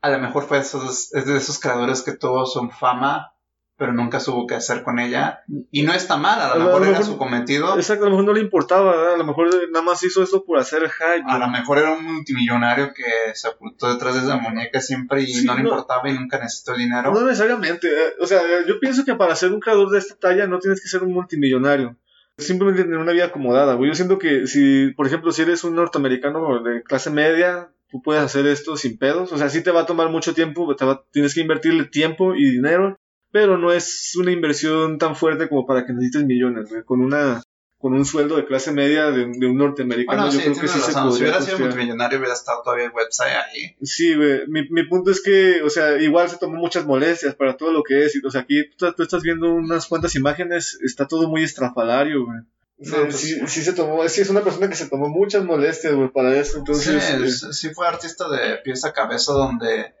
a 0.00 0.10
lo 0.10 0.18
mejor 0.18 0.44
fue 0.44 0.58
esos, 0.58 1.12
es 1.14 1.26
de 1.26 1.36
esos 1.36 1.58
creadores 1.58 2.02
que 2.02 2.12
tuvo 2.12 2.46
su 2.46 2.68
fama, 2.70 3.32
pero 3.76 3.92
nunca 3.92 4.18
supo 4.18 4.46
qué 4.46 4.56
hacer 4.56 4.82
con 4.82 4.98
ella. 4.98 5.44
Y 5.70 5.82
no 5.82 5.92
está 5.92 6.16
mal, 6.16 6.40
a 6.40 6.56
lo 6.56 6.64
mejor 6.64 6.86
era 6.86 7.02
su 7.02 7.16
cometido. 7.16 7.76
Exacto, 7.76 8.04
a 8.04 8.08
lo 8.08 8.16
mejor 8.16 8.26
no 8.26 8.32
le 8.32 8.40
importaba, 8.40 8.90
¿verdad? 8.90 9.14
a 9.14 9.18
lo 9.18 9.24
mejor 9.24 9.48
nada 9.70 9.84
más 9.84 10.02
hizo 10.02 10.22
esto 10.22 10.44
por 10.44 10.58
hacer 10.58 10.82
el 10.82 10.90
hype. 10.90 11.24
A 11.26 11.38
lo 11.38 11.48
mejor 11.48 11.78
era 11.78 11.92
un 11.92 12.04
multimillonario 12.04 12.92
que 12.92 13.04
se 13.34 13.48
ocultó 13.48 13.92
detrás 13.92 14.14
de 14.14 14.20
esa 14.20 14.36
muñeca 14.36 14.80
siempre 14.80 15.22
y 15.22 15.28
Sí, 15.28 15.46
no 15.46 15.54
le 15.54 15.62
importaba 15.62 16.08
y 16.10 16.14
nunca 16.14 16.38
necesitó 16.38 16.74
dinero. 16.74 17.12
No 17.12 17.22
necesariamente, 17.22 17.88
eh, 17.88 18.14
o 18.20 18.26
sea, 18.26 18.40
yo 18.66 18.80
pienso 18.80 19.04
que 19.04 19.14
para 19.14 19.36
ser 19.36 19.52
un 19.52 19.60
creador 19.60 19.90
de 19.90 19.98
esta 19.98 20.16
talla 20.16 20.48
no 20.48 20.58
tienes 20.58 20.82
que 20.82 20.88
ser 20.88 21.04
un 21.04 21.12
multimillonario. 21.12 21.96
Simplemente 22.36 22.82
tener 22.82 22.98
una 22.98 23.12
vida 23.12 23.26
acomodada, 23.26 23.74
güey. 23.74 23.90
Yo 23.90 23.94
siento 23.94 24.18
que 24.18 24.46
si, 24.48 24.92
por 24.96 25.06
ejemplo, 25.06 25.30
si 25.30 25.42
eres 25.42 25.62
un 25.62 25.74
norteamericano 25.74 26.62
de 26.62 26.82
clase 26.82 27.10
media, 27.10 27.70
tú 27.90 28.02
puedes 28.02 28.22
hacer 28.22 28.46
esto 28.46 28.76
sin 28.76 28.98
pedos. 28.98 29.32
O 29.32 29.38
sea, 29.38 29.48
sí 29.48 29.62
te 29.62 29.70
va 29.70 29.82
a 29.82 29.86
tomar 29.86 30.10
mucho 30.10 30.34
tiempo, 30.34 30.74
te 30.76 30.84
va- 30.84 31.02
tienes 31.12 31.34
que 31.34 31.40
invertirle 31.40 31.84
tiempo 31.86 32.34
y 32.34 32.44
dinero, 32.50 32.96
pero 33.32 33.58
no 33.58 33.72
es 33.72 34.14
una 34.18 34.32
inversión 34.32 34.98
tan 34.98 35.16
fuerte 35.16 35.48
como 35.48 35.66
para 35.66 35.84
que 35.86 35.92
necesites 35.92 36.24
millones. 36.24 36.70
Con 36.86 37.00
una, 37.00 37.42
con 37.78 37.94
un 37.94 38.04
sueldo 38.04 38.36
de 38.36 38.44
clase 38.46 38.72
media 38.72 39.10
de, 39.10 39.26
de 39.26 39.46
un 39.46 39.56
norteamericano, 39.56 40.22
Bueno, 40.22 40.32
yo 40.32 40.38
sí, 40.40 40.44
creo 40.50 40.60
que 40.62 40.68
sí 40.68 40.78
se 40.80 40.86
razón. 40.86 40.92
Si 40.92 41.08
podría 41.08 41.28
hubiera 41.28 41.40
sido 41.42 41.58
multimillonario, 41.60 42.18
hubiera 42.18 42.34
estado 42.34 42.62
todavía 42.64 42.86
el 42.86 42.92
website 42.92 43.32
ahí. 43.36 43.76
Sí, 43.82 44.14
güey. 44.14 44.40
Mi, 44.48 44.68
mi 44.70 44.84
punto 44.88 45.10
es 45.10 45.22
que, 45.22 45.62
o 45.62 45.70
sea, 45.70 45.96
igual 46.00 46.28
se 46.28 46.38
tomó 46.38 46.56
muchas 46.56 46.84
molestias 46.86 47.34
para 47.36 47.56
todo 47.56 47.72
lo 47.72 47.82
que 47.82 48.04
es. 48.04 48.16
Y, 48.16 48.26
o 48.26 48.30
sea, 48.30 48.40
aquí 48.42 48.64
tú, 48.76 48.92
tú 48.92 49.02
estás 49.02 49.22
viendo 49.22 49.50
unas 49.52 49.86
cuantas 49.86 50.14
imágenes, 50.14 50.78
está 50.82 51.06
todo 51.06 51.28
muy 51.28 51.42
estrafalario, 51.44 52.24
güey. 52.24 52.38
No, 52.78 52.96
pues- 53.04 53.16
sí, 53.16 53.40
sí 53.46 53.62
se 53.62 53.72
tomó, 53.72 54.08
sí 54.08 54.20
es 54.20 54.30
una 54.30 54.42
persona 54.42 54.68
que 54.68 54.76
se 54.76 54.88
tomó 54.88 55.08
muchas 55.08 55.44
molestias, 55.44 55.94
güey, 55.94 56.08
para 56.10 56.36
eso. 56.38 56.58
Entonces, 56.58 57.02
sí, 57.02 57.48
eh, 57.48 57.52
sí 57.52 57.70
fue 57.70 57.88
artista 57.88 58.28
de 58.28 58.58
pieza 58.58 58.88
a 58.88 58.92
cabeza 58.92 59.32
donde 59.32 59.94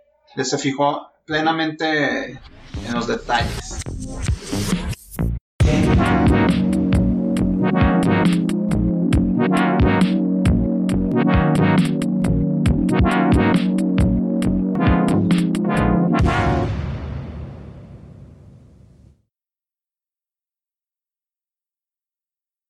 se 0.44 0.58
fijó 0.58 1.10
plenamente 1.24 2.30
en 2.30 2.94
los 2.94 3.08
detalles. 3.08 3.80